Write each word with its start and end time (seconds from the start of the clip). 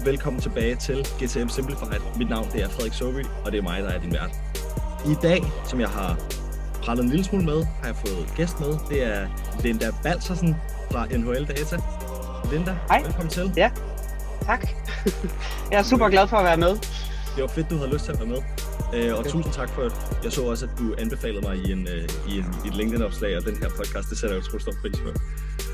og 0.00 0.06
velkommen 0.06 0.42
tilbage 0.42 0.76
til 0.76 0.96
GTM 1.18 1.48
Simplified. 1.48 2.00
Mit 2.18 2.28
navn 2.28 2.48
det 2.52 2.62
er 2.62 2.68
Frederik 2.68 2.92
Soby, 2.92 3.24
og 3.44 3.52
det 3.52 3.58
er 3.58 3.62
mig, 3.62 3.82
der 3.82 3.88
er 3.88 4.00
din 4.00 4.12
vært. 4.12 4.30
I 5.06 5.14
dag, 5.22 5.42
som 5.68 5.80
jeg 5.80 5.88
har 5.88 6.16
prallet 6.82 7.04
en 7.04 7.10
lille 7.10 7.24
smule 7.24 7.44
med, 7.44 7.64
har 7.64 7.86
jeg 7.86 7.96
fået 7.96 8.32
gæst 8.36 8.60
med. 8.60 8.68
Det 8.88 9.04
er 9.04 9.26
Linda 9.62 9.90
Balsersen 10.02 10.56
fra 10.92 11.06
NHL 11.06 11.44
Data. 11.46 11.76
Linda, 12.52 12.76
Hej. 12.88 13.02
velkommen 13.02 13.30
til. 13.30 13.52
Ja, 13.56 13.70
tak. 14.42 14.68
Jeg 15.70 15.78
er 15.78 15.82
super 15.82 16.08
glad 16.08 16.28
for 16.28 16.36
at 16.36 16.44
være 16.44 16.56
med. 16.56 16.70
Det 17.36 17.42
var 17.42 17.46
fedt, 17.48 17.70
du 17.70 17.76
havde 17.76 17.92
lyst 17.92 18.04
til 18.04 18.12
at 18.12 18.18
være 18.18 18.28
med. 18.28 18.38
Øh, 18.94 19.12
og 19.12 19.18
Okay. 19.18 19.30
tusind 19.30 19.52
tak 19.54 19.68
for, 19.70 19.82
jeg 20.24 20.32
så 20.32 20.42
også, 20.42 20.64
at 20.66 20.70
du 20.78 20.94
anbefalede 20.98 21.40
mig 21.40 21.56
i, 21.56 21.72
en, 21.72 21.88
øh, 21.88 22.08
i, 22.28 22.38
en, 22.38 22.54
i 22.64 22.68
et 22.68 22.74
LinkedIn-opslag, 22.74 23.36
og 23.36 23.44
den 23.44 23.56
her 23.56 23.68
podcast, 23.68 24.10
det 24.10 24.18
sætter 24.18 24.36
jeg 24.36 24.44
utrolig 24.44 24.62
stor 24.62 24.72
pris 24.82 24.96
på. 25.00 25.10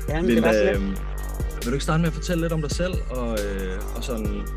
Jamen, 0.09 0.29
det 0.35 0.43
var 0.43 0.51
så 0.51 0.79
vil 1.63 1.71
du 1.71 1.73
ikke 1.73 1.83
starte 1.83 2.01
med 2.01 2.07
at 2.07 2.13
fortælle 2.13 2.41
lidt 2.41 2.53
om 2.53 2.61
dig 2.61 2.71
selv, 2.71 2.93
og, 3.09 3.37
øh, 3.45 3.81
og 3.95 4.03
sådan, 4.03 4.47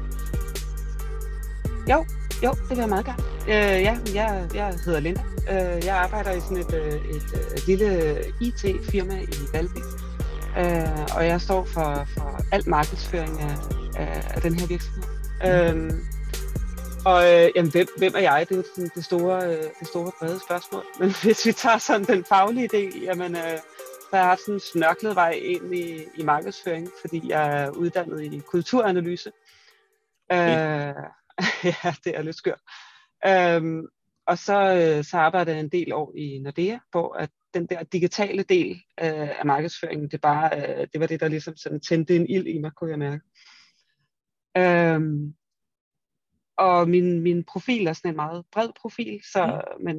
Jo, 2.43 2.53
det 2.53 2.71
vil 2.71 2.79
jeg 2.79 2.89
meget 2.89 3.05
gerne. 3.05 3.23
Øh, 3.49 3.83
ja, 3.83 3.99
jeg, 4.15 4.49
jeg 4.55 4.75
hedder 4.85 5.01
Linda. 5.01 5.23
Øh, 5.51 5.85
jeg 5.85 5.97
arbejder 5.97 6.33
i 6.33 6.41
sådan 6.41 6.57
et, 6.57 6.75
øh, 6.75 6.95
et, 6.95 7.23
øh, 7.35 7.59
lille 7.67 8.17
IT-firma 8.41 9.21
i 9.21 9.35
Valby. 9.53 9.79
Øh, 10.59 11.17
og 11.17 11.27
jeg 11.27 11.41
står 11.41 11.65
for, 11.65 12.07
for 12.15 12.41
alt 12.53 12.67
markedsføring 12.67 13.41
af, 13.41 13.57
af, 13.97 14.23
af 14.35 14.43
den 14.43 14.55
her 14.61 14.67
virksomhed. 14.67 15.03
Øh, 15.47 15.91
og 17.05 17.33
øh, 17.33 17.51
jamen, 17.57 17.71
hvem, 17.71 17.87
hvem 17.99 18.13
er 18.17 18.21
jeg? 18.21 18.47
Det 18.49 18.55
er 18.55 18.59
jo 18.59 18.65
sådan 18.75 18.91
det 18.95 19.05
store, 19.05 19.47
øh, 19.47 19.63
det 19.81 19.89
store 19.89 20.13
brede 20.21 20.41
spørgsmål. 20.49 20.83
Men 21.01 21.15
hvis 21.23 21.47
vi 21.47 21.53
tager 21.53 21.79
sådan 21.79 22.05
den 22.05 22.25
faglige 22.25 22.69
del, 22.69 22.93
jamen, 23.03 23.37
øh, 23.37 23.59
jeg 24.19 24.27
haft 24.27 24.41
sådan 24.41 24.55
en 24.55 24.61
snørklet 24.61 25.15
vej 25.15 25.31
ind 25.31 25.75
i, 25.75 26.05
i 26.17 26.23
markedsføring, 26.23 26.89
fordi 27.01 27.29
jeg 27.29 27.63
er 27.63 27.71
uddannet 27.71 28.33
i 28.33 28.39
kulturanalyse. 28.39 29.33
Øh, 30.33 30.39
ja, 31.65 31.95
det 32.05 32.17
er 32.17 32.23
lidt 32.23 32.37
skørt. 32.37 32.61
Øhm, 33.27 33.87
og 34.27 34.39
så, 34.39 34.75
øh, 34.75 35.05
så 35.05 35.17
arbejdede 35.17 35.57
jeg 35.57 35.65
en 35.65 35.69
del 35.69 35.93
år 35.93 36.13
i 36.17 36.39
Nordea, 36.39 36.79
hvor 36.91 37.15
at 37.15 37.31
den 37.55 37.67
der 37.67 37.83
digitale 37.83 38.43
del 38.43 38.71
øh, 39.01 39.39
af 39.41 39.47
markedsføringen, 39.47 40.09
det, 40.09 40.21
bare, 40.21 40.51
øh, 40.57 40.87
det 40.93 41.01
var 41.01 41.07
det, 41.07 41.21
der 41.21 41.29
ligesom 41.29 41.57
sådan 41.57 41.81
tændte 41.81 42.17
en 42.17 42.27
ild 42.29 42.47
i 42.47 42.59
mig, 42.59 42.73
kunne 42.73 42.91
jeg 42.91 42.99
mærke. 42.99 43.25
Øhm, 44.57 45.35
og 46.57 46.89
min, 46.89 47.21
min 47.21 47.45
profil 47.45 47.87
er 47.87 47.93
sådan 47.93 48.11
en 48.11 48.17
meget 48.17 48.45
bred 48.53 48.69
profil, 48.81 49.21
så, 49.33 49.63
mm. 49.79 49.85
men, 49.85 49.97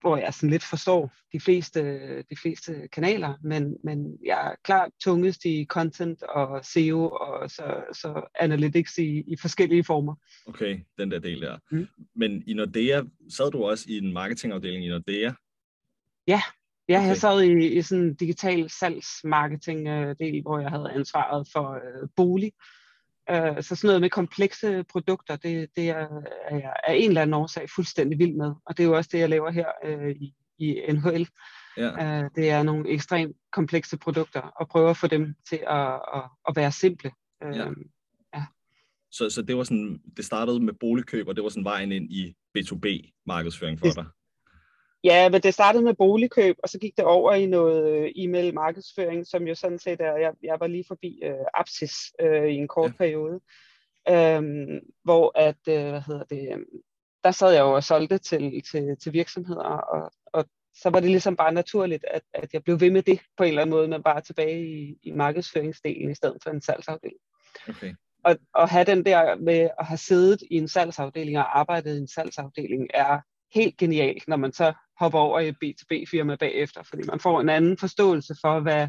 hvor 0.00 0.16
jeg 0.16 0.34
sådan 0.34 0.50
lidt 0.50 0.64
forstår 0.64 1.12
de 1.32 1.40
fleste, 1.40 1.80
de 2.22 2.36
fleste 2.42 2.88
kanaler, 2.92 3.34
men, 3.42 3.76
men 3.84 4.18
jeg 4.24 4.50
er 4.50 4.54
klart 4.64 4.90
tungest 5.04 5.44
i 5.44 5.66
content 5.68 6.22
og 6.22 6.64
SEO 6.64 7.08
og 7.08 7.50
så, 7.50 7.82
så 7.92 8.28
analytics 8.40 8.98
i, 8.98 9.24
i 9.26 9.36
forskellige 9.40 9.84
former. 9.84 10.14
okay, 10.46 10.80
den 10.98 11.10
der 11.10 11.18
del 11.18 11.40
der. 11.40 11.58
Mm. 11.70 11.88
Men 12.14 12.42
i 12.46 12.54
Nordea, 12.54 13.02
sad 13.28 13.50
du 13.50 13.64
også 13.64 13.84
i 13.88 13.98
en 13.98 14.12
marketingafdeling 14.12 14.84
i 14.84 14.88
Nordea? 14.88 15.32
Ja, 16.26 16.42
Okay. 16.92 17.06
jeg 17.08 17.16
sad 17.16 17.42
i, 17.42 17.78
i 17.78 17.82
sådan 17.82 18.04
en 18.04 18.14
digital 18.14 18.70
salgsmarketing 18.70 19.88
øh, 19.88 20.42
hvor 20.42 20.58
jeg 20.58 20.70
havde 20.70 20.90
ansvaret 20.94 21.48
for 21.52 21.72
øh, 21.74 22.08
bolig. 22.16 22.52
Øh, 23.30 23.62
så 23.62 23.76
sådan 23.76 23.88
noget 23.88 24.00
med 24.00 24.10
komplekse 24.10 24.84
produkter, 24.84 25.36
det, 25.36 25.68
det 25.76 25.88
er, 25.90 26.08
er 26.48 26.56
jeg 26.56 26.72
af 26.86 26.94
en 26.94 27.08
eller 27.08 27.22
anden 27.22 27.34
årsag 27.34 27.70
fuldstændig 27.74 28.18
vild 28.18 28.34
med. 28.34 28.52
Og 28.66 28.76
det 28.76 28.82
er 28.82 28.88
jo 28.88 28.96
også 28.96 29.10
det, 29.12 29.18
jeg 29.18 29.28
laver 29.28 29.50
her 29.50 29.66
øh, 29.84 30.10
i, 30.10 30.34
i 30.58 30.92
NHL. 30.92 31.28
Ja. 31.76 32.22
Øh, 32.22 32.30
det 32.36 32.50
er 32.50 32.62
nogle 32.62 32.88
ekstremt 32.90 33.36
komplekse 33.52 33.98
produkter, 33.98 34.40
og 34.40 34.68
prøve 34.68 34.90
at 34.90 34.96
få 34.96 35.06
dem 35.06 35.34
til 35.48 35.60
at, 35.68 35.92
at, 36.14 36.22
at 36.48 36.56
være 36.56 36.72
simple. 36.72 37.10
Øh, 37.44 37.56
Ja. 37.56 37.66
Så, 39.12 39.30
så 39.30 39.42
det 39.42 39.56
var 39.56 39.64
sådan, 39.64 40.00
det 40.16 40.24
startede 40.24 40.60
med 40.60 40.72
boligkøb, 40.80 41.28
og 41.28 41.36
det 41.36 41.42
var 41.44 41.48
sådan 41.50 41.64
vejen 41.64 41.92
ind 41.92 42.10
i 42.12 42.36
B2B-markedsføring 42.58 43.78
for 43.78 43.86
Det- 43.86 43.96
dig? 43.96 44.06
Ja, 45.04 45.28
men 45.28 45.40
det 45.40 45.54
startede 45.54 45.84
med 45.84 45.94
boligkøb, 45.94 46.56
og 46.62 46.68
så 46.68 46.78
gik 46.78 46.96
det 46.96 47.04
over 47.04 47.32
i 47.32 47.46
noget 47.46 47.90
øh, 47.90 48.10
e-mail 48.16 48.54
markedsføring, 48.54 49.26
som 49.26 49.46
jo 49.46 49.54
sådan 49.54 49.78
set 49.78 50.00
er, 50.00 50.16
jeg, 50.16 50.32
jeg 50.42 50.60
var 50.60 50.66
lige 50.66 50.84
forbi 50.88 51.20
øh, 51.22 51.34
Apsis 51.54 51.94
øh, 52.20 52.48
i 52.48 52.54
en 52.54 52.68
kort 52.68 52.90
Ja. 52.90 52.96
periode, 52.96 53.40
øhm, 54.08 54.80
hvor 55.04 55.32
at, 55.34 55.56
øh, 55.68 55.90
hvad 55.90 56.00
hedder 56.00 56.24
det, 56.24 56.48
øh, 56.52 56.58
der 57.24 57.30
sad 57.30 57.52
jeg 57.52 57.60
jo 57.60 57.74
og 57.74 57.84
solgte 57.84 58.18
til, 58.18 58.62
til, 58.70 58.96
til 59.02 59.12
virksomheder, 59.12 59.62
og, 59.64 60.12
og 60.26 60.44
så 60.74 60.90
var 60.90 61.00
det 61.00 61.10
ligesom 61.10 61.36
bare 61.36 61.54
naturligt, 61.54 62.04
at, 62.10 62.22
at 62.34 62.54
jeg 62.54 62.64
blev 62.64 62.80
ved 62.80 62.90
med 62.90 63.02
det 63.02 63.20
på 63.36 63.42
en 63.42 63.48
eller 63.48 63.62
anden 63.62 63.76
måde, 63.76 63.88
men 63.88 64.02
bare 64.02 64.20
tilbage 64.20 64.66
i, 64.66 64.98
i 65.02 65.12
markedsføringsdelen 65.12 66.10
i 66.10 66.14
stedet 66.14 66.38
for 66.42 66.50
en 66.50 66.62
salgsafdeling. 66.62 67.20
Okay. 67.68 67.94
Og, 68.24 68.36
og 68.54 68.68
have 68.68 68.84
den 68.84 69.04
der 69.06 69.36
med 69.36 69.68
at 69.78 69.86
have 69.86 69.98
siddet 69.98 70.42
i 70.50 70.54
en 70.56 70.68
salgsafdeling 70.68 71.38
og 71.38 71.58
arbejdet 71.58 71.96
i 71.96 71.98
en 71.98 72.08
salgsafdeling 72.08 72.86
er 72.94 73.20
helt 73.54 73.76
genialt, 73.76 74.28
når 74.28 74.36
man 74.36 74.52
så 74.52 74.72
hopper 75.00 75.18
over 75.18 75.40
i 75.40 75.48
et 75.48 75.56
B2B-firma 75.64 76.34
bagefter, 76.36 76.82
fordi 76.82 77.02
man 77.02 77.20
får 77.20 77.40
en 77.40 77.48
anden 77.48 77.76
forståelse 77.78 78.34
for, 78.40 78.60
hvad, 78.60 78.88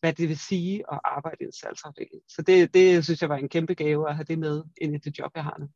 hvad 0.00 0.12
det 0.12 0.28
vil 0.28 0.38
sige 0.38 0.84
at 0.92 1.00
arbejde 1.04 1.36
i 1.40 1.44
en 1.44 1.52
salgsafdeling. 1.52 2.22
Så 2.28 2.42
det, 2.42 2.74
det 2.74 3.04
synes 3.04 3.20
jeg 3.20 3.28
var 3.28 3.36
en 3.36 3.48
kæmpe 3.48 3.74
gave 3.74 4.08
at 4.08 4.14
have 4.16 4.24
det 4.24 4.38
med 4.38 4.62
ind 4.80 4.94
i 4.94 4.98
det 4.98 5.18
job, 5.18 5.30
jeg 5.34 5.44
har 5.44 5.56
nu. 5.60 5.68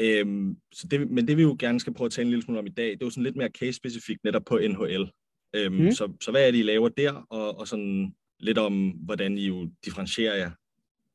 Øhm, 0.00 0.56
så 0.72 0.86
det, 0.88 1.10
men 1.10 1.28
det 1.28 1.36
vi 1.36 1.42
jo 1.42 1.56
gerne 1.58 1.80
skal 1.80 1.94
prøve 1.94 2.06
at 2.06 2.12
tale 2.12 2.24
en 2.24 2.30
lille 2.30 2.42
smule 2.42 2.58
om 2.58 2.66
i 2.66 2.70
dag, 2.70 2.90
det 2.90 3.02
er 3.02 3.06
jo 3.06 3.10
sådan 3.10 3.22
lidt 3.22 3.36
mere 3.36 3.48
case-specifikt 3.48 4.24
netop 4.24 4.42
på 4.44 4.58
NHL. 4.58 5.10
Øhm, 5.54 5.74
Mm. 5.74 5.92
så, 5.92 6.12
så 6.20 6.30
hvad 6.30 6.46
er 6.46 6.50
det, 6.50 6.58
I 6.58 6.62
laver 6.62 6.88
der, 6.88 7.12
og, 7.30 7.58
og 7.58 7.68
sådan 7.68 8.14
lidt 8.40 8.58
om, 8.58 8.88
hvordan 8.90 9.38
I 9.38 9.46
jo 9.46 9.70
differentierer 9.84 10.34
jer 10.36 10.50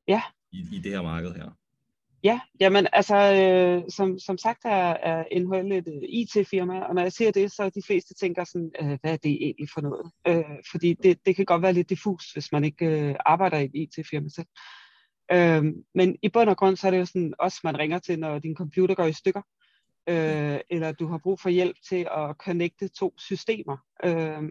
Ja. 0.08 0.22
i, 0.52 0.66
i 0.74 0.80
det 0.80 0.92
her 0.92 1.02
marked 1.02 1.34
her. 1.34 1.52
Ja, 2.24 2.40
jamen 2.60 2.88
altså, 2.94 3.16
øh, 3.16 3.92
som, 3.92 4.20
som 4.20 4.38
sagt 4.38 4.66
er, 4.66 4.94
er 4.94 5.40
NHL 5.40 5.72
et 5.72 5.88
øh, 5.88 6.02
IT-firma, 6.10 6.80
og 6.80 6.96
når 6.96 7.02
jeg 7.02 7.12
siger 7.12 7.32
det, 7.32 7.52
så 7.52 7.64
er 7.64 7.70
de 7.70 7.82
fleste 7.86 8.14
tænker 8.14 8.44
sådan, 8.44 8.72
øh, 8.82 8.98
hvad 9.02 9.14
er 9.14 9.18
det 9.18 9.32
egentlig 9.32 9.70
for 9.74 9.82
noget? 9.82 10.12
Øh, 10.28 10.58
fordi 10.72 10.94
det, 10.94 11.26
det 11.26 11.36
kan 11.36 11.46
godt 11.46 11.62
være 11.62 11.74
lidt 11.74 11.90
diffus, 11.90 12.32
hvis 12.32 12.52
man 12.52 12.64
ikke 12.64 12.86
øh, 12.86 13.16
arbejder 13.26 13.58
i 13.58 13.66
et 13.66 13.72
IT-firma 13.74 14.30
selv. 14.30 14.48
Øh, 15.32 15.74
men 15.96 16.18
i 16.24 16.30
bund 16.30 16.50
og 16.50 16.58
grund, 16.58 16.78
så 16.78 16.88
er 16.88 16.92
det 16.92 17.00
jo 17.00 17.06
sådan, 17.06 17.34
også 17.40 17.60
man 17.64 17.80
ringer 17.80 18.00
til, 18.00 18.20
når 18.20 18.40
din 18.40 18.56
computer 18.56 18.96
går 18.96 19.06
i 19.06 19.14
stykker, 19.14 19.42
øh, 20.10 20.60
eller 20.70 20.92
du 20.92 21.08
har 21.08 21.18
brug 21.18 21.40
for 21.40 21.50
hjælp 21.50 21.78
til 21.90 22.08
at 22.18 22.36
connecte 22.40 22.88
to 22.88 23.14
systemer, 23.18 23.78
øh, 24.04 24.44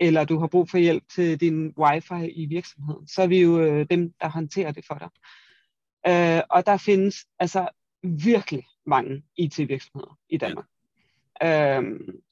eller 0.00 0.24
du 0.24 0.38
har 0.38 0.46
brug 0.46 0.70
for 0.70 0.78
hjælp 0.78 1.02
til 1.14 1.40
din 1.40 1.74
wifi 1.78 2.30
i 2.30 2.46
virksomheden, 2.46 3.08
så 3.08 3.22
er 3.22 3.26
vi 3.26 3.42
jo 3.42 3.60
øh, 3.60 3.86
dem, 3.90 4.12
der 4.20 4.28
håndterer 4.28 4.72
det 4.72 4.84
for 4.86 4.94
dig. 4.94 5.08
Øh, 6.06 6.42
og 6.50 6.66
der 6.66 6.76
findes 6.76 7.16
altså 7.38 7.68
virkelig 8.02 8.66
mange 8.86 9.22
IT-virksomheder 9.36 10.18
i 10.28 10.36
Danmark. 10.36 10.66
Ja. 11.42 11.76
Øhm, 11.76 12.22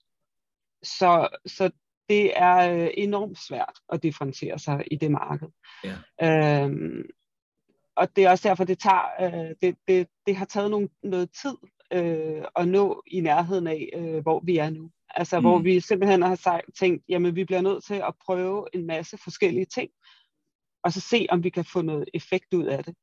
så, 0.83 1.29
så 1.47 1.71
det 2.09 2.33
er 2.39 2.75
øh, 2.75 2.91
enormt 2.95 3.39
svært 3.49 3.79
at 3.89 4.03
differentiere 4.03 4.59
sig 4.59 4.85
i 4.91 4.97
det 4.97 5.11
marked. 5.11 5.49
Ja. 5.85 6.63
Øhm, 6.63 7.05
og 7.97 8.17
det 8.17 8.25
er 8.25 8.31
også 8.31 8.49
derfor, 8.49 8.65
det 8.65 8.79
tager, 8.79 9.05
øh, 9.21 9.55
det, 9.63 9.77
det, 9.89 10.09
det 10.27 10.37
har 10.37 10.45
taget 10.45 10.71
nogle, 10.71 10.89
noget 11.03 11.31
tid 11.43 11.57
øh, 11.93 12.45
at 12.57 12.69
nå 12.69 13.03
i 13.07 13.21
nærheden 13.21 13.67
af, 13.67 13.89
øh, 13.95 14.23
hvor 14.23 14.41
vi 14.45 14.57
er 14.57 14.71
nu. 14.71 14.91
Altså 15.15 15.41
mm. 15.41 15.45
hvor 15.45 15.59
vi 15.59 15.81
simpelthen 15.81 16.23
har 16.23 16.35
sagt, 16.35 16.65
tænkt, 16.79 17.05
jamen 17.09 17.37
vi 17.37 17.45
bliver 17.45 17.61
nødt 17.61 17.85
til 17.85 17.95
at 17.95 18.15
prøve 18.27 18.67
en 18.75 18.87
masse 18.87 19.19
forskellige 19.25 19.67
ting, 19.67 19.91
og 20.85 20.93
så 20.93 21.01
se, 21.01 21.27
om 21.31 21.45
vi 21.45 21.51
kan 21.51 21.65
få 21.65 21.83
noget 21.83 22.05
effekt 22.15 22.55
ud 22.55 22.65
af 22.65 22.85
det. 22.85 22.95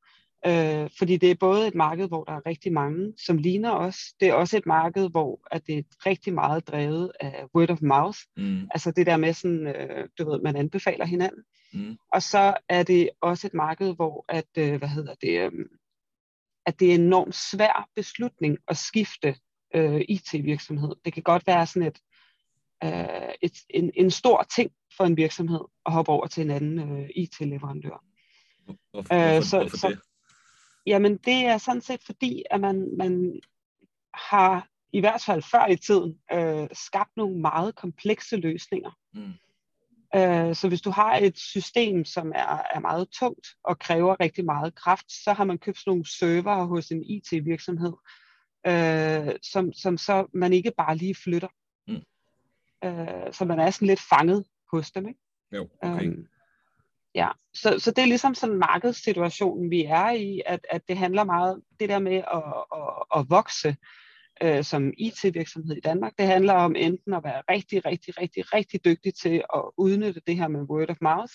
Øh, 0.45 0.89
fordi 0.97 1.17
det 1.17 1.31
er 1.31 1.35
både 1.39 1.67
et 1.67 1.75
marked, 1.75 2.07
hvor 2.07 2.23
der 2.23 2.33
er 2.33 2.45
rigtig 2.45 2.73
mange, 2.73 3.13
som 3.25 3.37
ligner 3.37 3.71
os. 3.71 3.97
Det 4.19 4.27
er 4.27 4.33
også 4.33 4.57
et 4.57 4.65
marked, 4.65 5.09
hvor 5.09 5.47
at 5.51 5.67
det 5.67 5.77
er 5.77 5.83
rigtig 6.05 6.33
meget 6.33 6.67
drevet 6.67 7.11
af 7.19 7.45
word 7.55 7.69
of 7.69 7.81
mouth. 7.81 8.19
Mm, 8.37 8.67
Altså 8.71 8.91
det 8.91 9.05
der 9.05 9.17
med 9.17 9.33
sådan, 9.33 9.67
øh, 9.67 10.09
du 10.19 10.31
ved, 10.31 10.41
man 10.41 10.55
anbefaler 10.55 11.05
hinanden. 11.05 11.43
mm, 11.73 11.97
Og 12.13 12.21
så 12.23 12.57
er 12.69 12.83
det 12.83 13.09
også 13.21 13.47
et 13.47 13.53
marked, 13.53 13.95
hvor 13.95 14.25
at, 14.29 14.47
øh, 14.57 14.75
hvad 14.75 14.89
hedder 14.89 15.13
det, 15.21 15.39
øh, 15.39 15.51
at 16.65 16.79
det 16.79 16.91
er 16.91 16.95
en 16.95 17.01
enormt 17.01 17.35
svær 17.35 17.89
beslutning 17.95 18.57
at 18.67 18.77
skifte 18.77 19.35
øh, 19.75 20.01
IT-virksomhed. 20.09 20.95
Det 21.05 21.13
kan 21.13 21.23
godt 21.23 21.47
være 21.47 21.65
sådan 21.65 21.87
et, 21.87 21.99
øh, 22.83 23.29
et 23.41 23.53
en, 23.69 23.91
en 23.95 24.11
stor 24.11 24.45
ting 24.55 24.71
for 24.97 25.03
en 25.03 25.17
virksomhed 25.17 25.59
at 25.85 25.93
hoppe 25.93 26.11
over 26.11 26.27
til 26.27 26.43
en 26.43 26.51
anden 26.51 26.79
øh, 26.79 27.09
IT-leverandør. 27.15 28.03
Hvorfor, 28.91 29.13
Øh, 29.15 29.31
hvorfor, 29.31 29.41
så- 29.41 29.57
hvorfor 29.59 29.77
så- 29.77 29.89
det? 29.89 29.99
Jamen 30.87 31.17
det 31.17 31.45
er 31.45 31.57
sådan 31.57 31.81
set 31.81 32.03
fordi, 32.05 32.43
at 32.51 32.61
man, 32.61 32.97
man 32.97 33.39
har 34.13 34.67
i 34.93 34.99
hvert 34.99 35.23
fald 35.25 35.41
før 35.41 35.67
i 35.67 35.75
tiden 35.75 36.19
øh, 36.33 36.67
skabt 36.73 37.17
nogle 37.17 37.39
meget 37.39 37.75
komplekse 37.75 38.37
løsninger. 38.37 38.91
Mm, 39.13 39.33
Øh, 40.15 40.55
så 40.55 40.67
hvis 40.67 40.81
du 40.81 40.89
har 40.89 41.15
et 41.15 41.37
system, 41.37 42.05
som 42.05 42.31
er, 42.35 42.61
er 42.73 42.79
meget 42.79 43.09
tungt 43.09 43.47
og 43.63 43.79
kræver 43.79 44.15
rigtig 44.19 44.45
meget 44.45 44.75
kraft, 44.75 45.11
så 45.11 45.33
har 45.33 45.43
man 45.43 45.57
købt 45.57 45.77
sådan 45.77 45.91
nogle 45.91 46.05
server 46.05 46.65
hos 46.65 46.91
en 46.91 47.03
IT-virksomhed, 47.03 47.93
øh, 48.67 49.35
som, 49.41 49.73
som 49.73 49.97
så 49.97 50.27
man 50.33 50.53
ikke 50.53 50.71
bare 50.77 50.97
lige 50.97 51.15
flytter. 51.15 51.47
Mm. 51.87 52.01
Øh, 52.83 53.33
så 53.33 53.45
man 53.45 53.59
er 53.59 53.69
sådan 53.69 53.87
lidt 53.87 54.01
fanget 54.09 54.45
hos 54.71 54.91
dem. 54.91 55.07
Ikke? 55.07 55.19
jo, 55.51 55.69
okay. 55.81 56.05
Øhm, 56.05 56.27
Ja, 57.17 57.29
så, 57.53 57.79
så 57.79 57.91
det 57.91 58.01
er 58.01 58.05
ligesom 58.05 58.35
sådan 58.35 58.57
markedssituationen, 58.57 59.71
vi 59.71 59.83
er 59.83 60.11
i, 60.11 60.41
at, 60.45 60.59
at 60.69 60.81
det 60.87 60.97
handler 60.97 61.23
meget, 61.23 61.61
det 61.79 61.89
der 61.89 61.99
med 61.99 62.15
at, 62.15 62.43
at, 62.75 63.19
at 63.19 63.29
vokse 63.29 63.75
øh, 64.43 64.63
som 64.63 64.93
IT-virksomhed 64.97 65.75
i 65.75 65.79
Danmark, 65.79 66.13
det 66.17 66.25
handler 66.25 66.53
om 66.53 66.75
enten 66.75 67.13
at 67.13 67.23
være 67.23 67.41
rigtig, 67.49 67.85
rigtig, 67.85 68.21
rigtig, 68.21 68.53
rigtig 68.53 68.85
dygtig 68.85 69.13
til 69.13 69.43
at 69.55 69.61
udnytte 69.77 70.21
det 70.27 70.37
her 70.37 70.47
med 70.47 70.61
word 70.61 70.89
of 70.89 70.97
mouth, 71.01 71.33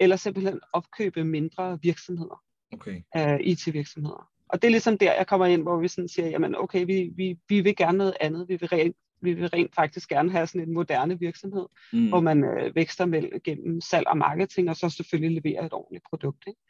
eller 0.00 0.16
simpelthen 0.16 0.60
opkøbe 0.72 1.24
mindre 1.24 1.78
virksomheder, 1.82 2.42
Okay. 2.72 3.02
øh, 3.16 3.40
IT-virksomheder. 3.40 4.30
Og 4.48 4.62
det 4.62 4.68
er 4.68 4.72
ligesom 4.72 4.98
der, 4.98 5.14
jeg 5.14 5.26
kommer 5.26 5.46
ind, 5.46 5.62
hvor 5.62 5.80
vi 5.80 5.88
sådan 5.88 6.08
siger, 6.08 6.28
jamen 6.28 6.56
okay, 6.56 6.86
vi, 6.86 7.10
vi, 7.16 7.36
vi 7.48 7.60
vil 7.60 7.76
gerne 7.76 7.98
noget 7.98 8.16
andet, 8.20 8.48
vi 8.48 8.56
vil 8.56 8.68
rent 8.68 8.96
vi 9.22 9.32
vil 9.32 9.48
rent 9.48 9.74
faktisk 9.74 10.08
gerne 10.08 10.30
have 10.30 10.46
sådan 10.46 10.68
en 10.68 10.74
moderne 10.74 11.18
virksomhed, 11.18 11.66
mm. 11.92 12.08
hvor 12.08 12.20
man 12.20 12.44
øh, 12.44 12.74
vækster 12.74 13.06
med, 13.06 13.42
gennem 13.44 13.80
salg 13.80 14.06
og 14.06 14.18
marketing, 14.18 14.70
og 14.70 14.76
så 14.76 14.90
selvfølgelig 14.90 15.42
leverer 15.42 15.66
et 15.66 15.72
ordentligt 15.72 16.04
produkt. 16.10 16.44
Ikke? 16.46 16.60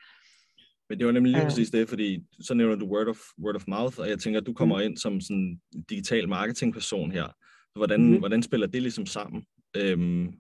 Men 0.89 0.99
det 0.99 1.07
var 1.07 1.13
nemlig 1.13 1.33
lige 1.33 1.43
øh. 1.43 1.49
præcis 1.49 1.71
det, 1.71 1.89
fordi 1.89 2.25
så 2.41 2.55
nævner 2.55 2.77
du 2.77 2.87
word 2.87 3.09
of, 3.09 3.19
word 3.45 3.57
of 3.57 3.65
mouth, 3.69 3.99
og 3.99 4.09
jeg 4.09 4.19
tænker, 4.19 4.41
at 4.41 4.47
du 4.47 4.53
kommer 4.53 4.77
mm. 4.77 4.83
ind 4.83 4.97
som 4.97 5.21
sådan 5.21 5.61
digital 5.91 6.29
marketingperson 6.29 7.13
her. 7.13 7.27
Hvordan, 7.75 8.11
mm. 8.11 8.19
hvordan 8.19 8.43
spiller 8.43 8.67
det 8.67 8.83
ligesom 8.83 9.07
sammen? 9.07 9.47
Øhm, 9.77 10.33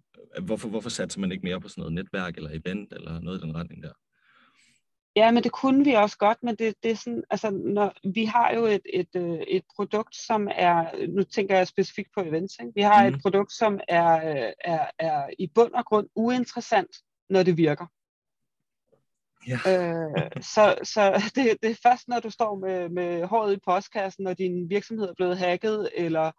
hvorfor, 0.42 0.68
hvorfor 0.68 0.90
satser 0.90 1.20
man 1.20 1.32
ikke 1.32 1.44
mere 1.44 1.60
på 1.60 1.68
sådan 1.68 1.80
noget 1.80 1.94
netværk 1.94 2.36
eller 2.36 2.50
event 2.50 2.92
eller 2.92 3.20
noget 3.20 3.38
i 3.38 3.42
den 3.42 3.54
retning 3.54 3.82
der? 3.82 3.92
Ja, 5.16 5.30
men 5.30 5.42
det 5.42 5.52
kunne 5.52 5.84
vi 5.84 5.92
også 5.92 6.18
godt, 6.18 6.38
men 6.42 6.56
det, 6.56 6.74
det 6.82 6.90
er 6.90 6.96
sådan, 6.96 7.24
altså, 7.30 7.50
når, 7.50 7.92
vi 8.14 8.24
har 8.24 8.54
jo 8.54 8.64
et, 8.64 8.82
et, 8.92 9.08
øh, 9.16 9.40
et 9.48 9.62
produkt, 9.76 10.16
som 10.16 10.48
er, 10.50 11.06
nu 11.08 11.22
tænker 11.22 11.56
jeg 11.56 11.68
specifikt 11.68 12.08
på 12.14 12.20
events, 12.20 12.54
ikke? 12.60 12.72
vi 12.74 12.80
har 12.80 13.08
mm. 13.08 13.14
et 13.14 13.22
produkt, 13.22 13.52
som 13.52 13.80
er, 13.88 14.52
er, 14.64 14.86
er 14.98 15.30
i 15.38 15.50
bund 15.54 15.72
og 15.72 15.84
grund 15.84 16.08
uinteressant, 16.14 16.96
når 17.30 17.42
det 17.42 17.56
virker. 17.56 17.86
Ja. 19.48 19.58
øh, 19.66 20.30
så 20.40 20.78
så 20.82 21.22
det, 21.34 21.56
det 21.62 21.70
er 21.70 21.80
først, 21.82 22.08
når 22.08 22.20
du 22.20 22.30
står 22.30 22.58
med, 22.58 22.88
med 22.88 23.24
håret 23.24 23.56
i 23.56 23.60
postkassen, 23.64 24.24
når 24.24 24.34
din 24.34 24.70
virksomhed 24.70 25.08
er 25.08 25.14
blevet 25.14 25.38
hacket, 25.38 25.90
eller 25.94 26.32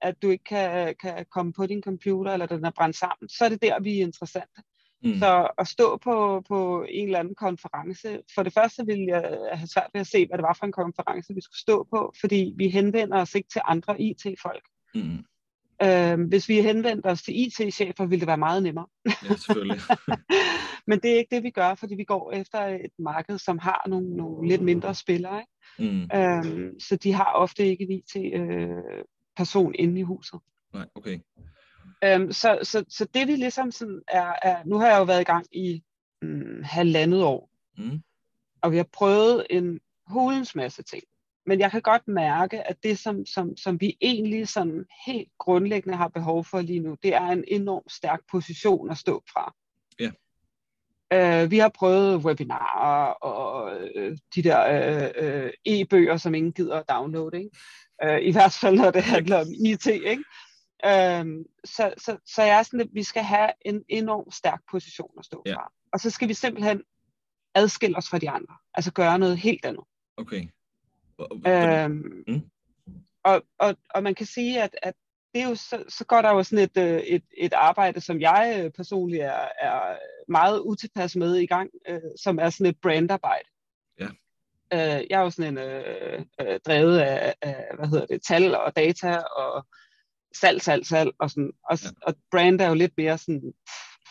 at 0.00 0.22
du 0.22 0.30
ikke 0.30 0.44
kan, 0.44 0.94
kan 1.00 1.26
komme 1.30 1.52
på 1.52 1.66
din 1.66 1.82
computer, 1.82 2.32
eller 2.32 2.46
den 2.46 2.64
er 2.64 2.70
brændt 2.70 2.96
sammen, 2.96 3.28
så 3.28 3.44
er 3.44 3.48
det 3.48 3.62
der, 3.62 3.80
vi 3.80 3.98
er 3.98 4.02
interessante. 4.02 4.62
Mm. 5.04 5.18
Så 5.18 5.48
at 5.58 5.68
stå 5.68 5.96
på, 5.96 6.42
på 6.48 6.86
en 6.88 7.06
eller 7.06 7.18
anden 7.18 7.34
konference, 7.34 8.18
for 8.34 8.42
det 8.42 8.52
første 8.52 8.86
ville 8.86 9.06
jeg 9.06 9.38
have 9.52 9.68
svært 9.68 9.90
ved 9.92 10.00
at 10.00 10.06
se, 10.06 10.26
hvad 10.26 10.38
det 10.38 10.42
var 10.42 10.56
for 10.58 10.66
en 10.66 10.72
konference, 10.72 11.34
vi 11.34 11.40
skulle 11.40 11.60
stå 11.60 11.86
på, 11.90 12.12
fordi 12.20 12.54
vi 12.56 12.68
henvender 12.68 13.20
os 13.20 13.34
ikke 13.34 13.48
til 13.48 13.60
andre 13.64 14.00
IT-folk. 14.00 14.64
Mm. 14.94 15.24
Øh, 15.82 16.28
hvis 16.28 16.48
vi 16.48 16.60
henvendte 16.60 17.06
os 17.06 17.22
til 17.22 17.34
IT-chefer, 17.40 18.06
ville 18.06 18.20
det 18.20 18.26
være 18.26 18.36
meget 18.36 18.62
nemmere. 18.62 18.86
Ja, 19.06 19.12
selvfølgelig. 19.28 19.80
Men 20.88 21.00
det 21.00 21.12
er 21.12 21.18
ikke 21.18 21.34
det, 21.36 21.42
vi 21.42 21.50
gør, 21.50 21.74
fordi 21.74 21.94
vi 21.94 22.04
går 22.04 22.32
efter 22.32 22.58
et 22.58 22.90
marked, 22.98 23.38
som 23.38 23.58
har 23.58 23.84
nogle, 23.88 24.16
nogle 24.16 24.48
lidt 24.48 24.62
mindre 24.62 24.94
spillere. 24.94 25.40
Ikke? 25.40 25.92
Mm. 25.92 26.02
Øh, 26.02 26.72
så 26.80 26.96
de 26.96 27.12
har 27.12 27.32
ofte 27.34 27.66
ikke 27.66 27.84
en 27.84 27.92
IT-person 27.92 29.68
øh, 29.68 29.74
inde 29.78 30.00
i 30.00 30.02
huset. 30.02 30.40
Nej, 30.74 30.86
okay. 30.94 31.18
Øhm, 32.04 32.32
så, 32.32 32.58
så, 32.62 32.84
så 32.88 33.04
det 33.14 33.28
vi 33.28 33.36
ligesom 33.36 33.70
sådan 33.70 34.02
er, 34.08 34.32
er, 34.42 34.64
nu 34.64 34.78
har 34.78 34.88
jeg 34.88 34.98
jo 34.98 35.04
været 35.04 35.20
i 35.20 35.24
gang 35.24 35.46
i 35.52 35.82
mm, 36.22 36.62
halvandet 36.62 37.24
år, 37.24 37.50
mm. 37.78 38.02
og 38.62 38.72
vi 38.72 38.76
har 38.76 38.86
prøvet 38.92 39.46
en 39.50 39.80
hulens 40.06 40.54
masse 40.54 40.82
ting. 40.82 41.04
Men 41.46 41.60
jeg 41.60 41.70
kan 41.70 41.82
godt 41.82 42.08
mærke, 42.08 42.68
at 42.68 42.76
det, 42.82 42.98
som, 42.98 43.26
som, 43.26 43.56
som 43.56 43.80
vi 43.80 43.96
egentlig 44.00 44.48
sådan 44.48 44.84
helt 45.06 45.28
grundlæggende 45.38 45.98
har 45.98 46.08
behov 46.08 46.44
for 46.44 46.60
lige 46.60 46.80
nu, 46.80 46.96
det 47.02 47.14
er 47.14 47.26
en 47.26 47.44
enormt 47.48 47.92
stærk 47.92 48.20
position 48.30 48.90
at 48.90 48.98
stå 48.98 49.22
fra. 49.32 49.54
Ja. 50.00 50.10
Øh, 51.12 51.50
vi 51.50 51.58
har 51.58 51.68
prøvet 51.68 52.24
webinarer 52.24 53.06
og 53.06 53.72
øh, 53.94 54.18
de 54.34 54.42
der 54.42 54.60
øh, 54.66 55.44
øh, 55.44 55.50
e-bøger, 55.64 56.16
som 56.16 56.34
ingen 56.34 56.52
gider 56.52 56.76
at 56.76 56.88
downloade. 56.88 57.38
Ikke? 57.38 57.50
Øh, 58.04 58.22
I 58.22 58.32
hvert 58.32 58.58
fald, 58.60 58.76
når 58.76 58.90
det 58.90 59.02
handler 59.02 59.40
om 59.40 59.46
IT. 59.66 59.86
Ikke? 59.86 60.24
Øhm, 60.84 61.44
så, 61.64 61.94
så, 61.98 62.18
så 62.26 62.42
jeg 62.42 62.58
er 62.58 62.62
sådan, 62.62 62.80
at 62.80 62.88
vi 62.92 63.02
skal 63.02 63.22
have 63.22 63.50
en 63.60 63.84
enorm 63.88 64.30
stærk 64.30 64.60
position 64.70 65.10
at 65.18 65.24
stå 65.24 65.42
ja. 65.46 65.54
fra. 65.54 65.72
Og 65.92 66.00
så 66.00 66.10
skal 66.10 66.28
vi 66.28 66.34
simpelthen 66.34 66.82
adskille 67.54 67.96
os 67.96 68.08
fra 68.08 68.18
de 68.18 68.30
andre. 68.30 68.54
Altså 68.74 68.92
gøre 68.92 69.18
noget 69.18 69.38
helt 69.38 69.64
andet. 69.64 69.84
Okay. 70.16 70.48
Øhm, 71.46 72.24
mm. 72.28 72.42
og, 73.22 73.42
og, 73.58 73.76
og 73.90 74.02
man 74.02 74.14
kan 74.14 74.26
sige, 74.26 74.62
at, 74.62 74.76
at 74.82 74.94
det 75.34 75.42
er 75.42 75.48
jo 75.48 75.54
så, 75.54 75.84
så 75.88 76.04
går 76.04 76.22
der 76.22 76.30
jo 76.30 76.42
sådan 76.42 76.64
et, 76.64 76.76
øh, 76.76 77.00
et, 77.00 77.24
et 77.36 77.52
arbejde, 77.52 78.00
som 78.00 78.20
jeg 78.20 78.62
øh, 78.64 78.70
personligt 78.70 79.22
er, 79.22 79.48
er 79.60 79.96
meget 80.28 80.60
utilpas 80.60 81.16
med 81.16 81.36
i 81.36 81.46
gang, 81.46 81.70
øh, 81.88 82.00
som 82.20 82.38
er 82.38 82.50
sådan 82.50 82.66
et 82.66 82.80
brandarbejde. 82.82 83.48
Ja. 84.00 84.08
Øh, 84.72 85.06
jeg 85.10 85.18
er 85.18 85.20
jo 85.20 85.30
sådan 85.30 85.58
en 85.58 85.58
øh, 85.58 86.24
øh, 86.40 86.60
drevet 86.66 86.98
af, 86.98 87.34
af, 87.42 87.66
hvad 87.76 87.88
hedder 87.88 88.06
det, 88.06 88.22
tal 88.22 88.54
og 88.54 88.76
data 88.76 89.16
og 89.16 89.66
salg, 90.40 90.62
salg, 90.62 90.86
salg, 90.86 91.10
og, 91.18 91.30
sådan, 91.30 91.52
og, 91.70 91.78
ja. 91.82 91.88
og 92.02 92.14
brand 92.30 92.60
er 92.60 92.68
jo 92.68 92.74
lidt 92.74 92.92
mere 92.96 93.18
sådan 93.18 93.52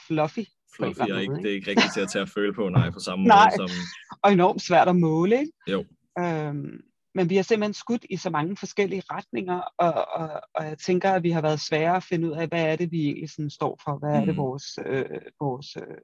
fluffy. 0.08 0.46
Fluffy 0.76 1.02
er 1.02 1.20
ikke, 1.20 1.36
det 1.36 1.46
er 1.46 1.56
ikke 1.56 1.70
rigtigt 1.70 1.94
til 1.94 2.02
at 2.02 2.10
tage 2.10 2.22
at 2.22 2.30
føle 2.30 2.54
på, 2.54 2.70
nej, 2.70 2.90
på 2.90 3.00
samme 3.00 3.26
nej, 3.38 3.52
måde 3.58 3.70
som... 3.70 3.78
og 4.24 4.34
enormt 4.34 4.62
svært 4.62 4.88
at 4.88 4.96
måle, 4.96 5.40
ikke? 5.40 5.52
Jo. 5.68 5.86
Øhm, 6.20 6.82
men 7.16 7.30
vi 7.30 7.36
har 7.36 7.44
simpelthen 7.44 7.74
skudt 7.74 8.06
i 8.10 8.18
så 8.18 8.30
mange 8.30 8.58
forskellige 8.58 9.04
retninger, 9.12 9.62
og, 9.78 9.94
og, 9.94 10.42
og 10.56 10.66
jeg 10.66 10.78
tænker, 10.78 11.12
at 11.12 11.24
vi 11.24 11.32
har 11.32 11.42
været 11.42 11.60
svære 11.60 11.96
at 11.96 12.04
finde 12.04 12.28
ud 12.28 12.36
af, 12.36 12.48
hvad 12.48 12.66
er 12.66 12.76
det, 12.76 12.92
vi 12.92 13.06
egentlig 13.06 13.30
sådan 13.30 13.50
står 13.50 13.80
for? 13.84 13.98
Hvad 13.98 14.10
er 14.10 14.20
mm. 14.20 14.26
det, 14.26 14.38
vores, 14.38 14.80
øh, 14.86 15.06
vores 15.40 15.76
øh, 15.76 15.98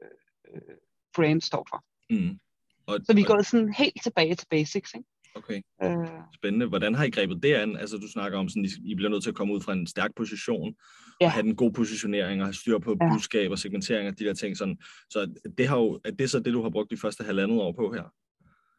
øh, 0.55 0.75
brand 1.15 1.41
står 1.41 1.67
for? 1.69 1.83
Mm. 2.09 2.39
Og, 2.87 2.99
så 3.05 3.13
vi 3.13 3.21
er 3.21 3.25
gået 3.25 3.45
sådan 3.45 3.73
helt 3.73 4.03
tilbage 4.03 4.35
til 4.35 4.47
basics, 4.49 4.93
ikke? 4.93 5.09
Okay. 5.43 5.61
Øh. 5.83 6.07
Spændende. 6.35 6.65
Hvordan 6.65 6.95
har 6.95 7.03
I 7.03 7.09
grebet 7.09 7.43
det 7.43 7.53
an? 7.53 7.77
Altså, 7.77 7.97
du 7.97 8.07
snakker 8.07 8.37
om, 8.37 8.49
sådan, 8.49 8.69
I 8.85 8.95
bliver 8.95 9.09
nødt 9.09 9.23
til 9.23 9.29
at 9.29 9.35
komme 9.35 9.53
ud 9.53 9.61
fra 9.61 9.73
en 9.73 9.87
stærk 9.87 10.11
position, 10.15 10.75
ja. 11.21 11.25
og 11.25 11.31
have 11.31 11.45
en 11.45 11.55
god 11.55 11.71
positionering, 11.71 12.41
og 12.41 12.47
have 12.47 12.53
styr 12.53 12.79
på 12.79 12.97
ja. 13.01 13.13
budskab 13.13 13.51
og 13.51 13.59
segmentering 13.59 14.09
og 14.09 14.19
de 14.19 14.25
der 14.25 14.33
ting. 14.33 14.57
Sådan. 14.57 14.77
Så 15.09 15.33
det 15.57 15.67
har 15.67 15.77
jo, 15.77 15.99
er 16.05 16.11
det 16.11 16.29
så 16.29 16.39
det, 16.39 16.53
du 16.53 16.61
har 16.61 16.69
brugt 16.69 16.91
de 16.91 16.97
første 16.97 17.23
halvandet 17.23 17.61
år 17.61 17.71
på 17.71 17.93
her? 17.93 18.03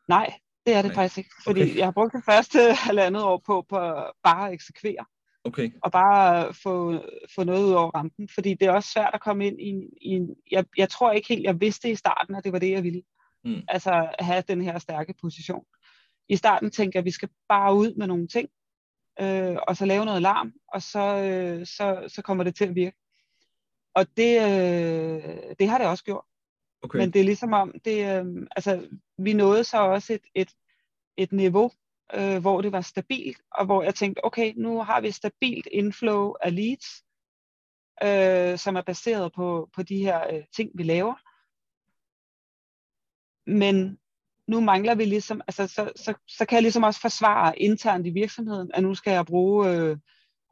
Nej, 0.09 0.35
det 0.67 0.75
er 0.75 0.83
det 0.83 0.89
Nej. 0.89 0.95
faktisk 0.95 1.19
ikke. 1.19 1.31
Fordi 1.45 1.63
okay. 1.63 1.77
jeg 1.77 1.87
har 1.87 1.93
brugt 1.93 2.13
det 2.13 2.25
første 2.25 2.59
halvandet 2.87 3.23
år 3.23 3.43
på, 3.47 3.67
på 3.69 3.77
bare 4.25 4.49
at 4.49 4.55
eksekvere. 4.55 5.05
Okay. 5.45 5.71
Og 5.83 5.93
bare 5.93 6.55
få, 6.55 7.05
få 7.35 7.45
noget 7.45 7.65
ud 7.65 7.73
over 7.73 7.91
rampen. 7.91 8.29
Fordi 8.35 8.55
det 8.55 8.69
er 8.69 8.73
også 8.73 8.91
svært 8.93 9.11
at 9.15 9.21
komme 9.21 9.47
ind 9.47 9.61
i, 9.61 9.71
i 10.01 10.09
en... 10.09 10.37
Jeg, 10.51 10.65
jeg 10.77 10.89
tror 10.89 11.13
ikke 11.13 11.29
helt, 11.29 11.43
jeg 11.43 11.61
vidste 11.61 11.91
i 11.91 11.95
starten, 11.95 12.35
at 12.35 12.45
det 12.45 12.53
var 12.53 12.59
det, 12.59 12.71
jeg 12.71 12.83
ville. 12.83 13.03
Mm. 13.45 13.63
Altså 13.69 14.09
have 14.19 14.43
den 14.49 14.61
her 14.61 14.79
stærke 14.79 15.15
position 15.21 15.65
i 16.31 16.37
starten 16.37 16.71
tænkte 16.71 16.97
jeg, 16.97 17.01
at 17.01 17.05
vi 17.05 17.11
skal 17.11 17.29
bare 17.49 17.75
ud 17.75 17.95
med 17.95 18.07
nogle 18.07 18.29
ting, 18.29 18.49
øh, 19.21 19.57
og 19.69 19.77
så 19.77 19.87
lave 19.87 20.05
noget 20.05 20.23
larm, 20.23 20.53
og 20.69 20.83
så, 20.83 21.17
øh, 21.17 21.67
så, 21.67 22.05
så 22.09 22.23
kommer 22.23 22.45
det 22.45 22.55
til 22.55 22.65
at 22.65 22.75
virke. 22.75 22.97
Og 23.95 24.07
det, 24.17 24.37
øh, 24.37 25.55
det 25.59 25.69
har 25.69 25.79
det 25.79 25.87
også 25.87 26.05
gjort. 26.05 26.25
Okay. 26.83 26.99
Men 26.99 27.13
det 27.13 27.21
er 27.21 27.25
ligesom 27.25 27.53
om, 27.53 27.75
det, 27.85 28.19
øh, 28.19 28.47
altså, 28.57 28.89
vi 29.19 29.33
nåede 29.33 29.65
så 29.65 29.79
også 29.79 30.13
et, 30.13 30.27
et, 30.35 30.51
et 31.17 31.33
niveau, 31.33 31.71
øh, 32.15 32.41
hvor 32.41 32.61
det 32.61 32.73
var 32.73 32.81
stabilt, 32.81 33.41
og 33.51 33.67
hvor 33.67 33.83
jeg 33.83 33.95
tænkte, 33.95 34.25
okay, 34.25 34.53
nu 34.57 34.83
har 34.83 35.01
vi 35.01 35.09
et 35.09 35.15
stabilt 35.15 35.69
inflow 35.73 36.35
af 36.43 36.57
leads, 36.57 37.05
øh, 38.03 38.59
som 38.59 38.77
er 38.77 38.83
baseret 38.83 39.33
på, 39.33 39.69
på 39.75 39.83
de 39.83 39.99
her 39.99 40.35
øh, 40.35 40.45
ting, 40.57 40.71
vi 40.75 40.83
laver. 40.83 41.15
Men 43.51 43.99
nu 44.51 44.61
mangler 44.61 44.95
vi 44.95 45.05
ligesom, 45.05 45.41
altså 45.49 45.67
så, 45.67 45.93
så, 45.97 46.15
så 46.29 46.45
kan 46.45 46.57
jeg 46.57 46.63
ligesom 46.63 46.83
også 46.83 47.01
forsvare 47.01 47.59
internt 47.59 48.07
i 48.07 48.11
virksomheden, 48.11 48.71
at 48.75 48.83
nu 48.83 48.95
skal 48.95 49.13
jeg 49.13 49.27
bruge 49.27 49.71
øh, 49.71 49.97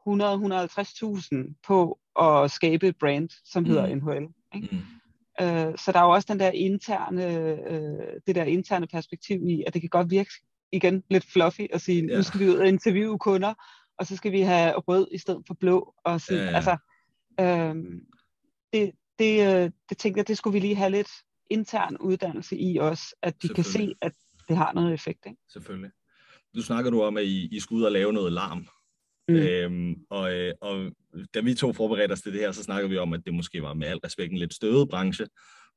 100-150.000 0.08 1.60
på 1.66 1.98
at 2.20 2.50
skabe 2.50 2.88
et 2.88 2.96
brand, 3.00 3.28
som 3.44 3.64
hedder 3.64 3.94
mm. 3.94 4.02
NHL. 4.02 4.26
Ikke? 4.54 4.68
Mm. 5.40 5.46
Øh, 5.46 5.78
så 5.78 5.92
der 5.92 5.98
er 5.98 6.04
jo 6.04 6.10
også 6.10 6.26
den 6.30 6.40
der 6.40 6.50
interne, 6.50 7.24
øh, 7.70 8.20
det 8.26 8.34
der 8.34 8.44
interne 8.44 8.86
perspektiv 8.86 9.46
i, 9.46 9.64
at 9.66 9.74
det 9.74 9.82
kan 9.82 9.90
godt 9.90 10.10
virke 10.10 10.30
igen 10.72 11.02
lidt 11.10 11.24
fluffy 11.32 11.66
at 11.72 11.80
sige, 11.80 12.02
yeah. 12.02 12.16
nu 12.16 12.22
skal 12.22 12.40
vi 12.40 12.48
ud 12.48 12.56
og 12.56 12.68
interviewe 12.68 13.18
kunder, 13.18 13.54
og 13.98 14.06
så 14.06 14.16
skal 14.16 14.32
vi 14.32 14.40
have 14.40 14.72
rød 14.72 15.08
i 15.12 15.18
stedet 15.18 15.42
for 15.46 15.54
blå. 15.54 15.94
Og 16.04 16.20
så, 16.20 16.34
yeah. 16.34 16.54
altså, 16.54 16.76
øh, 17.40 17.74
det, 18.72 18.92
det, 19.18 19.54
øh, 19.54 19.70
det 19.88 19.98
tænkte 19.98 20.18
jeg, 20.18 20.28
det 20.28 20.36
skulle 20.38 20.52
vi 20.52 20.60
lige 20.60 20.76
have 20.76 20.90
lidt 20.90 21.10
intern 21.50 21.96
uddannelse 21.96 22.56
i 22.56 22.78
os, 22.78 23.14
at 23.22 23.42
de 23.42 23.48
kan 23.48 23.64
se, 23.64 23.94
at 24.02 24.12
det 24.48 24.56
har 24.56 24.72
noget 24.72 24.94
effekt. 24.94 25.26
Ikke? 25.26 25.38
Selvfølgelig. 25.52 25.90
Nu 26.54 26.62
snakker 26.62 26.90
du 26.90 27.02
om, 27.02 27.16
at 27.16 27.24
I, 27.24 27.48
I 27.52 27.60
skulle 27.60 27.80
ud 27.80 27.84
og 27.84 27.92
lave 27.92 28.12
noget 28.12 28.32
larm. 28.32 28.66
Mm. 29.28 29.34
Øhm, 29.34 29.94
og, 30.10 30.34
øh, 30.34 30.54
og 30.60 30.90
da 31.34 31.40
vi 31.40 31.54
to 31.54 31.72
forberedte 31.72 32.12
os 32.12 32.22
til 32.22 32.32
det 32.32 32.40
her, 32.40 32.52
så 32.52 32.62
snakker 32.62 32.88
vi 32.88 32.98
om, 32.98 33.12
at 33.12 33.20
det 33.26 33.34
måske 33.34 33.62
var 33.62 33.74
med 33.74 33.86
al 33.86 33.98
respekt 33.98 34.32
en 34.32 34.38
lidt 34.38 34.54
støvet 34.54 34.88
branche, 34.88 35.26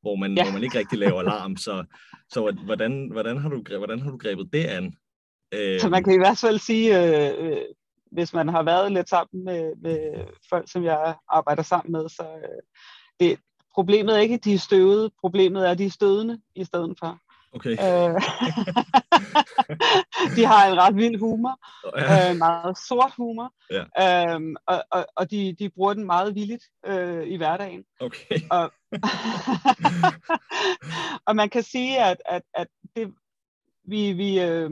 hvor 0.02 0.16
man, 0.16 0.38
ja. 0.38 0.44
hvor 0.44 0.54
man 0.54 0.64
ikke 0.64 0.78
rigtig 0.78 1.00
laver 1.00 1.22
larm. 1.22 1.58
Så, 1.58 1.86
så 2.30 2.52
hvordan, 2.66 3.10
hvordan, 3.12 3.38
har 3.38 3.50
du, 3.50 3.64
hvordan 3.78 4.00
har 4.00 4.12
du 4.12 4.18
grebet 4.18 4.54
det 4.54 4.66
an? 4.66 4.96
Øhm, 5.54 5.80
så 5.80 5.90
man 5.90 6.04
kan 6.04 6.14
i 6.14 6.18
hvert 6.18 6.38
fald 6.38 6.60
sige, 6.60 6.88
øh, 7.00 7.46
øh, 7.46 7.62
hvis 8.12 8.34
man 8.34 8.48
har 8.48 8.64
været 8.64 8.92
lidt 8.92 9.10
sammen 9.10 9.46
med, 9.46 9.74
med 9.82 10.26
folk, 10.50 10.72
som 10.72 10.84
jeg 10.84 11.16
arbejder 11.30 11.64
sammen 11.64 11.92
med, 11.92 12.10
så 12.10 12.24
øh, 12.24 12.62
det, 13.20 13.40
problemet 13.74 14.16
er 14.16 14.20
ikke, 14.20 14.36
at 14.36 14.44
de 14.46 14.54
er 14.54 14.58
støvede. 14.58 15.12
Problemet 15.22 15.68
er, 15.68 15.72
at 15.72 15.78
de 15.78 15.86
er 15.86 15.90
stødende 15.90 16.42
i 16.56 16.64
stedet 16.64 16.96
for. 17.00 17.20
Okay. 17.54 17.72
Øh, 17.72 17.78
de 20.36 20.46
har 20.46 20.68
en 20.72 20.78
ret 20.78 20.96
vild 20.96 21.20
humor, 21.20 21.60
Ja. 21.98 22.32
øh, 22.32 22.38
meget 22.38 22.78
sort 22.78 23.12
humor, 23.18 23.54
Ja. 23.72 24.34
øhm, 24.36 24.56
og, 24.66 24.84
og, 24.92 25.06
og 25.16 25.32
de, 25.32 25.56
de 25.60 25.70
bruger 25.70 25.94
den 25.94 26.06
meget 26.06 26.36
villigt 26.36 26.64
øh, 26.86 27.28
i 27.28 27.38
hverdagen. 27.38 27.84
Okay. 28.00 28.40
og 28.52 28.72
man 31.36 31.50
kan 31.50 31.64
sige, 31.64 32.04
at, 32.04 32.18
at, 32.26 32.42
at 32.54 32.68
det, 32.96 33.14
vi, 33.84 34.12
vi, 34.12 34.40
øh, 34.42 34.72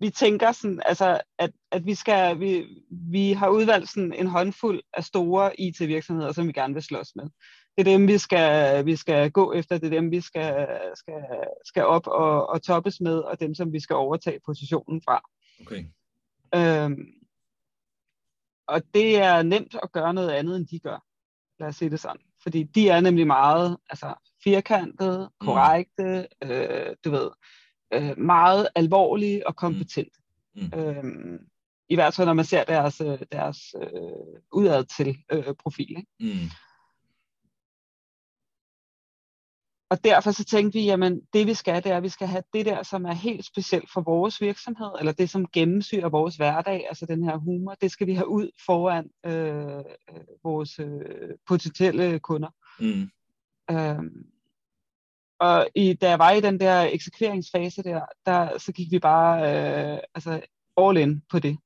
vi 0.00 0.10
tænker 0.10 0.52
sådan, 0.52 0.82
altså, 0.84 1.20
at, 1.38 1.50
at 1.70 1.86
vi, 1.86 1.94
skal, 1.94 2.40
vi, 2.40 2.66
vi 2.90 3.32
har 3.32 3.48
udvalgt 3.48 3.90
sådan 3.90 4.12
en 4.12 4.26
håndfuld 4.26 4.80
af 4.92 5.04
store 5.04 5.60
IT-virksomheder, 5.60 6.32
som 6.32 6.46
vi 6.46 6.52
gerne 6.52 6.74
vil 6.74 6.82
slås 6.82 7.12
med. 7.16 7.24
Det 7.78 7.88
er 7.88 7.92
dem, 7.92 8.08
vi 8.08 8.18
skal, 8.18 8.86
vi 8.86 8.96
skal 8.96 9.30
gå 9.30 9.52
efter, 9.52 9.78
det 9.78 9.86
er 9.86 10.00
dem, 10.00 10.10
vi 10.10 10.20
skal, 10.20 10.68
skal, 10.94 11.22
skal 11.64 11.84
op 11.84 12.06
og, 12.06 12.48
og 12.48 12.62
toppes 12.62 13.00
med, 13.00 13.18
og 13.18 13.40
dem, 13.40 13.54
som 13.54 13.72
vi 13.72 13.80
skal 13.80 13.96
overtage 13.96 14.40
positionen 14.46 15.02
fra. 15.04 15.20
Okay. 15.60 15.84
Øhm, 16.54 17.06
og 18.66 18.82
det 18.94 19.16
er 19.16 19.42
nemt 19.42 19.76
at 19.82 19.92
gøre 19.92 20.14
noget 20.14 20.30
andet, 20.30 20.56
end 20.56 20.66
de 20.66 20.78
gør. 20.78 21.04
Lad 21.60 21.68
os 21.68 21.76
sige 21.76 21.90
det 21.90 22.00
sådan. 22.00 22.20
Fordi 22.42 22.62
de 22.62 22.88
er 22.88 23.00
nemlig 23.00 23.26
meget 23.26 23.76
altså, 23.90 24.14
firkantede, 24.44 25.30
korrekte, 25.40 26.28
mm. 26.42 26.50
øh, 26.50 26.96
du 27.04 27.10
ved, 27.10 27.30
øh, 27.92 28.18
meget 28.18 28.68
alvorlige 28.74 29.46
og 29.46 29.56
kompetente. 29.56 30.18
Mm. 30.54 30.62
Mm. 30.62 30.78
Øhm, 30.78 31.38
I 31.88 31.94
hvert 31.94 32.14
fald, 32.14 32.26
når 32.26 32.34
man 32.34 32.44
ser 32.44 32.64
deres, 32.64 33.00
øh, 33.00 33.18
deres 33.32 33.58
øh, 33.82 34.42
udad 34.52 34.84
til 34.84 35.16
øh, 35.32 35.54
profil. 35.62 35.90
Ikke? 35.90 36.06
Mm. 36.20 36.50
Og 39.90 40.04
derfor 40.04 40.30
så 40.30 40.44
tænkte 40.44 40.78
vi, 40.78 40.84
jamen 40.84 41.20
det 41.32 41.46
vi 41.46 41.54
skal, 41.54 41.84
det 41.84 41.92
er, 41.92 41.96
at 41.96 42.02
vi 42.02 42.08
skal 42.08 42.26
have 42.28 42.42
det 42.52 42.66
der, 42.66 42.82
som 42.82 43.04
er 43.04 43.12
helt 43.12 43.44
specielt 43.44 43.90
for 43.92 44.00
vores 44.00 44.40
virksomhed, 44.40 44.90
eller 44.98 45.12
det, 45.12 45.30
som 45.30 45.46
gennemsyrer 45.46 46.08
vores 46.08 46.36
hverdag, 46.36 46.86
altså 46.88 47.06
den 47.06 47.24
her 47.24 47.36
humor, 47.36 47.74
det 47.74 47.90
skal 47.90 48.06
vi 48.06 48.14
have 48.14 48.28
ud 48.28 48.50
foran 48.66 49.10
øh, 49.26 49.78
øh, 49.78 50.24
vores 50.44 50.78
øh, 50.78 51.30
potentielle 51.48 52.18
kunder. 52.18 52.48
Mm. 52.80 53.10
Øhm, 53.70 54.26
og 55.40 55.68
i, 55.74 55.94
da 55.94 56.08
jeg 56.08 56.18
var 56.18 56.30
i 56.30 56.40
den 56.40 56.60
der 56.60 56.82
eksekveringsfase 56.82 57.82
der, 57.82 58.00
der 58.26 58.58
så 58.58 58.72
gik 58.72 58.90
vi 58.90 58.98
bare 58.98 59.42
øh, 59.42 59.98
altså 60.14 60.40
all 60.76 60.96
in 60.96 61.22
på 61.30 61.38
det. 61.38 61.58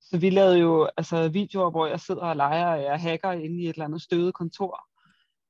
Så 0.00 0.18
vi 0.18 0.30
lavede 0.30 0.58
jo 0.58 0.88
altså, 0.96 1.28
videoer, 1.28 1.70
hvor 1.70 1.86
jeg 1.86 2.00
sidder 2.00 2.22
og 2.22 2.36
leger, 2.36 2.66
og 2.66 2.82
jeg 2.82 3.00
hacker 3.00 3.32
inde 3.32 3.62
i 3.62 3.64
et 3.64 3.68
eller 3.68 3.84
andet 3.84 4.02
støvet 4.02 4.34
kontor. 4.34 4.86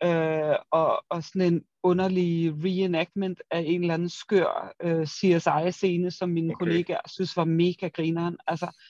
Øh, 0.04 0.56
og, 0.70 1.04
og 1.08 1.24
sådan 1.24 1.52
en 1.52 1.64
underlig 1.82 2.52
reenactment 2.64 3.42
af 3.50 3.64
en 3.66 3.80
eller 3.80 3.94
anden 3.94 4.08
skør 4.08 4.74
øh, 4.82 5.06
CSI-scene, 5.06 6.10
som 6.10 6.28
mine 6.28 6.52
Okay. 6.54 6.58
kollegaer 6.58 7.08
synes 7.08 7.36
var 7.36 7.44
mega 7.44 7.88
grineren. 7.88 8.36
Altså, 8.46 8.80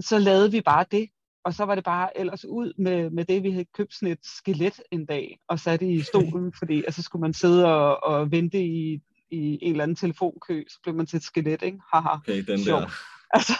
så 0.00 0.18
lavede 0.18 0.50
vi 0.52 0.60
bare 0.60 0.84
det, 0.90 1.08
og 1.46 1.54
så 1.54 1.64
var 1.64 1.74
det 1.74 1.84
bare 1.84 2.18
ellers 2.18 2.44
ud 2.44 2.72
med, 2.78 3.10
med 3.10 3.24
det, 3.24 3.42
vi 3.42 3.50
havde 3.50 3.64
købt 3.64 3.94
sådan 3.94 4.12
et 4.12 4.18
skelet 4.22 4.80
en 4.90 5.06
dag, 5.06 5.38
og 5.48 5.60
sat 5.60 5.82
i 5.82 6.02
stolen, 6.02 6.52
fordi 6.58 6.76
altså, 6.84 7.02
så 7.02 7.04
skulle 7.04 7.20
man 7.20 7.32
sidde 7.32 7.66
og, 7.74 8.04
og 8.04 8.30
vente 8.30 8.64
i, 8.64 8.94
i 9.30 9.58
en 9.62 9.70
eller 9.72 9.82
anden 9.82 9.94
telefonkø, 9.96 10.62
så 10.68 10.78
blev 10.82 10.94
man 10.94 11.06
til 11.06 11.16
et 11.16 11.22
skelet, 11.22 11.62
ikke? 11.62 11.78
Haha. 11.94 12.14
Okay, 12.14 12.42
den 12.46 12.58
Sjovt. 12.58 12.82
der. 12.82 12.88
Altså, 13.34 13.52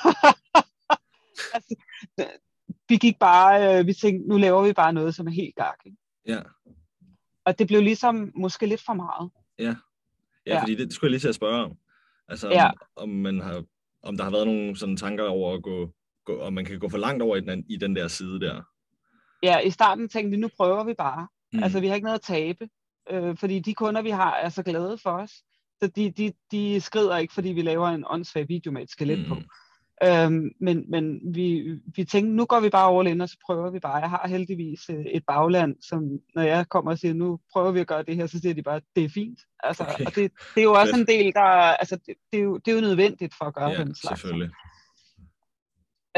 altså, 1.54 1.74
vi 2.88 2.96
gik 2.96 3.18
bare, 3.18 3.78
øh, 3.80 3.86
vi 3.86 3.92
tænkte, 3.94 4.28
nu 4.28 4.36
laver 4.36 4.62
vi 4.66 4.72
bare 4.72 4.92
noget, 4.92 5.14
som 5.14 5.26
er 5.26 5.30
helt 5.30 5.54
gak. 5.56 5.76
Ikke? 5.86 5.96
Ja. 6.26 6.40
Og 7.44 7.58
det 7.58 7.66
blev 7.66 7.82
ligesom 7.82 8.32
måske 8.36 8.66
lidt 8.66 8.82
for 8.86 8.92
meget. 8.94 9.30
Ja, 9.58 9.74
Ja. 10.46 10.60
fordi 10.60 10.74
det 10.74 10.92
skulle 10.92 11.08
jeg 11.08 11.10
lige 11.10 11.20
til 11.20 11.28
at 11.28 11.34
spørge 11.34 11.64
om. 11.64 11.72
Altså, 12.28 12.46
om, 12.46 12.52
Ja. 12.52 12.70
om, 12.96 13.08
man 13.08 13.40
har, 13.40 13.64
om 14.02 14.16
der 14.16 14.24
har 14.24 14.30
været 14.30 14.46
nogle 14.46 14.76
sådan 14.76 14.96
tanker 14.96 15.24
over 15.24 15.54
at 15.54 15.62
gå, 15.62 15.92
gå, 16.26 16.40
om 16.40 16.52
man 16.52 16.64
kan 16.64 16.78
gå 16.78 16.88
for 16.88 16.98
langt 16.98 17.22
over 17.22 17.36
i 17.36 17.40
den, 17.40 17.64
i 17.68 17.76
den 17.76 17.96
der 17.96 18.08
side 18.08 18.40
der. 18.40 18.62
Ja, 19.42 19.58
i 19.58 19.70
starten 19.70 20.08
tænkte 20.08 20.30
vi, 20.30 20.36
nu 20.36 20.48
prøver 20.56 20.84
vi 20.84 20.94
bare. 20.94 21.28
Mm. 21.52 21.62
Altså, 21.62 21.80
vi 21.80 21.86
har 21.86 21.94
ikke 21.94 22.04
noget 22.04 22.18
at 22.18 22.22
tabe. 22.22 22.68
Øh, 23.10 23.36
fordi 23.36 23.58
de 23.58 23.74
kunder, 23.74 24.02
vi 24.02 24.10
har, 24.10 24.34
er 24.34 24.48
så 24.48 24.62
glade 24.62 24.98
for 25.02 25.10
os. 25.10 25.32
Så 25.82 25.86
de, 25.96 26.10
de, 26.10 26.32
de 26.50 26.80
skrider 26.80 27.16
ikke, 27.16 27.34
fordi 27.34 27.48
vi 27.48 27.62
laver 27.62 27.88
en 27.88 28.04
åndssvag 28.10 28.48
video 28.48 28.72
med 28.72 28.82
et 28.82 28.90
skelet 28.90 29.18
mm. 29.18 29.28
på. 29.28 29.36
Øhm, 30.04 30.50
men 30.60 30.90
men 30.90 31.20
vi, 31.34 31.74
vi 31.96 32.04
tænkte, 32.04 32.32
nu 32.32 32.44
går 32.44 32.60
vi 32.60 32.68
bare 32.68 32.98
all 32.98 33.08
in, 33.08 33.20
og 33.20 33.28
så 33.28 33.36
prøver 33.46 33.70
vi 33.70 33.78
bare. 33.78 33.96
Jeg 33.96 34.10
har 34.10 34.28
heldigvis 34.28 34.90
øh, 34.90 35.04
et 35.04 35.22
bagland, 35.26 35.76
som 35.88 36.02
når 36.34 36.42
jeg 36.42 36.68
kommer 36.68 36.90
og 36.90 36.98
siger, 36.98 37.14
nu 37.14 37.38
prøver 37.52 37.70
vi 37.70 37.80
at 37.80 37.86
gøre 37.86 38.02
det 38.02 38.16
her, 38.16 38.26
så 38.26 38.38
siger 38.40 38.54
de 38.54 38.62
bare, 38.62 38.80
det 38.96 39.04
er 39.04 39.08
fint. 39.08 39.38
Altså, 39.62 39.82
Okay. 39.82 40.06
Og 40.06 40.14
det, 40.14 40.32
det 40.54 40.60
er 40.60 40.64
jo 40.64 40.72
også 40.72 40.96
en 40.96 41.06
del, 41.06 41.32
der, 41.32 41.42
altså, 41.42 41.96
det, 41.96 42.14
det, 42.32 42.38
er 42.38 42.42
jo, 42.42 42.56
det 42.56 42.70
er 42.70 42.74
jo 42.74 42.80
nødvendigt 42.80 43.34
for 43.38 43.44
at 43.44 43.54
gøre 43.54 43.70
Ja, 43.70 43.78
den 43.78 43.94
slags. 43.94 44.20
selvfølgelig. 44.20 44.50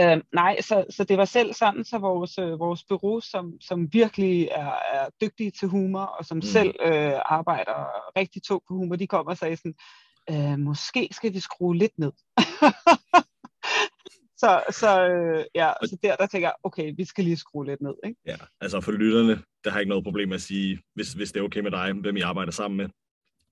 Øh, 0.01 0.21
nej, 0.35 0.61
så, 0.61 0.85
så 0.91 1.05
det 1.05 1.19
var 1.19 1.25
selv 1.25 1.55
sådan, 1.55 1.85
så 1.85 1.99
vores, 1.99 2.39
øh, 2.39 2.59
vores 2.59 2.85
bureau, 2.89 3.21
som, 3.21 3.53
som 3.61 3.93
virkelig 3.93 4.49
er, 4.51 4.73
er 4.93 5.09
dygtige 5.21 5.51
til 5.51 5.69
humor, 5.69 6.01
og 6.01 6.25
som 6.25 6.37
Mm. 6.37 6.43
selv 6.43 6.75
øh, 6.83 7.13
arbejder 7.27 7.75
rigtig 8.19 8.43
tungt 8.43 8.67
på 8.69 8.75
humor, 8.75 8.97
de 8.97 9.07
kom 9.07 9.27
og 9.27 9.37
sagde 9.39 9.57
sådan, 9.57 9.75
øh, 10.31 10.59
måske 10.59 11.09
skal 11.13 11.35
vi 11.35 11.41
skrue 11.41 11.77
lidt 11.77 11.99
ned. 11.99 12.13
så 14.43 14.63
så, 14.71 15.09
øh, 15.09 15.45
ja, 15.55 15.73
så 15.85 15.97
der, 16.03 16.17
der 16.17 16.27
tænker 16.27 16.49
jeg, 16.49 16.55
okay, 16.63 16.93
vi 16.97 17.05
skal 17.05 17.25
lige 17.25 17.37
skrue 17.37 17.67
lidt 17.67 17.81
ned. 17.81 17.95
Ikke? 18.05 18.21
Ja, 18.27 18.37
altså 18.61 18.81
for 18.81 18.93
lytterne, 18.93 19.43
der 19.65 19.71
har 19.71 19.79
ikke 19.81 19.89
noget 19.89 20.05
problem 20.05 20.29
med 20.29 20.35
at 20.35 20.43
sige, 20.43 20.83
hvis, 20.95 21.13
hvis 21.13 21.33
det 21.33 21.41
er 21.41 21.45
okay 21.45 21.61
med 21.61 21.71
dig, 21.71 21.93
hvem 21.93 22.17
I 22.17 22.21
arbejder 22.21 22.53
sammen 22.53 22.77
med. 22.77 22.89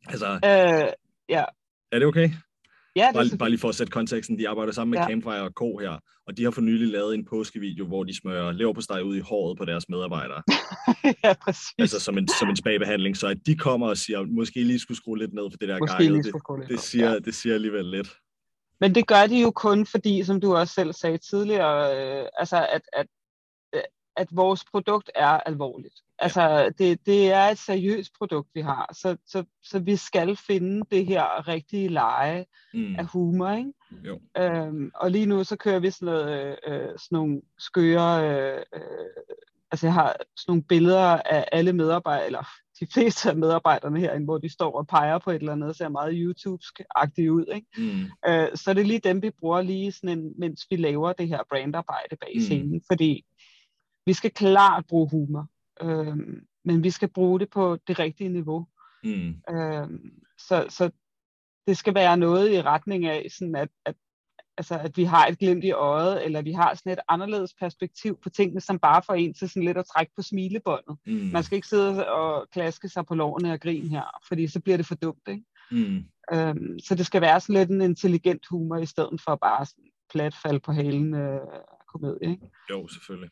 Altså, 0.09 0.27
Øh, 0.27 0.93
ja, 1.29 1.45
er 1.93 1.99
det 1.99 2.07
okay? 2.09 2.31
Ja, 2.97 3.09
det 3.09 3.09
er 3.09 3.13
Bare, 3.13 3.39
bare 3.39 3.51
lige 3.51 3.61
for 3.61 3.69
at 3.69 3.75
sætte 3.75 3.91
konteksten, 3.91 4.39
de 4.39 4.49
arbejder 4.49 4.73
sammen 4.73 4.91
med 4.91 4.99
ja. 4.99 5.09
Campfire 5.09 5.43
og 5.43 5.51
Co. 5.51 5.79
her, 5.79 5.99
og 6.27 6.37
de 6.37 6.45
har 6.45 6.51
for 6.51 6.61
nylig 6.61 6.89
lavet 6.89 7.15
en 7.15 7.25
påskevideo, 7.25 7.87
hvor 7.87 8.05
de 8.05 8.17
smører 8.21 8.53
leverpostej 8.53 9.01
ud 9.01 9.17
i 9.17 9.21
håret 9.21 9.59
på 9.59 9.65
deres 9.65 9.89
medarbejdere. 9.89 10.43
ja, 11.25 11.33
præcis. 11.45 11.75
altså 11.79 12.01
som 12.01 12.19
en, 12.19 12.29
som 12.29 12.49
en 12.49 12.57
spagbehandling, 12.57 13.17
så 13.17 13.27
at 13.27 13.39
de 13.47 13.57
kommer 13.57 13.89
og 13.89 13.97
siger, 13.97 14.27
måske 14.27 14.65
lige 14.65 14.79
skulle 14.79 14.99
skrue 14.99 15.19
lidt 15.19 15.35
ned 15.35 15.51
for 15.51 15.59
det 15.59 15.69
der 15.69 15.99
lige 15.99 16.17
det, 16.17 16.25
det, 16.25 16.71
ned, 16.71 16.79
siger, 16.79 17.11
ja. 17.11 17.19
det 17.19 17.35
siger 17.35 17.55
alligevel 17.55 17.85
lidt. 17.85 18.17
Men 18.81 18.95
det 18.95 19.07
gør 19.07 19.27
de 19.27 19.41
jo 19.41 19.51
kun 19.51 19.87
fordi, 19.87 20.25
som 20.25 20.41
du 20.41 20.57
også 20.57 20.75
selv 20.75 20.93
sagde 20.93 21.19
tidligere, 21.19 21.97
øh, 21.97 22.27
altså 22.39 22.67
at, 22.73 22.83
at, 22.93 23.07
øh, 23.75 23.83
at 24.17 24.29
vores 24.33 24.65
produkt 24.73 25.11
er 25.15 25.41
alvorligt. 25.51 25.95
Altså 26.19 26.71
det, 26.79 27.07
det 27.07 27.33
er 27.33 27.43
et 27.45 27.59
seriøst 27.59 28.13
produkt, 28.19 28.49
vi 28.55 28.61
har, 28.61 28.95
så, 28.95 29.17
så, 29.27 29.45
så 29.63 29.79
vi 29.79 29.97
skal 29.97 30.37
finde 30.37 30.83
det 30.91 31.07
her 31.07 31.49
rigtige 31.49 31.89
leje 31.89 32.45
Mm. 32.75 32.97
af 32.99 33.07
humor. 33.07 33.51
Ikke? 33.51 33.73
Jo. 34.05 34.21
Øhm, 34.39 34.91
og 34.95 35.11
lige 35.11 35.27
nu 35.27 35.45
så 35.45 35.57
kører 35.57 35.79
vi 35.79 35.91
sådan, 35.91 36.07
noget, 36.07 36.29
øh, 36.47 36.57
øh, 36.67 36.89
sådan 36.99 37.17
nogle 37.17 37.43
skøre, 37.59 38.31
øh, 38.31 38.63
øh, 38.75 38.81
altså 39.71 39.87
jeg 39.87 39.95
har 39.95 40.17
sådan 40.37 40.51
nogle 40.51 40.63
billeder 40.63 41.21
af 41.27 41.45
alle 41.53 41.73
medarbejdere, 41.73 42.27
eller 42.27 42.45
de 42.81 42.87
fleste 42.93 43.31
af 43.31 43.37
medarbejderne 43.37 44.01
herinde, 44.01 44.25
hvor 44.25 44.39
de 44.39 44.49
står 44.49 44.79
og 44.79 44.87
peger 44.87 45.19
på 45.19 45.31
et 45.31 45.35
eller 45.37 45.53
andet, 45.53 45.77
ser 45.77 45.89
meget 45.89 46.13
YouTube-agtigt 46.13 47.29
ud. 47.31 47.45
Ikke? 47.55 47.67
Mm. 47.79 48.31
Øh, 48.31 48.49
så 48.55 48.75
det 48.75 48.81
er 48.81 48.85
lige 48.87 48.99
dem, 48.99 49.23
vi 49.23 49.31
bruger 49.31 49.63
lige 49.63 49.93
sådan 49.93 50.19
en, 50.19 50.33
mens 50.39 50.67
vi 50.71 50.77
laver 50.77 51.13
det 51.13 51.29
her 51.29 51.41
brandarbejde 51.51 52.17
bag 52.17 52.33
Mm. 52.35 52.41
scenen, 52.41 52.83
fordi 52.87 53.25
vi 54.07 54.13
skal 54.13 54.31
klart 54.31 54.85
bruge 54.89 55.11
humor, 55.11 55.47
øh, 55.83 56.17
men 56.65 56.85
vi 56.85 56.91
skal 56.91 57.09
bruge 57.09 57.41
det 57.41 57.51
på 57.51 57.79
det 57.87 57.99
rigtige 57.99 58.29
niveau. 58.29 58.67
Mm. 59.05 59.35
Øh, 59.51 59.89
så, 60.39 60.67
så 60.69 60.91
det 61.67 61.77
skal 61.77 61.95
være 61.95 62.17
noget 62.17 62.53
i 62.53 62.63
retning 62.63 63.07
af, 63.07 63.27
sådan 63.31 63.57
at, 63.57 63.69
at, 63.85 63.95
altså, 64.57 64.79
at 64.79 64.97
vi 64.97 65.05
har 65.05 65.27
et 65.27 65.39
glimt 65.39 65.65
i 65.65 65.73
øjet, 65.73 66.25
eller 66.25 66.43
vi 66.43 66.53
har 66.53 66.75
sådan 66.75 66.93
et 66.93 66.99
anderledes 67.09 67.55
perspektiv 67.55 68.19
på 68.23 68.31
tingene, 68.31 68.61
som 68.61 68.79
bare 68.79 69.03
får 69.03 69.15
en 69.15 69.35
til 69.35 69.49
sådan 69.49 69.65
lidt 69.65 69.79
at 69.79 69.87
trække 69.95 70.13
på 70.17 70.23
smilebåndet. 70.23 70.97
Mm. 71.07 71.31
Man 71.33 71.43
skal 71.43 71.57
ikke 71.57 71.69
sidde 71.69 72.09
og 72.09 72.51
klaske 72.53 72.89
sig 72.89 73.07
på 73.07 73.15
lårene 73.15 73.53
og 73.53 73.61
grine 73.61 73.89
her, 73.89 74.21
fordi 74.29 74.47
så 74.47 74.61
bliver 74.61 74.77
det 74.77 74.87
for 74.87 74.95
dumt. 74.95 75.29
Ikke? 75.29 75.45
Mm. 75.71 76.05
Øhm, 76.33 76.79
så 76.79 76.95
det 76.95 77.07
skal 77.07 77.21
være 77.21 77.41
sådan 77.41 77.55
lidt 77.55 77.71
en 77.71 77.81
intelligent 77.81 78.47
humor, 78.51 78.77
i 78.77 78.87
stedet 78.87 79.21
for 79.21 79.37
bare 79.37 79.67
sådan 79.67 79.91
plat 80.11 80.35
fald 80.43 80.61
på 80.61 80.73
halen 80.73 81.15
øh, 81.15 81.41
komedie. 81.93 82.31
Ikke? 82.31 82.51
Jo, 82.71 82.89
selvfølgelig. 82.89 83.31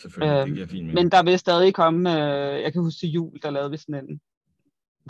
Selvfølgelig, 0.00 0.38
Øhm, 0.38 0.46
det 0.46 0.54
giver 0.54 0.66
fint 0.66 0.94
Men 0.94 1.10
der 1.10 1.22
vil 1.22 1.38
stadig 1.38 1.74
komme, 1.74 2.10
øh, 2.10 2.62
jeg 2.62 2.72
kan 2.72 2.82
huske 2.82 2.98
til 2.98 3.08
jul, 3.08 3.38
der 3.42 3.50
lavede 3.50 3.70
vi 3.70 3.76
sådan 3.76 4.08
en, 4.08 4.20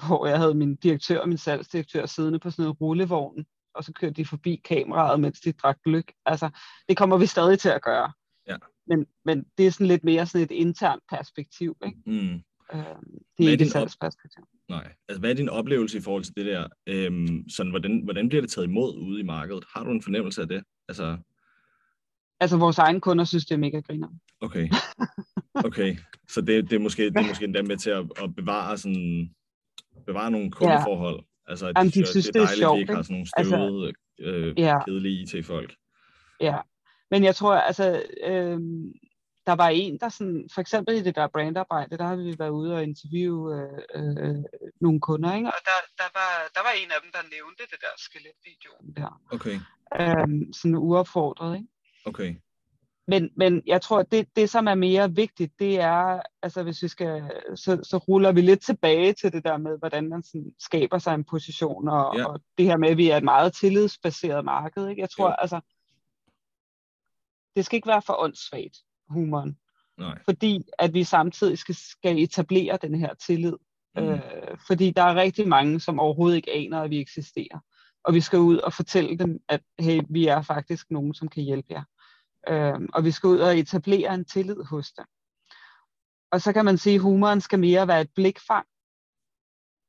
hvor 0.06 0.26
jeg 0.26 0.38
havde 0.38 0.54
min 0.54 0.76
direktør 0.76 1.20
og 1.20 1.28
min 1.28 1.38
salgsdirektør 1.38 2.06
siddende 2.06 2.38
på 2.38 2.50
sådan 2.50 2.64
en 2.64 2.70
rullevogn, 2.70 3.44
og 3.74 3.84
så 3.84 3.92
kørte 3.92 4.14
de 4.14 4.26
forbi 4.26 4.60
kameraet, 4.64 5.20
mens 5.20 5.40
de 5.40 5.52
drak 5.52 5.78
gløk. 5.84 6.12
Altså, 6.26 6.50
det 6.88 6.96
kommer 6.96 7.16
vi 7.18 7.26
stadig 7.26 7.58
til 7.58 7.68
at 7.68 7.82
gøre. 7.82 8.12
Ja. 8.48 8.56
Men, 8.86 9.06
men 9.24 9.44
det 9.58 9.66
er 9.66 9.70
sådan 9.70 9.86
lidt 9.86 10.04
mere 10.04 10.26
sådan 10.26 10.44
et 10.44 10.50
internt 10.50 11.02
perspektiv, 11.10 11.76
ikke? 11.86 11.98
Mm. 12.06 12.12
Øhm, 12.12 12.42
det 13.38 13.44
er 13.44 13.48
er 13.48 13.52
ikke 13.52 13.64
et 13.64 13.70
salgsperspektiv. 13.70 14.44
Nej. 14.68 14.92
Altså, 15.08 15.20
hvad 15.20 15.30
er 15.30 15.34
din 15.34 15.48
oplevelse 15.48 15.98
i 15.98 16.00
forhold 16.00 16.24
til 16.24 16.34
det 16.36 16.46
der? 16.46 16.68
Øhm, 16.86 17.48
sådan, 17.48 17.70
hvordan, 17.70 18.00
hvordan 18.04 18.28
bliver 18.28 18.42
det 18.42 18.50
taget 18.50 18.66
imod 18.66 18.96
ude 18.96 19.20
i 19.20 19.22
markedet? 19.22 19.64
Har 19.74 19.84
du 19.84 19.90
en 19.90 20.02
fornemmelse 20.02 20.42
af 20.42 20.48
det? 20.48 20.62
Altså, 20.88 21.18
Altså, 22.40 22.56
vores 22.56 22.78
egne 22.78 23.00
kunder 23.00 23.24
synes, 23.24 23.44
det 23.44 23.54
er 23.54 23.58
mega 23.58 23.80
griner. 23.80 24.08
okay. 24.40 24.68
Okay. 25.54 25.96
Så 26.28 26.40
det, 26.40 26.70
det, 26.70 26.76
er 26.76 26.80
måske, 26.80 27.04
det 27.04 27.16
er 27.16 27.28
måske 27.28 27.44
endda 27.44 27.62
med 27.62 27.76
til 27.76 27.90
at, 27.90 28.04
at 28.22 28.34
bevare, 28.36 28.78
sådan, 28.78 29.34
bevare 30.06 30.30
nogle 30.30 30.50
kundeforhold. 30.50 31.16
Ja. 31.16 31.50
Altså, 31.50 31.72
Jamen, 31.76 31.90
de 31.90 32.06
synes, 32.06 32.26
det 32.26 32.28
er, 32.28 32.32
det 32.32 32.40
er 32.40 32.46
dejligt, 32.46 32.58
sjovt, 32.58 32.72
at 32.72 32.76
vi 32.76 32.80
ikke 32.80 32.94
har 32.94 33.02
sådan 33.02 33.14
nogle 33.14 33.28
støvede, 33.28 33.88
altså, 33.88 34.02
øh, 34.20 34.58
ja. 34.58 34.84
kedelige 34.84 35.22
IT-folk. 35.22 35.74
Ja, 36.40 36.56
men 37.10 37.24
jeg 37.24 37.34
tror, 37.36 37.54
altså, 37.54 38.02
øh, 38.24 38.60
der 39.46 39.52
var 39.52 39.68
en, 39.68 39.98
der 40.00 40.08
sådan, 40.08 40.48
for 40.54 40.60
eksempel 40.60 40.94
i 40.94 41.02
det 41.02 41.14
der 41.16 41.26
brandarbejde, 41.26 41.98
der 41.98 42.04
har 42.04 42.16
vi 42.16 42.38
været 42.38 42.50
ude 42.50 42.74
og 42.74 42.82
interviewe 42.82 43.54
øh, 43.94 44.16
øh, 44.18 44.44
nogle 44.80 45.00
kunder, 45.00 45.34
ikke? 45.36 45.48
og 45.48 45.60
der, 45.64 45.78
der, 45.98 46.08
var, 46.18 46.30
der 46.54 46.62
var 46.66 46.72
en 46.82 46.90
af 46.90 47.00
dem, 47.02 47.10
der 47.12 47.22
nævnte 47.34 47.62
det 47.72 47.80
der 47.80 47.94
skeletvideoen 47.96 48.88
der. 48.96 49.20
Okay. 49.34 49.56
Øh, 50.00 50.52
sådan 50.52 50.76
uopfordret, 50.76 51.56
ikke? 51.56 51.68
Okay. 52.06 52.36
Men, 53.06 53.30
men 53.36 53.62
jeg 53.66 53.82
tror, 53.82 53.98
at 53.98 54.12
det, 54.12 54.28
det, 54.36 54.50
som 54.50 54.66
er 54.66 54.74
mere 54.74 55.14
vigtigt, 55.14 55.52
det 55.58 55.80
er, 55.80 56.20
altså 56.42 56.62
hvis 56.62 56.82
vi 56.82 56.88
skal, 56.88 57.30
så, 57.54 57.80
så 57.82 57.98
ruller 57.98 58.32
vi 58.32 58.40
lidt 58.40 58.60
tilbage 58.60 59.12
til 59.12 59.32
det 59.32 59.44
der 59.44 59.56
med, 59.56 59.78
hvordan 59.78 60.08
man 60.08 60.22
sådan 60.22 60.52
skaber 60.58 60.98
sig 60.98 61.14
en 61.14 61.24
position, 61.24 61.88
og, 61.88 62.16
Ja. 62.16 62.24
og 62.24 62.40
det 62.58 62.66
her 62.66 62.76
med, 62.76 62.88
at 62.88 62.96
vi 62.96 63.10
er 63.10 63.16
et 63.16 63.24
meget 63.24 63.52
tillidsbaseret 63.52 64.44
marked. 64.44 64.88
Ikke? 64.88 65.00
Jeg 65.00 65.10
tror, 65.10 65.28
Jo. 65.28 65.34
altså, 65.38 65.60
det 67.56 67.64
skal 67.64 67.76
ikke 67.76 67.88
være 67.88 68.02
for 68.02 68.22
åndssvagt, 68.22 68.76
humoren, 69.08 69.58
Nej. 69.98 70.18
fordi 70.24 70.64
at 70.78 70.94
vi 70.94 71.04
samtidig 71.04 71.58
skal, 71.58 71.74
skal 71.74 72.18
etablere 72.18 72.78
den 72.82 72.94
her 72.94 73.14
tillid. 73.14 73.56
Mm. 73.96 74.02
Øh, 74.02 74.20
fordi 74.66 74.90
der 74.90 75.02
er 75.02 75.14
rigtig 75.14 75.48
mange, 75.48 75.80
som 75.80 76.00
overhovedet 76.00 76.36
ikke 76.36 76.52
aner, 76.52 76.80
at 76.80 76.90
vi 76.90 77.00
eksisterer. 77.00 77.58
Og 78.04 78.14
vi 78.14 78.20
skal 78.20 78.38
ud 78.38 78.58
og 78.58 78.72
fortælle 78.72 79.18
dem, 79.18 79.40
at 79.48 79.60
hey, 79.78 80.00
vi 80.10 80.26
er 80.26 80.42
faktisk 80.42 80.90
nogen, 80.90 81.14
som 81.14 81.28
kan 81.28 81.42
hjælpe 81.42 81.72
jer. 81.72 81.82
Øh, 82.48 82.88
og 82.94 83.04
vi 83.04 83.10
skal 83.10 83.26
ud 83.28 83.38
og 83.38 83.58
etablere 83.58 84.14
en 84.14 84.24
tillid 84.24 84.64
hos 84.64 84.92
dem. 84.92 85.04
Og 86.32 86.40
så 86.40 86.52
kan 86.52 86.64
man 86.64 86.78
sige, 86.78 86.94
at 86.94 87.00
humoren 87.00 87.40
skal 87.40 87.58
mere 87.58 87.88
være 87.88 88.00
et 88.00 88.10
blikfang, 88.14 88.66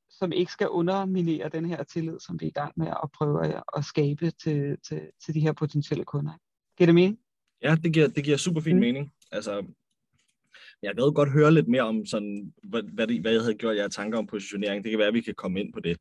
som 0.10 0.32
ikke 0.32 0.52
skal 0.52 0.70
underminere 0.70 1.50
den 1.50 1.66
her 1.66 1.84
tillid, 1.84 2.20
som 2.20 2.40
vi 2.42 2.46
er 2.46 2.50
i 2.50 2.52
gang 2.52 2.74
med 2.76 2.88
at 2.88 3.10
prøve 3.14 3.46
at, 3.46 3.64
at 3.78 3.86
skabe 3.86 4.32
til, 4.32 4.78
til, 4.88 5.02
til 5.26 5.34
de 5.34 5.40
her 5.40 5.54
potentielle 5.54 6.06
kunder. 6.06 6.34
Giver 6.78 6.86
det 6.86 6.96
mening? 6.96 7.20
Ja, 7.62 7.76
det 7.84 7.94
giver, 7.94 8.08
det 8.08 8.24
giver 8.24 8.38
super 8.38 8.62
fin 8.62 8.76
Mm. 8.76 8.80
mening. 8.80 9.14
Altså, 9.32 9.66
jeg 10.82 10.96
gad 10.96 11.14
godt 11.14 11.32
høre 11.32 11.52
lidt 11.54 11.68
mere 11.68 11.82
om, 11.82 12.06
sådan, 12.06 12.54
hvad, 12.64 12.84
hvad, 12.84 13.08
det, 13.08 13.22
hvad 13.22 13.32
jeg 13.32 13.42
havde 13.42 13.56
gjort 13.56 13.78
jer 13.78 13.88
tanker 13.88 14.18
om 14.18 14.28
positionering. 14.28 14.84
Det 14.84 14.90
kan 14.90 15.00
være, 15.00 15.08
at 15.08 15.14
vi 15.14 15.22
kan 15.22 15.36
komme 15.36 15.60
ind 15.60 15.74
på 15.74 15.80
det. 15.80 15.98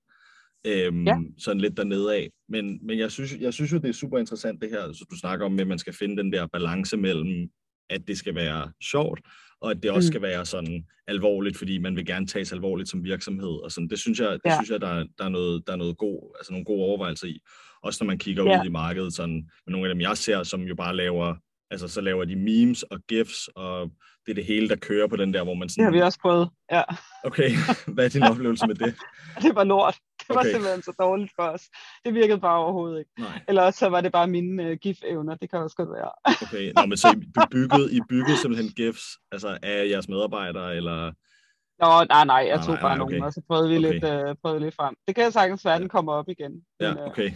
Øhm, 0.67 1.07
Ja. 1.07 1.15
Sådan 1.39 1.61
lidt 1.61 1.77
dernede 1.77 2.15
af. 2.17 2.31
Men, 2.49 2.79
men 2.87 2.99
jeg, 2.99 3.11
synes, 3.11 3.33
jeg 3.41 3.55
synes 3.55 3.73
jo, 3.73 3.79
det 3.79 3.89
er 3.89 3.93
super 3.93 4.19
interessant 4.19 4.63
det 4.63 4.71
her, 4.71 4.93
så 4.93 5.05
du 5.11 5.17
snakker 5.17 5.47
om, 5.47 5.61
at 5.61 5.67
man 5.67 5.79
skal 5.79 5.93
finde 5.95 6.17
den 6.17 6.33
der 6.33 6.47
balance 6.47 6.97
mellem, 6.97 7.49
at 7.91 8.09
det 8.09 8.19
skal 8.19 8.35
være 8.35 8.73
sjovt, 8.83 9.21
og 9.61 9.71
at 9.71 9.83
det 9.83 9.91
også 9.91 10.07
Mm. 10.09 10.13
skal 10.13 10.23
være 10.23 10.47
sådan 10.47 10.85
alvorligt, 11.09 11.57
fordi 11.59 11.79
man 11.79 11.97
vil 11.97 12.07
gerne 12.07 12.27
tages 12.27 12.53
alvorligt 12.53 12.89
som 12.89 13.05
virksomhed. 13.05 13.63
Og 13.65 13.73
sådan. 13.73 13.89
Det 13.89 13.99
synes 13.99 14.21
jeg, 14.21 14.33
det 14.33 14.41
Ja. 14.45 14.55
synes 14.57 14.71
jeg 14.71 14.81
der, 14.81 14.89
er- 14.89 15.05
der, 15.19 15.25
er 15.25 15.29
noget, 15.29 15.67
der 15.67 15.73
er 15.73 15.77
noget 15.77 15.97
god, 15.99 16.35
altså 16.39 16.53
nogle 16.53 16.65
gode 16.65 16.83
overvejelser 16.85 17.27
i. 17.27 17.39
Også 17.83 18.05
når 18.05 18.07
man 18.07 18.19
kigger 18.19 18.45
Ja. 18.51 18.61
ud 18.61 18.67
i 18.67 18.71
markedet, 18.71 19.13
sådan, 19.15 19.35
med 19.67 19.73
nogle 19.73 19.89
af 19.89 19.95
dem, 19.95 20.01
jeg 20.01 20.17
ser, 20.17 20.43
som 20.43 20.63
jo 20.63 20.75
bare 20.75 20.97
laver, 20.97 21.35
altså 21.71 21.89
så 21.89 22.01
laver 22.01 22.25
de 22.25 22.37
memes 22.37 22.83
og 22.83 23.01
gifs, 23.09 23.49
og 23.57 23.91
det 24.27 24.31
er 24.31 24.35
det 24.35 24.45
hele, 24.45 24.69
der 24.69 24.77
kører 24.77 25.07
på 25.07 25.17
den 25.17 25.35
der, 25.35 25.45
hvor 25.45 25.55
man 25.55 25.69
Det 25.69 25.77
har 25.79 25.85
sådan, 25.85 25.95
vi 25.95 26.01
også 26.01 26.19
prøvet. 26.23 26.49
Ja, 26.73 26.83
okay, 27.25 27.51
hvad 27.95 28.05
er 28.05 28.09
din 28.09 28.23
oplevelse 28.23 28.67
med 28.67 28.75
det? 28.75 28.95
det 29.43 29.55
var 29.55 29.65
lort. 29.65 29.97
Det 30.29 30.35
var 30.35 30.41
Okay. 30.41 30.51
simpelthen 30.53 30.83
så 30.83 30.93
dårligt 30.99 31.33
for 31.37 31.43
os. 31.43 31.63
Det 32.05 32.15
virkede 32.15 32.41
bare 32.41 32.59
overhovedet 32.59 32.99
ikke. 32.99 33.11
Nej, 33.19 33.41
Eller 33.49 33.63
også 33.63 33.79
så 33.79 33.89
var 33.89 34.01
det 34.01 34.13
bare 34.13 34.27
mine 34.27 34.63
uh, 34.71 34.77
gif-evner. 34.87 35.35
Det 35.35 35.51
kan 35.51 35.59
også 35.59 35.77
godt 35.77 35.91
være. 35.91 36.11
okay. 36.45 36.73
Nå, 36.77 36.87
men 36.87 36.97
så 36.97 37.09
I 37.23 37.47
byggede, 37.51 37.93
I 37.97 38.01
byggede 38.09 38.37
simpelthen 38.39 38.71
gifs, 38.73 39.03
altså 39.33 39.59
af 39.63 39.89
jeres 39.89 40.09
medarbejdere, 40.09 40.77
eller... 40.77 41.13
Nå, 41.83 42.05
nej, 42.09 42.25
nej, 42.25 42.37
jeg 42.49 42.57
Nej, 42.57 42.65
tog 42.67 42.75
nej, 42.75 42.83
bare 42.83 42.97
nej, 42.97 43.05
okay. 43.05 43.13
nogen, 43.17 43.25
og 43.25 43.33
så 43.33 43.43
prøvede 43.49 43.69
vi, 43.69 43.77
Okay. 43.79 43.93
lidt, 43.93 44.05
uh, 44.05 44.37
prøvede 44.43 44.61
lidt 44.61 44.75
frem. 44.75 44.95
Det 45.07 45.15
kan 45.15 45.33
sagtens 45.33 45.65
være, 45.65 45.75
at 45.75 45.81
den 45.81 45.89
kommer 45.89 46.13
op 46.13 46.29
igen. 46.29 46.53
Ja, 46.81 46.91
Men, 46.95 46.99
øh, 47.03 47.07
okay. 47.07 47.31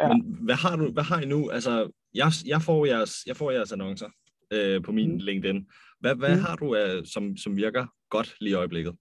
ja. 0.00 0.08
Men 0.08 0.36
hvad 0.40 0.54
har 0.54 0.76
du, 0.76 0.92
hvad 0.92 1.04
har 1.04 1.20
I 1.20 1.26
nu? 1.26 1.50
Altså, 1.50 1.90
jeg, 2.14 2.32
jeg, 2.46 2.62
får, 2.62 2.86
jeres, 2.86 3.14
jeg 3.26 3.36
får 3.36 3.50
jeres 3.50 3.72
annoncer 3.72 4.08
øh, 4.52 4.82
på 4.82 4.92
min 4.92 5.12
Mm. 5.12 5.18
LinkedIn. 5.18 5.66
Hvad, 6.00 6.14
hvad 6.14 6.36
Mm. 6.36 6.42
har 6.42 6.56
du, 6.56 6.74
af, 6.74 7.00
som, 7.06 7.36
som 7.36 7.56
virker 7.56 7.86
godt 8.10 8.34
lige 8.40 8.50
i 8.50 8.54
øjeblikket? 8.54 8.94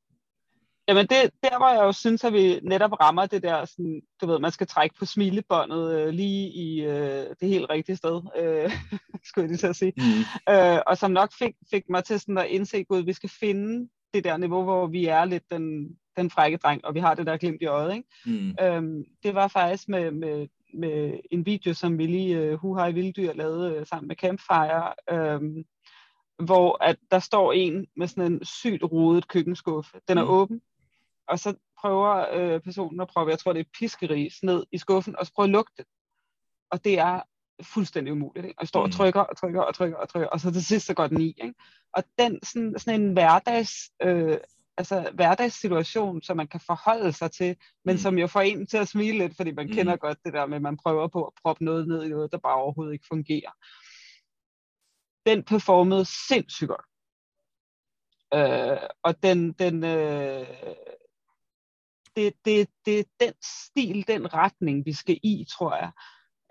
Jamen 0.88 1.08
det, 1.08 1.32
der 1.44 1.58
hvor 1.58 1.70
jeg 1.70 1.84
jo 1.84 1.92
synes, 1.92 2.24
at 2.24 2.34
vi 2.34 2.60
netop 2.64 3.00
rammer 3.00 3.26
det 3.26 3.44
der, 3.44 3.66
sådan, 3.66 4.02
du 4.22 4.26
ved, 4.28 4.40
man 4.40 4.52
skal 4.52 4.68
trække 4.68 4.96
på 5.00 5.06
smilebåndet 5.06 6.00
øh, 6.00 6.10
lige 6.10 6.50
i 6.50 6.84
øh, 6.84 7.26
det 7.40 7.50
helt 7.50 7.70
rigtige 7.70 7.96
sted, 7.96 8.22
øh, 8.38 8.72
skulle 9.26 9.44
jeg 9.44 9.50
lige 9.50 9.68
at 9.68 9.76
sige. 9.76 9.94
Mm. 9.98 10.54
Øh, 10.54 10.80
og 10.88 10.98
som 10.98 11.12
nok 11.12 11.34
fik, 11.40 11.56
fik 11.72 11.84
mig 11.90 12.04
til 12.04 12.20
sådan 12.20 12.38
at 12.38 12.46
indse, 12.46 12.86
at 12.92 13.06
vi 13.06 13.14
skal 13.14 13.30
finde 13.30 13.90
det 14.14 14.24
der 14.24 14.38
niveau, 14.38 14.64
hvor 14.64 14.88
vi 14.88 15.06
er 15.06 15.26
lidt 15.26 15.44
den, 15.52 15.98
den 16.18 16.30
frække 16.30 16.58
dreng, 16.58 16.86
og 16.86 16.94
vi 16.94 17.00
har 17.00 17.16
det 17.16 17.26
der 17.26 17.38
glimt 17.38 17.62
i 17.62 17.66
øjet. 17.66 17.96
Ikke? 17.96 18.08
Mm. 18.26 18.56
Øhm, 18.62 19.04
det 19.24 19.36
var 19.36 19.48
faktisk 19.48 19.90
med, 19.90 20.12
med, 20.12 20.48
med 20.74 21.20
en 21.32 21.46
video, 21.46 21.74
som 21.74 21.98
vi 21.98 22.08
lige, 22.08 22.54
uh, 22.54 22.60
Huhaj 22.60 22.92
Vilddyr 22.92 23.34
lavede 23.34 23.80
uh, 23.80 23.88
sammen 23.88 24.08
med 24.08 24.16
Campfire, 24.16 24.94
øhm, 25.10 25.66
hvor 26.46 26.84
at 26.84 26.98
der 27.12 27.20
står 27.20 27.54
en 27.54 27.88
med 27.96 28.08
sådan 28.08 28.32
en 28.32 28.46
sygt 28.46 28.84
rodet 28.84 29.28
køkkenskuffe. 29.28 29.98
Den 30.08 30.18
er 30.18 30.24
Mm. 30.24 30.30
åben, 30.30 30.62
og 31.34 31.40
så 31.40 31.56
prøver 31.82 32.12
øh, 32.34 32.62
personen 32.62 33.02
at 33.02 33.08
prøve, 33.08 33.30
jeg 33.30 33.40
tror 33.40 33.54
det 33.54 33.60
er 33.60 33.70
piskeris, 33.80 34.44
ned 34.44 34.66
i 34.72 34.78
skuffen, 34.78 35.16
og 35.20 35.26
så 35.26 35.32
prøver 35.36 35.46
at 35.48 35.52
lugte 35.52 35.74
det. 35.78 35.86
Og 36.72 36.84
det 36.84 37.00
er 37.00 37.22
fuldstændig 37.64 38.14
umuligt. 38.14 38.46
Ikke? 38.46 38.60
Og 38.62 38.68
står 38.68 38.82
og 38.82 38.88
Mm. 38.88 38.92
trykker 38.92 39.22
og 39.22 39.38
trykker 39.38 39.62
og 39.62 39.76
trykker 39.76 39.98
og 39.98 40.10
trykker, 40.10 40.28
og 40.30 40.40
så 40.40 40.52
til 40.52 40.66
sidst 40.66 40.86
så 40.86 40.94
går 40.94 41.08
den 41.08 41.22
i. 41.22 41.28
Ikke? 41.28 41.54
Og 41.94 42.04
den 42.20 42.40
sådan, 42.44 42.80
sådan 42.80 43.02
en 43.02 43.14
hverdags, 43.14 43.72
øh, 44.02 44.38
altså 44.78 45.12
hverdagssituation, 45.14 46.22
som 46.22 46.38
man 46.38 46.48
kan 46.48 46.60
forholde 46.60 47.12
sig 47.14 47.32
til, 47.32 47.58
men 47.86 47.94
Mm. 47.94 47.98
som 47.98 48.18
jo 48.18 48.28
får 48.28 48.42
en 48.42 48.68
til 48.68 48.78
at 48.78 48.88
smile 48.88 49.18
lidt, 49.18 49.36
fordi 49.36 49.52
man 49.52 49.68
Mm. 49.68 49.74
kender 49.74 49.96
godt 49.98 50.18
det 50.26 50.34
der 50.34 50.46
med, 50.46 50.56
at 50.56 50.62
man 50.62 50.78
prøver 50.78 51.08
på 51.08 51.24
at 51.26 51.34
proppe 51.44 51.64
noget 51.64 51.88
ned 51.88 52.04
i 52.04 52.10
noget, 52.10 52.32
der 52.32 52.38
bare 52.38 52.56
overhovedet 52.56 52.94
ikke 52.94 53.08
fungerer. 53.08 53.52
Den 55.26 55.44
performede 55.44 56.06
sindssygt 56.28 56.68
godt. 56.70 56.86
Øh, 58.36 58.90
og 59.04 59.24
den, 59.24 59.52
den 59.52 59.84
øh, 59.84 60.48
det, 62.16 62.34
det, 62.46 62.70
det 62.86 63.00
er 63.00 63.04
den 63.20 63.34
stil, 63.44 64.08
den 64.08 64.34
retning, 64.34 64.86
vi 64.86 64.94
skal 64.94 65.20
i, 65.24 65.46
tror 65.58 65.76
jeg. 65.76 65.92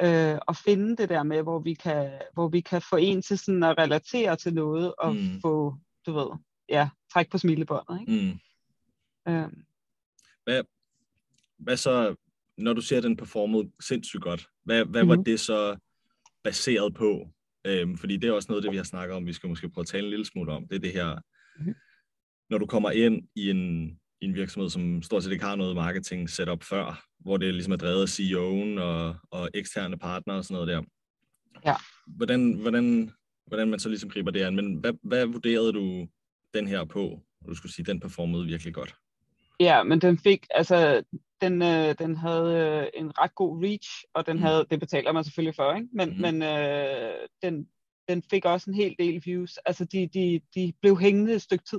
Øh, 0.02 0.38
og 0.46 0.56
finde 0.56 0.96
det 0.96 1.08
der 1.08 1.22
med, 1.22 1.42
hvor 1.42 1.58
vi 1.58 1.74
kan, 1.74 2.20
hvor 2.32 2.48
vi 2.48 2.60
kan 2.60 2.82
få 2.90 2.96
en 2.96 3.22
til 3.22 3.38
sådan 3.38 3.62
at 3.62 3.78
relatere 3.78 4.36
til 4.36 4.54
noget, 4.54 4.94
og 4.98 5.14
Mm. 5.14 5.20
mm. 5.20 5.40
få, 5.40 5.76
du 6.06 6.12
ved, 6.12 6.26
ja, 6.68 6.88
træk 7.12 7.30
på 7.30 7.38
smilebåndet. 7.38 8.00
Ikke? 8.00 8.38
Mm. 9.26 9.32
Øh, 9.32 9.48
Hvad 11.58 11.76
så, 11.76 12.14
når 12.58 12.72
du 12.72 12.80
at 12.96 13.02
den 13.02 13.16
performede 13.16 13.72
sindssygt 13.80 14.22
godt, 14.22 14.46
hvad, 14.64 14.84
hvad 14.84 15.04
var 15.04 15.14
Mhm. 15.14 15.24
det 15.24 15.40
så 15.40 15.76
baseret 16.44 16.94
på? 16.94 17.28
Øhm, 17.66 17.98
fordi 17.98 18.16
det 18.16 18.28
er 18.28 18.32
også 18.32 18.52
noget 18.52 18.64
det, 18.64 18.72
vi 18.72 18.76
har 18.76 18.84
snakket 18.84 19.16
om, 19.16 19.26
vi 19.26 19.32
skal 19.32 19.48
måske 19.48 19.68
prøve 19.70 19.82
at 19.82 19.86
tale 19.86 20.04
en 20.04 20.10
lille 20.10 20.24
smule 20.24 20.52
om. 20.52 20.68
Det 20.68 20.76
er 20.76 20.80
det 20.80 20.92
her, 20.92 21.18
Mhm. 21.58 21.74
når 22.50 22.58
du 22.58 22.66
kommer 22.66 22.90
ind 22.90 23.28
i 23.36 23.50
en, 23.50 23.98
i 24.22 24.24
en 24.24 24.34
virksomhed, 24.34 24.70
som 24.70 25.02
stort 25.02 25.22
set 25.24 25.32
ikke 25.32 25.44
har 25.44 25.56
noget 25.56 25.76
marketing 25.76 26.30
setup 26.30 26.62
før, 26.64 27.04
hvor 27.18 27.36
det 27.36 27.54
ligesom 27.54 27.72
er 27.72 27.76
drevet 27.76 28.02
af 28.02 28.08
CEO'en 28.08 28.80
og, 28.80 29.16
og 29.30 29.50
eksterne 29.54 29.98
partnere 29.98 30.36
og 30.36 30.44
sådan 30.44 30.54
noget 30.54 30.68
der. 30.68 30.82
Ja. 31.66 31.74
Hvordan, 32.06 32.52
hvordan, 32.52 33.12
hvordan 33.46 33.68
man 33.70 33.78
så 33.78 33.88
ligesom 33.88 34.10
griber 34.10 34.30
det 34.30 34.42
an. 34.42 34.56
Men 34.56 34.74
hvad, 34.74 34.92
hvad 35.02 35.26
vurderede 35.26 35.72
du 35.72 36.06
den 36.54 36.66
her 36.68 36.84
på? 36.84 37.20
Du 37.48 37.54
skulle 37.54 37.72
sige, 37.72 37.84
den 37.86 38.00
performede 38.00 38.44
virkelig 38.46 38.74
godt. 38.74 38.94
Ja, 39.60 39.82
men 39.82 40.00
den 40.00 40.18
fik, 40.18 40.46
altså, 40.54 41.02
den, 41.40 41.62
øh, 41.62 41.94
den 41.98 42.16
havde 42.16 42.56
øh, 42.94 43.00
en 43.00 43.18
ret 43.18 43.34
god 43.34 43.64
reach, 43.64 44.04
og 44.14 44.26
den 44.26 44.36
Mm. 44.36 44.42
havde, 44.42 44.66
det 44.70 44.80
betaler 44.80 45.12
man 45.12 45.24
selvfølgelig 45.24 45.54
for, 45.56 45.74
ikke? 45.74 45.88
Men, 45.92 46.08
Mhm. 46.08 46.20
men 46.20 46.42
øh, 46.42 47.12
den, 47.42 47.66
den 48.08 48.22
fik 48.30 48.44
også 48.44 48.70
en 48.70 48.74
hel 48.76 48.94
del 48.98 49.22
views. 49.24 49.56
Altså, 49.56 49.84
de, 49.84 50.06
de, 50.14 50.40
de 50.54 50.72
blev 50.80 50.98
hængende 50.98 51.34
et 51.34 51.42
stykke 51.42 51.64
tid. 51.64 51.78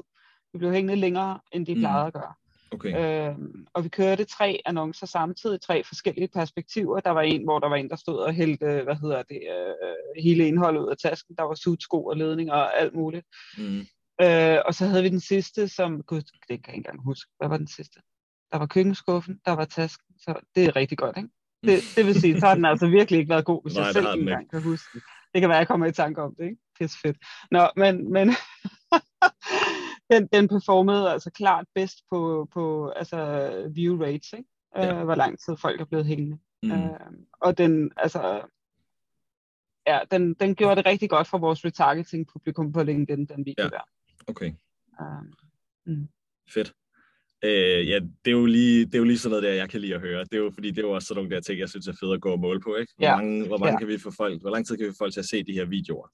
De 0.54 0.58
blev 0.58 0.72
hængende 0.72 0.96
længere, 0.96 1.40
end 1.52 1.66
de 1.66 1.74
Mm. 1.76 1.80
plejede 1.80 2.08
at 2.08 2.14
gøre. 2.14 2.34
Okay. 2.72 3.30
Øh, 3.30 3.36
og 3.74 3.84
vi 3.84 3.90
kørte 3.90 4.24
tre 4.26 4.62
annoncer 4.66 5.08
samtidig, 5.08 5.62
tre 5.62 5.84
forskellige 5.84 6.28
perspektiver. 6.28 7.00
Der 7.00 7.10
var 7.12 7.22
en, 7.22 7.44
hvor 7.44 7.60
der 7.60 7.70
var 7.70 7.76
en, 7.76 7.90
der 7.90 7.96
stod 7.96 8.18
og 8.18 8.34
hældte, 8.34 8.82
hvad 8.84 8.96
hedder 8.96 9.24
det, 9.24 9.40
øh, 9.56 10.24
hele 10.24 10.48
indholdet 10.48 10.82
ud 10.82 10.90
af 10.90 10.98
tasken. 10.98 11.36
Der 11.38 11.44
var 11.44 11.54
sutsko 11.56 12.06
og 12.06 12.18
ledning 12.18 12.52
og 12.52 12.80
alt 12.80 12.96
muligt. 12.96 13.26
Mm. 13.58 13.80
Øh, 14.22 14.58
og 14.66 14.74
så 14.74 14.86
havde 14.86 15.04
vi 15.04 15.10
den 15.10 15.20
sidste, 15.20 15.68
som, 15.68 16.04
gud, 16.04 16.22
det 16.22 16.32
kan 16.42 16.50
jeg 16.50 16.56
ikke 16.58 16.74
engang 16.78 17.04
huske. 17.04 17.32
Hvad 17.38 17.50
var 17.50 17.58
den 17.58 17.68
sidste? 17.68 18.00
Der 18.52 18.58
var 18.58 18.66
køkkenskuffen, 18.66 19.40
der 19.46 19.52
var 19.52 19.66
tasken, 19.66 20.16
så 20.20 20.34
det 20.56 20.64
er 20.66 20.76
rigtig 20.76 20.98
godt, 20.98 21.18
ikke? 21.18 21.30
Det, 21.64 21.80
det 21.96 22.06
vil 22.06 22.22
sige, 22.22 22.40
så 22.40 22.46
har 22.48 22.56
den 22.56 22.66
altså 22.66 22.88
virkelig 22.88 23.20
ikke 23.20 23.30
været 23.30 23.46
god, 23.46 23.62
hvis 23.64 23.74
Nej, 23.78 23.86
jeg 23.86 23.94
selv 23.94 24.06
ikke 24.14 24.20
engang 24.22 24.50
kan 24.52 24.62
huske 24.64 24.90
den. 24.94 25.02
Det 25.34 25.42
kan 25.42 25.50
være, 25.50 25.58
jeg 25.58 25.68
kommer 25.68 25.86
i 25.86 25.92
tanke 25.92 26.22
om 26.22 26.36
det, 26.36 26.44
ikke? 26.44 26.58
Pisse 26.80 26.98
fedt. 27.00 27.18
Nå, 27.52 27.68
men, 27.76 28.12
men 28.14 28.28
den, 30.12 30.28
den 30.34 30.48
performede 30.48 31.12
altså 31.12 31.32
klart 31.32 31.66
bedst 31.76 31.98
på, 32.12 32.48
på 32.54 32.90
altså 32.90 33.18
view 33.76 34.02
rates, 34.04 34.34
ikke? 34.34 34.50
Ja. 34.76 35.00
Øh, 35.00 35.04
hvor 35.04 35.16
lang 35.16 35.40
tid 35.40 35.58
folk 35.58 35.82
er 35.82 35.86
blevet 35.86 36.06
hængende. 36.06 36.38
Mm. 36.64 36.72
Øh, 36.72 36.90
og 37.42 37.58
den, 37.58 37.92
altså, 37.98 38.42
ja, 39.88 40.00
den, 40.12 40.34
den 40.34 40.56
gjorde 40.56 40.76
det 40.76 40.86
rigtig 40.86 41.10
godt 41.10 41.28
for 41.28 41.38
vores 41.38 41.66
retargeting 41.66 42.28
publikum 42.28 42.72
på 42.72 42.84
LinkedIn, 42.84 43.26
den 43.26 43.46
video 43.46 43.64
Ja. 43.64 43.70
der. 43.70 43.82
Okay. 44.28 44.52
Um, 45.00 45.34
mm. 45.86 46.08
Fedt. 46.54 46.74
Øh, 47.46 47.88
ja, 47.90 48.00
det 48.26 48.32
er, 48.32 48.32
jo 48.32 48.46
lige, 48.46 48.86
det 48.86 48.96
er 48.96 49.00
jo 49.00 49.04
lige 49.04 49.18
sådan 49.18 49.30
noget 49.32 49.44
der, 49.44 49.54
jeg 49.54 49.70
kan 49.70 49.82
lide 49.82 49.96
at 49.96 50.02
høre. 50.02 50.24
Det 50.24 50.34
er 50.34 50.38
jo 50.38 50.52
fordi, 50.54 50.70
det 50.70 50.78
er 50.78 50.82
jo 50.88 50.92
også 50.92 51.08
sådan 51.08 51.24
nogle 51.24 51.36
der 51.36 51.42
ting, 51.42 51.60
jeg 51.60 51.70
synes 51.70 51.88
er 51.88 51.94
fedt 52.00 52.14
at 52.14 52.22
gå 52.22 52.32
og 52.32 52.40
måle 52.40 52.62
på, 52.62 52.76
ikke? 52.76 52.94
Hvor, 52.98 53.06
Ja. 53.08 53.16
mange, 53.16 53.48
hvor, 53.48 53.58
mange 53.58 53.72
Ja. 53.74 53.80
kan 53.80 53.88
vi 53.88 53.98
få 53.98 54.12
folk, 54.12 54.42
hvor 54.42 54.50
lang 54.50 54.68
tid 54.68 54.78
kan 54.78 54.86
vi 54.86 54.92
få 54.92 54.98
folk 54.98 55.14
til 55.14 55.20
at 55.20 55.26
se 55.26 55.44
de 55.44 55.54
her 55.54 55.66
videoer? 55.66 56.08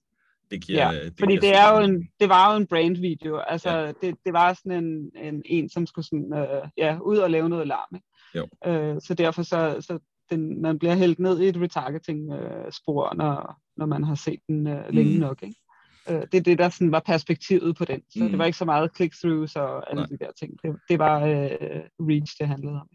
Det 0.52 0.62
giver, 0.66 0.92
Ja, 0.94 1.04
det 1.06 1.14
Fordi 1.20 1.32
giver 1.32 1.42
det, 1.42 1.56
er 1.56 1.78
jo 1.78 1.84
en, 1.86 2.10
det 2.20 2.30
var 2.30 2.52
jo 2.54 2.58
en 2.60 2.68
brand-video. 2.68 3.38
Altså, 3.38 3.70
ja. 3.70 3.88
det, 3.88 4.16
det 4.26 4.34
var 4.34 4.54
sådan 4.54 4.84
en, 4.84 5.12
en, 5.16 5.42
en 5.46 5.70
som 5.70 5.86
skulle 5.86 6.06
sådan, 6.06 6.34
øh, 6.34 6.68
ja, 6.78 6.98
ud 7.02 7.18
og 7.18 7.30
lave 7.32 7.50
noget 7.50 7.68
larm. 7.68 7.96
Ikke? 7.96 8.08
Jo. 8.36 8.72
Øh, 8.72 9.02
så 9.02 9.14
derfor 9.14 9.42
så, 9.44 9.78
så 9.80 10.00
den, 10.30 10.62
man 10.62 10.80
bliver 10.80 10.96
hældt 10.96 11.20
ned 11.20 11.40
i 11.42 11.48
et 11.48 11.58
retargeting-spor, 11.62 13.14
når, 13.16 13.58
når 13.78 13.86
man 13.86 14.04
har 14.04 14.16
set 14.16 14.40
den 14.48 14.68
øh, 14.68 14.90
længe 14.90 15.14
Mm. 15.14 15.20
nok. 15.20 15.44
Ikke? 15.44 15.56
Øh, 16.10 16.22
det 16.32 16.34
er 16.36 16.42
det, 16.42 16.58
der 16.58 16.70
sådan 16.70 16.92
var 16.92 17.04
perspektivet 17.06 17.76
på 17.76 17.86
den. 17.86 18.02
Så 18.10 18.24
Mm. 18.24 18.30
det 18.30 18.38
var 18.38 18.46
ikke 18.46 18.58
så 18.58 18.66
meget 18.66 18.92
click-throughs 19.00 19.56
og 19.56 19.90
alle 19.92 20.02
Nej. 20.02 20.08
de 20.10 20.18
der 20.18 20.32
ting. 20.40 20.54
Det, 20.64 20.76
det 20.90 21.00
var 21.00 21.26
øh, 21.26 21.82
reach, 22.00 22.36
det 22.40 22.48
handlede 22.48 22.82
om. 22.82 22.90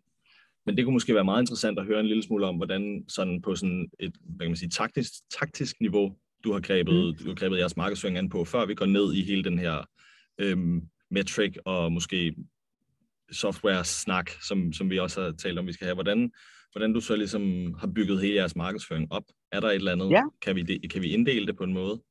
Men 0.67 0.77
det 0.77 0.85
kunne 0.85 0.93
måske 0.93 1.15
være 1.15 1.25
meget 1.25 1.43
interessant 1.43 1.79
at 1.79 1.87
høre 1.87 2.01
en 2.01 2.07
lille 2.07 2.23
smule 2.23 2.47
om, 2.47 2.57
hvordan 2.57 3.05
sådan 3.09 3.43
på 3.43 3.55
sådan 3.55 3.91
et 4.01 4.13
hvad 4.25 4.47
kan 4.47 4.51
man 4.51 4.57
sige, 4.57 4.69
taktisk, 4.71 5.13
taktisk 5.41 5.77
niveau, 5.81 6.17
du 6.45 6.53
har 6.53 6.61
grebet, 6.61 6.95
mm. 6.95 7.25
du 7.25 7.29
har 7.29 7.35
grebet 7.35 7.59
jeres 7.59 7.77
markedsføring 7.77 8.19
an 8.19 8.29
på, 8.29 8.45
før 8.45 8.67
vi 8.67 8.75
går 8.75 8.87
ned 8.87 9.15
i 9.15 9.23
hele 9.23 9.45
den 9.45 9.59
her 9.59 9.85
øhm, 10.39 10.89
metric 11.11 11.57
og 11.65 11.93
måske 11.93 12.35
software-snak, 13.33 14.31
som, 14.49 14.73
som 14.73 14.91
vi 14.91 14.99
også 14.99 15.23
har 15.23 15.33
talt 15.33 15.59
om, 15.59 15.67
vi 15.67 15.73
skal 15.73 15.85
have. 15.85 15.95
Hvordan, 15.95 16.33
hvordan 16.73 16.93
du 16.93 17.01
så 17.01 17.17
ligesom 17.17 17.75
har 17.75 17.87
bygget 17.95 18.21
hele 18.21 18.35
jeres 18.35 18.57
markedsføring 18.57 19.13
op? 19.13 19.25
Er 19.53 19.61
der 19.61 19.69
et 19.69 19.75
eller 19.75 19.93
andet? 19.93 20.11
Ja. 20.11 20.23
Kan, 20.43 20.57
vi 20.57 20.63
det, 20.63 20.93
kan 20.93 21.03
vi 21.03 21.13
inddele 21.13 21.47
det 21.47 21.57
på 21.57 21.65
en 21.65 21.73
måde? 21.73 22.03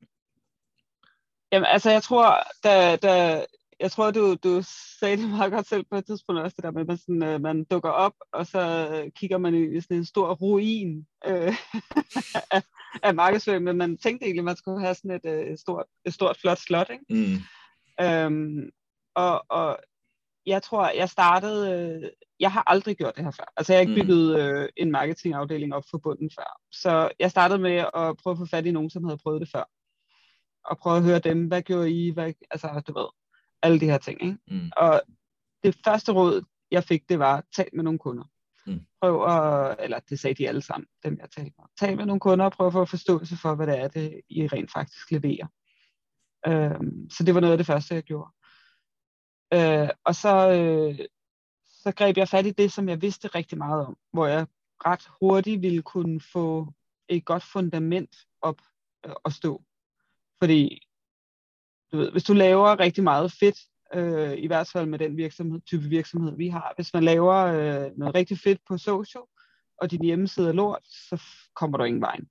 Jamen, 1.52 1.66
altså, 1.66 1.92
jeg 1.92 2.04
tror, 2.04 2.38
da, 2.64 2.96
da, 2.96 3.46
jeg 3.80 3.92
tror, 3.92 4.12
du, 4.12 4.36
du 4.44 4.64
sagde 5.00 5.18
det 5.18 5.30
meget 5.30 5.52
godt 5.52 5.68
selv 5.68 5.86
på 5.92 5.96
et 5.96 6.06
tidspunkt 6.06 6.42
også, 6.42 6.56
det 6.56 6.64
der 6.64 6.72
med, 6.72 6.82
at 6.82 6.88
man, 6.88 6.98
sådan, 6.98 7.24
øh, 7.24 7.42
man 7.42 7.64
dukker 7.64 7.90
op, 7.90 8.14
og 8.34 8.48
så 8.48 8.90
øh, 8.94 9.12
kigger 9.12 9.38
man 9.38 9.76
i 9.78 9.82
sådan 9.82 9.98
en 9.98 10.06
stor 10.06 10.34
ruin 10.34 11.06
øh, 11.28 11.54
af, 12.56 12.64
af 13.04 13.16
markedsføring, 13.16 13.64
men 13.64 13.78
man 13.78 13.98
tænkte 13.98 14.26
egentlig, 14.26 14.42
at 14.42 14.46
man 14.46 14.56
skulle 14.56 14.80
have 14.80 14.96
sådan 14.96 15.12
et, 15.12 15.26
øh, 15.26 15.48
et, 15.48 15.60
stort, 15.60 15.86
et 16.06 16.14
stort, 16.14 16.38
flot 16.38 16.58
slot, 16.58 16.90
ikke? 16.90 17.06
Mm. 17.10 18.06
Øhm, 18.06 18.70
og, 19.16 19.46
og 19.50 19.80
jeg 20.46 20.64
tror, 20.64 20.90
jeg 20.90 21.10
startede, 21.10 21.72
øh, 21.72 22.10
jeg 22.40 22.52
har 22.52 22.64
aldrig 22.68 22.98
gjort 22.98 23.16
det 23.16 23.24
her 23.24 23.32
før. 23.32 23.54
Altså 23.58 23.74
jeg 23.74 23.78
har 23.78 23.82
ikke 23.82 24.02
Mm. 24.02 24.08
bygget 24.08 24.40
øh, 24.40 24.70
en 24.78 24.92
marketingafdeling 24.92 25.74
op 25.76 25.84
for 25.92 25.98
bunden 25.98 26.30
før. 26.40 26.60
Så 26.72 27.12
jeg 27.20 27.32
startede 27.32 27.60
med 27.60 27.72
at 27.76 28.18
prøve 28.24 28.32
at 28.32 28.38
få 28.38 28.46
fat 28.46 28.66
i 28.66 28.72
nogen, 28.72 28.90
som 28.90 29.04
havde 29.04 29.18
prøvet 29.18 29.42
det 29.42 29.50
før. 29.50 29.64
Og 30.66 30.78
prøve 30.78 30.98
at 30.98 31.04
høre 31.04 31.20
dem, 31.20 31.48
hvad 31.48 31.62
gjorde 31.62 31.92
I, 31.92 32.12
hvad, 32.12 32.34
altså 32.52 32.82
du 32.88 32.94
ved, 33.00 33.08
alle 33.62 33.80
de 33.80 33.86
her 33.86 33.98
ting. 33.98 34.22
Ikke? 34.24 34.38
Mm. 34.48 34.72
Og 34.78 35.02
det 35.64 35.78
første 35.86 36.12
råd, 36.12 36.44
jeg 36.72 36.84
fik, 36.84 37.10
det 37.10 37.20
var, 37.20 37.44
tal 37.56 37.70
med 37.74 37.84
nogle 37.84 38.00
kunder. 38.00 38.24
Mm. 38.68 38.80
Prøv 39.02 39.24
at, 39.26 39.76
eller 39.80 40.00
det 40.00 40.20
sagde 40.20 40.34
de 40.34 40.48
alle 40.48 40.62
sammen, 40.62 40.88
dem 41.04 41.18
jeg 41.22 41.30
talte 41.32 41.54
med. 41.58 41.66
Tal 41.80 41.98
med 41.98 42.06
nogle 42.06 42.20
kunder 42.20 42.46
og 42.46 42.52
prøv 42.52 42.68
at 42.68 42.74
få 42.74 42.86
forståelse 42.86 43.38
for, 43.38 43.56
hvad 43.56 43.68
det 43.68 43.80
er, 43.80 43.88
det 43.88 44.22
I 44.30 44.48
rent 44.48 44.72
faktisk 44.72 45.12
leverer. 45.12 45.48
Øhm, 46.48 47.10
så 47.10 47.24
det 47.24 47.36
var 47.36 47.42
noget 47.42 47.52
af 47.52 47.58
det 47.58 47.68
første, 47.68 47.96
jeg 47.96 48.04
gjorde. 48.04 48.32
Øh, 49.54 49.90
og 50.04 50.16
så, 50.16 50.52
øh, 50.52 51.08
så 51.64 51.92
greb 51.92 52.18
jeg 52.18 52.30
fat 52.30 52.46
i 52.46 52.52
det, 52.52 52.72
som 52.72 52.90
jeg 52.90 53.02
vidste 53.02 53.28
rigtig 53.28 53.58
meget 53.58 53.86
om, 53.86 53.98
hvor 54.14 54.28
jeg 54.28 54.48
ret 54.86 55.08
hurtigt 55.22 55.62
ville 55.62 55.82
kunne 55.82 56.22
få 56.34 56.74
et 57.10 57.26
godt 57.26 57.44
fundament 57.44 58.16
op 58.42 58.62
øh, 59.06 59.14
at 59.26 59.34
stå. 59.34 59.64
Fordi, 60.42 60.88
du 61.92 61.98
ved, 61.98 62.12
hvis 62.12 62.24
du 62.24 62.34
laver 62.34 62.80
rigtig 62.80 63.04
meget 63.04 63.32
fedt, 63.32 63.60
øh, 63.94 64.38
i 64.38 64.48
hvert 64.48 64.70
fald 64.74 64.86
med 64.86 65.00
den 65.00 65.18
virksomhed, 65.18 65.62
type 65.62 65.84
virksomhed, 65.84 66.38
vi 66.38 66.48
har, 66.48 66.74
hvis 66.76 66.94
man 66.94 67.04
laver 67.04 67.36
øh, 67.36 67.92
noget 67.98 68.16
rigtig 68.16 68.40
fedt 68.40 68.62
på 68.68 68.78
social, 68.78 69.24
og 69.82 69.92
din 69.92 70.04
hjemmeside 70.04 70.48
er 70.48 70.54
lort, 70.54 70.84
så 70.84 71.22
kommer 71.56 71.78
du 71.78 71.84
ingen 71.84 72.02
vejen. 72.02 72.28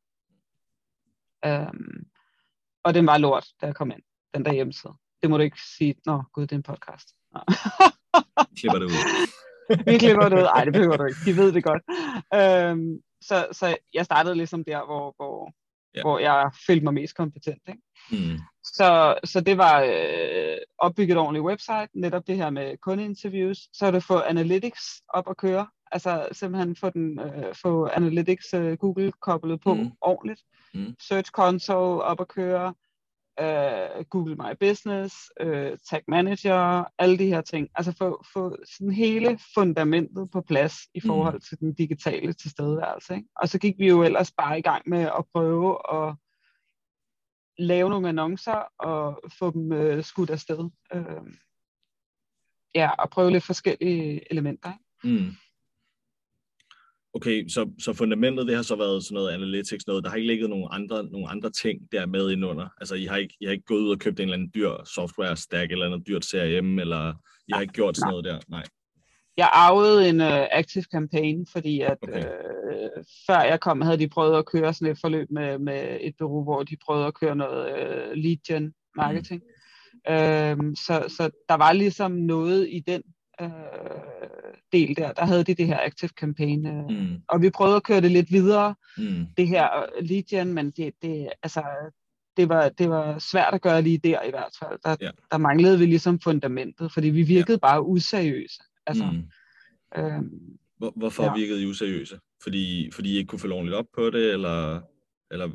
Øhm, 1.44 2.07
og 2.85 2.94
den 2.94 3.07
var 3.07 3.18
lort, 3.18 3.46
da 3.61 3.66
jeg 3.66 3.75
kom 3.75 3.90
ind, 3.90 4.03
den 4.35 4.44
der 4.44 4.53
hjemmeside. 4.53 4.92
Det 5.22 5.31
må 5.31 5.37
du 5.37 5.42
ikke 5.42 5.62
sige, 5.77 5.94
nå 6.07 6.22
gud, 6.33 6.42
det 6.42 6.53
er 6.53 6.57
en 6.57 6.62
podcast. 6.62 7.09
Klipper 8.59 8.79
det 8.79 8.87
ud. 8.87 9.29
Vi 9.92 9.98
klipper 9.98 10.29
det 10.29 10.37
ud. 10.37 10.42
Ej, 10.42 10.64
det 10.64 10.72
behøver 10.72 10.96
du 10.96 11.05
ikke. 11.05 11.20
De 11.27 11.37
ved 11.37 11.53
det 11.53 11.64
godt. 11.64 11.83
Øhm, 12.35 13.03
så, 13.20 13.46
så 13.53 13.77
jeg 13.94 14.05
startede 14.05 14.35
ligesom 14.35 14.64
der, 14.64 14.85
hvor, 14.85 15.14
hvor, 15.16 15.53
Ja. 15.94 16.02
hvor 16.02 16.18
jeg 16.18 16.50
følte 16.66 16.85
mig 16.85 16.94
mest 16.94 17.16
kompetent. 17.16 17.62
Ikke? 17.68 17.81
Mm. 18.11 18.38
Så, 18.64 19.18
så 19.24 19.40
det 19.40 19.59
var 19.59 19.83
øh, 19.83 20.57
opbygget 20.78 21.18
ordentligt 21.18 21.44
website, 21.44 21.88
netop 21.94 22.26
det 22.26 22.37
her 22.37 22.50
med 22.50 22.76
kundeinterviews. 22.76 23.59
Så 23.72 23.87
er 23.87 23.90
det 23.90 24.05
få 24.05 24.20
analytics 24.20 24.83
op 25.09 25.31
at 25.31 25.37
køre. 25.37 25.66
Altså 25.92 26.28
simpelthen 26.33 26.76
få, 26.76 26.90
den, 26.90 27.20
øh, 27.20 27.55
få 27.62 27.88
analytics 27.88 28.55
øh, 28.55 28.76
Google 28.76 29.12
koblet 29.12 29.61
på 29.61 29.74
mm. 29.74 29.90
ordentligt. 30.00 30.40
Mm. 30.74 30.94
Search 31.00 31.31
console 31.31 32.02
op 32.02 32.20
at 32.20 32.28
køre. 32.28 32.74
Øh, 33.40 34.05
Google 34.11 34.35
My 34.35 34.57
Business, 34.61 35.31
øh, 35.40 35.79
Tag 35.90 36.03
Manager, 36.09 36.85
alle 36.99 37.18
de 37.18 37.27
her 37.27 37.40
ting. 37.40 37.68
Altså 37.75 37.92
få, 37.99 38.25
få 38.33 38.57
sådan 38.77 38.92
hele 38.92 39.38
fundamentet 39.55 40.31
på 40.31 40.40
plads 40.40 40.75
i 40.95 41.01
Mm. 41.05 41.07
forhold 41.07 41.40
til 41.40 41.59
den 41.61 41.75
digitale 41.75 42.33
tilstedeværelse. 42.33 43.14
Ikke? 43.14 43.29
Og 43.37 43.49
så 43.49 43.59
gik 43.59 43.75
vi 43.79 43.88
jo 43.88 44.03
ellers 44.03 44.33
bare 44.33 44.59
i 44.59 44.62
gang 44.62 44.88
med 44.88 45.01
at 45.01 45.25
prøve 45.33 45.79
at 45.95 46.14
lave 47.59 47.90
nogle 47.90 48.09
annoncer 48.09 48.62
og 48.79 49.21
få 49.38 49.51
dem 49.51 49.73
øh, 49.73 50.05
skudt 50.05 50.31
afsted. 50.31 50.71
Øh, 50.95 51.33
ja, 52.75 52.90
og 52.90 53.11
prøve 53.11 53.31
lidt 53.31 53.45
forskellige 53.45 54.33
elementer. 54.33 54.73
Ikke? 55.05 55.23
Mm. 55.23 55.31
Okay, 57.14 57.48
så, 57.48 57.70
så 57.79 57.92
fundamentet, 57.92 58.46
det 58.46 58.57
har 58.57 58.62
så 58.62 58.77
været 58.77 59.05
sådan 59.05 59.14
noget 59.14 59.33
analytics, 59.33 59.87
noget, 59.87 60.05
der 60.05 60.11
har 60.11 60.16
ikke 60.16 60.27
ligget 60.27 60.51
nogle 60.51 60.72
andre, 60.72 61.05
nogle 61.05 61.29
andre 61.29 61.51
ting 61.51 61.92
der 61.92 62.07
med 62.07 62.31
indunder. 62.31 62.68
Altså, 62.81 62.94
I 62.94 63.05
har, 63.05 63.16
ikke, 63.16 63.35
I 63.40 63.44
har 63.44 63.53
ikke 63.53 63.64
gået 63.64 63.81
ud 63.81 63.90
og 63.90 63.98
købt 63.98 64.20
en 64.20 64.22
eller 64.22 64.37
anden 64.37 64.51
dyr 64.55 64.70
software 64.85 65.37
stack, 65.37 65.72
eller 65.72 65.88
noget 65.88 66.07
dyrt 66.07 66.25
CRM, 66.25 66.79
eller 66.79 67.14
I 67.48 67.53
har 67.53 67.61
ikke 67.61 67.72
gjort 67.72 67.96
sådan 67.96 68.11
noget 68.11 68.25
der? 68.25 68.38
Nej. 68.48 68.64
Jeg 69.37 69.48
arvede 69.53 70.09
en 70.09 70.20
uh, 70.20 70.46
active 70.51 70.85
campaign, 70.85 71.46
fordi 71.53 71.81
at 71.81 71.96
okay. 72.03 72.25
øh, 72.25 73.05
før 73.27 73.40
jeg 73.42 73.61
kom, 73.61 73.81
havde 73.81 73.98
de 73.98 74.09
prøvet 74.09 74.38
at 74.38 74.46
køre 74.46 74.75
sådan 74.75 74.92
et 74.92 74.98
forløb 75.01 75.31
med, 75.31 75.59
med 75.59 75.98
et 76.01 76.14
bureau, 76.18 76.42
hvor 76.44 76.62
de 76.62 76.77
prøvede 76.87 77.07
at 77.07 77.14
køre 77.14 77.37
noget 77.37 77.79
øh, 77.79 78.12
lead 78.14 78.37
gen 78.46 78.75
marketing. 78.96 79.42
Mm. 80.09 80.14
Øhm, 80.14 80.77
så, 80.77 81.05
så 81.09 81.31
der 81.48 81.55
var 81.55 81.72
ligesom 81.72 82.12
noget 82.12 82.68
i 82.70 82.81
den 82.87 83.03
øh, 83.44 83.50
del 84.72 84.96
der. 84.96 85.12
Der 85.12 85.24
havde 85.24 85.44
de 85.44 85.55
det 85.55 85.66
her 85.66 85.78
active 85.83 86.09
campaign. 86.20 86.66
Øh, 86.66 86.85
mm. 86.90 87.16
Og 87.28 87.42
vi 87.42 87.50
prøvede 87.50 87.76
at 87.76 87.83
køre 87.83 88.00
det 88.00 88.11
lidt 88.11 88.33
videre, 88.33 88.74
Mm. 88.98 89.26
det 89.37 89.48
her 89.48 89.68
øh, 89.83 90.07
lead 90.09 90.22
gen, 90.22 90.52
men 90.55 90.70
det, 90.70 90.92
det, 91.02 91.28
altså, 91.42 91.62
det, 92.37 92.48
var, 92.48 92.68
det 92.68 92.90
var 92.90 93.18
svært 93.18 93.55
at 93.55 93.62
gøre 93.62 93.83
lige 93.83 93.98
der 93.98 94.22
i 94.22 94.31
hvert 94.31 94.52
fald. 94.59 94.78
Der, 94.85 94.96
Ja. 95.00 95.11
der 95.33 95.38
manglede 95.38 95.78
vi 95.78 95.87
ligesom 95.87 96.20
fundamentet, 96.20 96.92
fordi 96.92 97.09
vi 97.09 97.22
virkede 97.22 97.59
ja. 97.62 97.68
bare 97.68 97.83
useriøse. 97.87 98.62
Altså, 98.87 99.05
Mm. 99.05 99.22
Hvor, 100.78 100.92
hvorfor 100.96 101.22
Ja. 101.22 101.35
virkede 101.35 101.62
I 101.62 101.66
useriøse? 101.66 102.18
Fordi, 102.42 102.90
fordi 102.94 103.12
I 103.14 103.16
ikke 103.16 103.28
kunne 103.28 103.38
få 103.38 103.48
ordentligt 103.50 103.76
op 103.76 103.87
på 103.94 104.11
det, 104.11 104.33
eller... 104.33 104.81
eller 105.31 105.48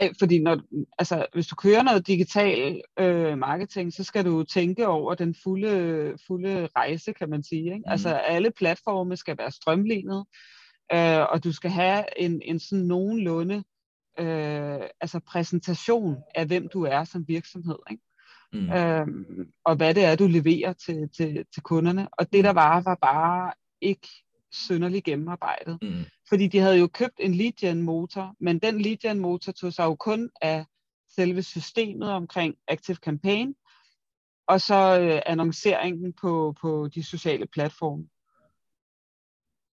Nej, 0.00 0.12
fordi 0.18 0.38
når, 0.38 0.60
altså, 0.98 1.26
hvis 1.32 1.46
du 1.46 1.54
kører 1.54 1.82
noget 1.82 2.06
digital 2.06 2.82
øh, 2.98 3.38
marketing, 3.38 3.92
så 3.92 4.04
skal 4.04 4.24
du 4.24 4.44
tænke 4.44 4.86
over 4.86 5.14
den 5.14 5.34
fulde, 5.42 6.14
fulde 6.26 6.68
rejse, 6.76 7.12
kan 7.12 7.30
man 7.30 7.42
sige. 7.42 7.64
Ikke? 7.64 7.76
Mm. 7.76 7.90
Altså 7.92 8.08
alle 8.08 8.50
platforme 8.50 9.16
skal 9.16 9.38
være 9.38 9.50
strømlignet, 9.50 10.24
øh, 10.92 11.20
og 11.20 11.44
du 11.44 11.52
skal 11.52 11.70
have 11.70 12.04
en, 12.16 12.42
en 12.44 12.58
sådan 12.58 12.84
nogenlunde 12.84 13.64
øh, 14.18 14.80
altså 15.00 15.20
præsentation 15.26 16.16
af, 16.34 16.46
hvem 16.46 16.68
du 16.68 16.82
er 16.82 17.04
som 17.04 17.24
virksomhed. 17.28 17.78
Ikke? 17.90 18.02
mm. 18.52 18.72
øhm, 18.72 19.52
og 19.64 19.76
hvad 19.76 19.94
det 19.94 20.04
er, 20.04 20.16
du 20.16 20.26
leverer 20.26 20.72
til, 20.72 21.08
til, 21.16 21.44
til 21.54 21.62
kunderne. 21.62 22.08
Og 22.12 22.32
det, 22.32 22.44
der 22.44 22.52
var, 22.52 22.80
var 22.80 22.98
bare 23.02 23.52
ikke 23.80 24.08
synderligt 24.52 25.04
gennemarbejdet. 25.04 25.78
Mm. 25.82 26.04
Fordi 26.28 26.46
de 26.46 26.58
havde 26.58 26.78
jo 26.78 26.86
købt 26.86 27.14
en 27.18 27.34
lead 27.34 27.52
gen 27.52 27.82
motor, 27.82 28.36
men 28.40 28.58
den 28.58 28.80
lead 28.80 28.96
gen 28.96 29.18
motor 29.18 29.52
tog 29.52 29.72
sig 29.72 29.84
jo 29.84 29.94
kun 29.94 30.30
af 30.42 30.64
selve 31.08 31.42
systemet 31.42 32.10
omkring 32.10 32.54
Active 32.68 32.96
Campaign, 32.96 33.54
og 34.46 34.60
så 34.60 35.00
øh, 35.00 35.22
annonceringen 35.26 36.12
på, 36.12 36.54
på 36.60 36.88
de 36.94 37.02
sociale 37.02 37.46
platforme. 37.46 38.08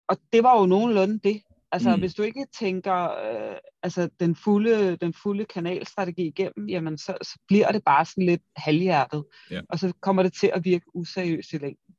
Og 0.08 0.16
det 0.32 0.42
var 0.42 0.60
jo 0.60 0.66
nogenlunde 0.66 1.18
det. 1.18 1.42
Altså, 1.72 1.96
mm. 1.96 2.00
hvis 2.00 2.14
du 2.14 2.22
ikke 2.22 2.46
tænker 2.58 2.94
øh, 2.94 3.56
altså, 3.82 4.10
den, 4.20 4.36
fulde, 4.36 4.96
den 4.96 5.14
fulde 5.14 5.44
kanalstrategi 5.44 6.26
igennem, 6.26 6.68
jamen, 6.68 6.98
så, 6.98 7.16
så 7.22 7.38
bliver 7.48 7.72
det 7.72 7.84
bare 7.84 8.04
sådan 8.04 8.26
lidt 8.26 8.42
halvhjertet. 8.56 9.24
Ja. 9.50 9.60
Og 9.68 9.78
så 9.78 9.92
kommer 10.00 10.22
det 10.22 10.32
til 10.32 10.50
at 10.54 10.64
virke 10.64 10.84
useriøst 10.94 11.52
i 11.52 11.58
længden. 11.58 11.94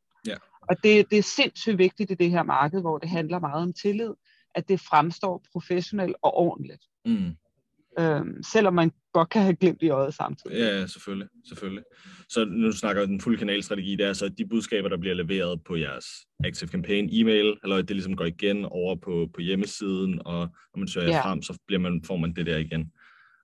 Og 0.72 0.78
det, 0.84 1.12
det 1.12 1.18
er 1.18 1.24
sindssygt 1.24 1.78
vigtigt 1.78 2.12
i 2.12 2.14
det 2.14 2.30
her 2.30 2.44
marked, 2.44 2.82
hvor 2.82 2.98
det 2.98 3.10
handler 3.10 3.40
meget 3.40 3.64
om 3.64 3.74
tillid, 3.74 4.14
at 4.56 4.70
det 4.70 4.80
fremstår 4.80 5.44
professionelt 5.52 6.16
og 6.22 6.38
ordentligt. 6.38 6.84
Mm. 7.06 7.32
Øhm, 8.00 8.44
selvom 8.44 8.74
man 8.74 8.92
godt 9.14 9.30
kan 9.30 9.42
have 9.42 9.56
glemt 9.56 9.82
i 9.82 9.90
øjet 9.90 10.14
samtidig. 10.14 10.58
Ja, 10.58 10.88
selvfølgelig, 10.88 11.28
selvfølgelig. 11.48 11.84
Så 12.30 12.46
nu 12.46 12.72
snakker 12.72 13.06
den 13.06 13.22
fulde 13.22 13.38
kanalstrategi, 13.38 13.96
det 13.96 14.06
er 14.06 14.14
så 14.14 14.30
de 14.30 14.48
budskaber, 14.48 14.90
der 14.90 14.98
bliver 14.98 15.16
leveret 15.16 15.64
på 15.64 15.76
jeres 15.76 16.06
Active 16.44 16.70
Campaign 16.70 17.10
e-mail, 17.12 17.58
eller 17.64 17.76
det 17.76 17.90
ligesom 17.90 18.16
går 18.16 18.26
igen 18.26 18.66
over 18.66 18.96
på, 18.96 19.30
på 19.34 19.42
hjemmesiden, 19.42 20.22
og 20.26 20.40
når 20.76 20.78
man 20.78 20.88
søger 20.88 21.08
ja. 21.08 21.22
frem, 21.26 21.42
så 21.42 21.60
bliver 21.68 21.80
man, 21.80 22.04
får 22.06 22.18
man 22.18 22.34
det 22.34 22.46
der 22.46 22.58
igen. 22.58 22.92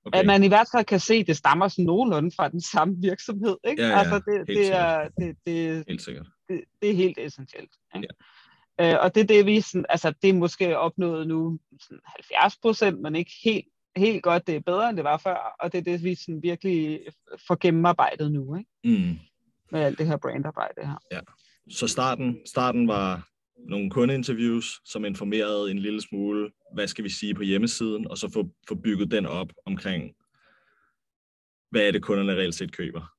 Okay. 0.06 0.20
At 0.20 0.26
man 0.26 0.44
i 0.44 0.48
hvert 0.48 0.68
fald 0.76 0.86
kan 0.86 1.00
se, 1.00 1.14
at 1.14 1.28
det 1.28 1.38
stammer 1.38 1.68
sådan 1.68 1.86
nogenlunde 1.86 2.32
fra 2.36 2.50
den 2.50 2.62
samme 2.62 2.96
virksomhed. 3.02 3.58
Ikke? 3.68 3.82
Ja, 3.82 3.90
ja, 3.90 4.00
altså 4.00 4.16
det, 4.16 4.38
helt 4.48 4.60
det, 4.60 4.76
er, 4.76 5.10
det, 5.20 5.36
det, 5.46 5.84
Helt 5.88 6.02
sikkert. 6.02 6.28
Det, 6.50 6.64
det 6.82 6.90
er 6.90 6.94
helt 6.94 7.18
essentielt. 7.18 7.72
Ikke? 7.96 8.08
Ja. 8.80 8.94
Øh, 8.94 9.04
og 9.04 9.16
det 9.16 9.22
er 9.22 9.28
det, 9.28 9.46
vi 9.46 9.62
sådan, 9.62 9.86
altså 9.90 10.14
det 10.22 10.30
er 10.30 10.34
måske 10.34 10.78
opnået 10.78 11.28
nu 11.28 11.60
sådan 11.82 12.00
70 12.06 12.58
procent, 12.58 13.02
men 13.02 13.16
ikke 13.16 13.32
helt, 13.44 13.66
helt 13.96 14.24
godt. 14.24 14.48
Det 14.48 14.56
er 14.56 14.60
bedre, 14.60 14.90
end 14.90 14.98
det 14.98 15.04
var 15.04 15.18
før, 15.18 15.56
og 15.60 15.72
det 15.72 15.78
er 15.78 15.82
det, 15.82 16.04
vi 16.04 16.16
sådan 16.16 16.44
virkelig 16.44 17.00
får 17.48 17.58
gennemarbejdet 17.62 18.32
nu, 18.32 18.56
ikke? 18.56 18.70
Mm. 18.84 19.20
med 19.72 19.82
alt 19.82 19.98
det 19.98 20.08
her 20.08 20.18
brandarbejde 20.18 20.86
her. 20.86 20.98
Ja. 21.12 21.20
Så 21.70 21.88
starten, 21.88 22.42
starten 22.46 22.88
var 22.88 23.28
nogle 23.58 23.90
kundeinterviews, 23.90 24.82
som 24.86 25.06
informerede 25.06 25.72
en 25.72 25.80
lille 25.80 26.02
smule, 26.02 26.52
hvad 26.74 26.88
skal 26.88 27.04
vi 27.04 27.10
sige, 27.10 27.36
på 27.36 27.44
hjemmesiden, 27.44 28.08
og 28.08 28.18
så 28.18 28.32
få, 28.34 28.50
få 28.68 28.76
bygget 28.76 29.12
den 29.12 29.26
op 29.26 29.54
omkring, 29.66 30.16
hvad 31.72 31.88
er 31.88 31.92
det, 31.92 32.02
kunderne 32.02 32.34
reelt 32.34 32.56
set 32.56 32.72
køber. 32.72 33.17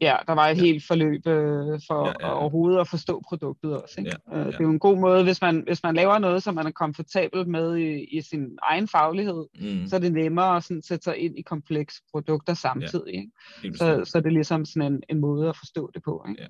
Ja, 0.00 0.16
der 0.26 0.32
var 0.32 0.48
et 0.48 0.56
Ja. 0.56 0.60
ja. 0.62 0.66
helt 0.66 0.86
forløb 0.86 1.26
øh, 1.26 1.80
for 1.88 2.06
Ja, 2.06 2.06
ja, 2.06 2.12
ja, 2.20 2.26
ja. 2.26 2.26
ja. 2.26 2.40
overhovedet 2.40 2.80
at 2.80 2.88
forstå 2.88 3.22
produktet 3.28 3.82
også. 3.82 3.94
Ikke? 3.98 4.10
Ja, 4.32 4.38
Øh, 4.38 4.44
ja. 4.44 4.50
Det 4.50 4.54
er 4.60 4.64
jo 4.64 4.70
en 4.70 4.78
god 4.78 4.96
måde, 4.98 5.24
hvis 5.24 5.40
man, 5.40 5.62
hvis 5.66 5.82
man 5.82 5.94
laver 5.94 6.18
noget, 6.18 6.42
som 6.42 6.54
man 6.54 6.66
er 6.66 6.70
komfortabel 6.70 7.48
med 7.48 7.76
i, 7.76 8.04
i 8.04 8.20
sin 8.20 8.58
egen 8.62 8.88
faglighed, 8.88 9.46
Mm. 9.60 9.86
så 9.86 9.96
er 9.96 10.00
det 10.00 10.12
nemmere 10.12 10.56
at 10.56 10.64
sådan, 10.64 10.82
sætte 10.82 11.04
sig 11.04 11.16
ind 11.18 11.38
i 11.38 11.42
komplekse 11.42 12.02
produkter 12.10 12.54
samtidig. 12.54 13.14
Ikke? 13.14 13.30
Helt 13.62 13.78
Så, 13.78 14.02
så 14.04 14.18
er 14.18 14.22
det 14.22 14.32
ligesom 14.32 14.64
sådan 14.64 14.92
en, 14.92 15.02
en 15.08 15.20
måde 15.20 15.48
at 15.48 15.56
forstå 15.56 15.90
det 15.94 16.02
på. 16.02 16.24
Ikke? 16.28 16.42
Ja. 16.42 16.48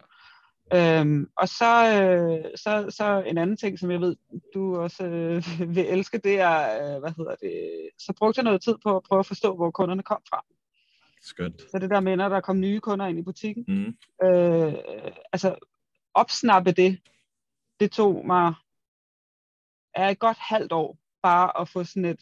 Øhm, 1.01 1.27
og 1.37 1.49
så, 1.49 2.03
øh, 2.03 2.45
så, 2.57 2.87
så 2.97 3.23
en 3.27 3.39
anden 3.39 3.57
ting, 3.57 3.79
som 3.79 3.91
jeg 3.91 4.01
ved, 4.01 4.17
du 4.55 4.77
også 4.77 5.05
øh, 5.07 5.43
vil 5.75 5.87
elske, 5.89 6.19
det 6.19 6.41
er, 6.41 6.61
øh, 6.95 7.01
hvad 7.01 7.13
hedder 7.17 7.35
det, 7.41 7.71
så 7.99 8.13
brugte 8.19 8.39
jeg 8.39 8.45
noget 8.45 8.63
tid 8.63 8.75
på 8.83 8.97
at 8.97 9.03
prøve 9.09 9.19
at 9.19 9.27
forstå, 9.27 9.57
hvor 9.57 9.71
kunderne 9.71 10.03
kom 10.03 10.21
fra. 10.29 10.45
Skønt. 11.23 11.61
Så 11.71 11.79
det 11.79 11.91
der 11.91 12.01
med, 12.01 12.17
når 12.17 12.29
der 12.29 12.41
kom 12.41 12.61
nye 12.61 12.81
kunder 12.81 13.07
ind 13.07 13.19
i 13.19 13.23
butikken, 13.23 13.65
Mm. 13.69 13.97
øh, 14.29 14.75
altså 15.33 15.57
opsnappe 16.15 16.73
det, 16.73 17.01
det 17.81 17.93
tog 17.93 18.27
mig 18.27 18.55
er 19.95 20.09
et 20.09 20.19
godt 20.19 20.37
halvt 20.41 20.73
år 20.73 20.99
bare 21.23 21.61
at 21.61 21.69
få 21.69 21.85
sådan 21.85 22.05
et, 22.05 22.21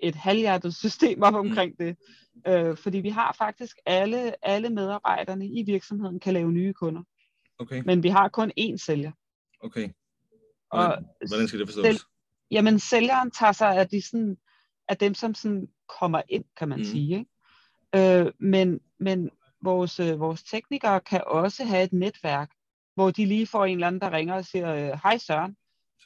et 0.00 0.14
halvhjertet 0.14 0.74
system 0.74 1.22
op 1.22 1.34
omkring 1.34 1.78
det. 1.78 1.96
Øh, 2.46 2.76
fordi 2.76 2.98
vi 2.98 3.08
har 3.08 3.32
faktisk 3.38 3.76
alle, 3.86 4.44
alle 4.46 4.70
medarbejderne 4.70 5.46
i 5.46 5.62
virksomheden 5.62 6.20
kan 6.20 6.34
lave 6.34 6.52
nye 6.52 6.72
kunder, 6.72 7.02
Okay, 7.58 7.82
men 7.86 8.02
vi 8.02 8.08
har 8.08 8.28
kun 8.28 8.52
én 8.60 8.76
sælger. 8.76 9.12
okay. 9.60 9.88
Og 10.70 10.86
Hvordan, 10.86 11.04
hvordan 11.28 11.48
skal 11.48 11.60
det 11.60 11.68
forstås? 11.68 11.84
selv- 11.86 12.00
Jamen 12.50 12.78
sælgeren 12.78 13.30
tager 13.30 13.52
sig 13.52 13.76
af, 13.76 13.88
de 13.88 14.02
sådan, 14.02 14.38
af 14.88 14.96
dem, 14.96 15.14
som 15.14 15.34
sådan 15.34 15.68
kommer 16.00 16.22
ind, 16.28 16.44
kan 16.56 16.68
man 16.68 16.78
mm. 16.78 16.84
sige. 16.84 17.18
Ikke? 17.18 17.30
Øh, 17.96 18.26
men 18.38 18.80
men 19.00 19.30
vores, 19.62 20.00
øh, 20.00 20.20
vores 20.20 20.42
teknikere 20.42 21.00
kan 21.00 21.22
også 21.26 21.64
have 21.64 21.84
et 21.84 21.92
netværk, 21.92 22.50
hvor 22.94 23.10
de 23.10 23.26
lige 23.26 23.46
får 23.46 23.64
en 23.64 23.74
eller 23.74 23.86
anden, 23.86 24.00
der 24.00 24.10
ringer 24.12 24.34
og 24.34 24.44
siger, 24.44 24.74
øh, 24.74 24.98
hej 25.02 25.18
Søren, 25.18 25.56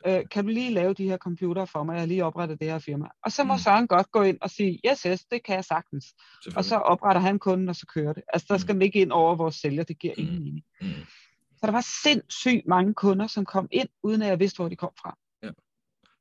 øh, 0.06 0.22
kan 0.30 0.44
du 0.44 0.50
lige 0.50 0.70
lave 0.70 0.94
de 0.94 1.08
her 1.08 1.16
computer 1.16 1.64
for 1.64 1.82
mig? 1.84 1.92
Jeg 1.92 2.00
har 2.02 2.06
lige 2.06 2.24
oprettet 2.24 2.60
det 2.60 2.70
her 2.70 2.78
firma. 2.78 3.06
Og 3.24 3.32
så 3.32 3.44
må 3.44 3.52
Mm. 3.52 3.56
mm. 3.56 3.58
Søren 3.58 3.86
godt 3.86 4.10
gå 4.10 4.22
ind 4.22 4.38
og 4.40 4.50
sige, 4.50 4.80
yes, 4.90 5.02
yes, 5.02 5.24
det 5.24 5.42
kan 5.44 5.54
jeg 5.54 5.64
sagtens. 5.64 6.04
Og 6.56 6.64
så 6.64 6.76
opretter 6.76 7.20
han 7.20 7.38
kunden, 7.38 7.68
og 7.68 7.76
så 7.76 7.86
kører 7.86 8.12
det. 8.12 8.22
Altså 8.32 8.46
der 8.48 8.54
Mm. 8.54 8.58
skal 8.58 8.74
man 8.74 8.82
ikke 8.82 9.00
ind 9.00 9.12
over 9.12 9.34
vores 9.36 9.54
sælger, 9.54 9.82
det 9.82 9.98
giver 9.98 10.14
ingen 10.16 10.34
Mm. 10.38 10.42
mening. 10.44 10.64
Mm. 10.80 10.86
Så 11.56 11.66
der 11.66 11.72
var 11.72 11.84
sindssygt 12.02 12.66
mange 12.66 12.94
kunder, 12.94 13.26
som 13.26 13.44
kom 13.44 13.68
ind, 13.70 13.88
uden 14.02 14.22
at 14.22 14.28
jeg 14.28 14.40
vidste, 14.40 14.56
hvor 14.56 14.68
de 14.68 14.76
kom 14.76 14.90
fra. 15.00 15.16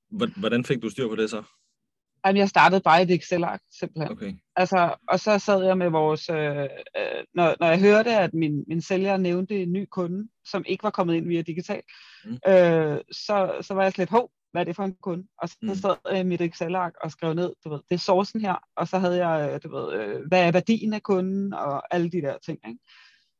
Hvor- 0.09 0.39
Hvordan 0.39 0.65
fik 0.65 0.81
du 0.81 0.89
styr 0.89 1.07
på 1.07 1.15
det 1.15 1.29
så? 1.29 1.43
Jamen, 2.25 2.37
jeg 2.39 2.49
startede 2.49 2.81
bare 2.81 2.99
i 3.01 3.03
et 3.03 3.11
Excel-ark, 3.11 3.61
simpelthen. 3.79 4.11
Okay. 4.11 4.33
Altså, 4.55 4.95
og 5.09 5.19
så 5.19 5.39
sad 5.39 5.63
jeg 5.65 5.77
med 5.77 5.89
vores, 5.89 6.29
øh, 6.29 6.57
øh, 6.57 6.67
når, 7.35 7.55
når 7.59 7.67
jeg 7.67 7.79
hørte, 7.79 8.17
at 8.17 8.33
min, 8.33 8.63
min 8.67 8.81
sælger 8.81 9.17
nævnte 9.17 9.61
en 9.63 9.71
ny 9.71 9.85
kunde, 9.91 10.29
som 10.45 10.63
ikke 10.67 10.83
var 10.83 10.89
kommet 10.89 11.15
ind 11.15 11.27
via 11.27 11.41
digital, 11.41 11.81
Mm. 12.25 12.31
øh, 12.47 12.99
så, 13.11 13.57
så 13.61 13.73
var 13.73 13.83
jeg 13.83 13.91
slet, 13.91 14.09
hov, 14.09 14.31
hvad 14.51 14.61
er 14.61 14.65
det 14.65 14.75
for 14.75 14.83
en 14.83 14.95
kunde? 15.01 15.27
Og 15.41 15.49
så 15.49 15.57
Mm. 15.61 15.67
mm. 15.69 15.75
sad 15.75 15.95
jeg 16.11 16.19
i 16.19 16.23
mit 16.23 16.41
Excel-ark 16.41 16.93
og 17.03 17.11
skrev 17.11 17.33
ned, 17.33 17.53
du 17.63 17.69
ved, 17.69 17.79
det 17.89 17.95
er 17.95 17.99
sourcen 17.99 18.41
her, 18.41 18.55
og 18.75 18.87
så 18.87 18.97
havde 18.99 19.27
jeg, 19.27 19.53
øh, 19.53 19.59
du 19.63 19.75
ved, 19.77 19.93
øh, 19.93 20.27
hvad 20.27 20.47
er 20.47 20.51
værdien 20.51 20.93
af 20.93 21.03
kunden, 21.03 21.53
og 21.53 21.95
alle 21.95 22.09
de 22.09 22.21
der 22.21 22.37
ting, 22.45 22.59
ikke? 22.67 22.79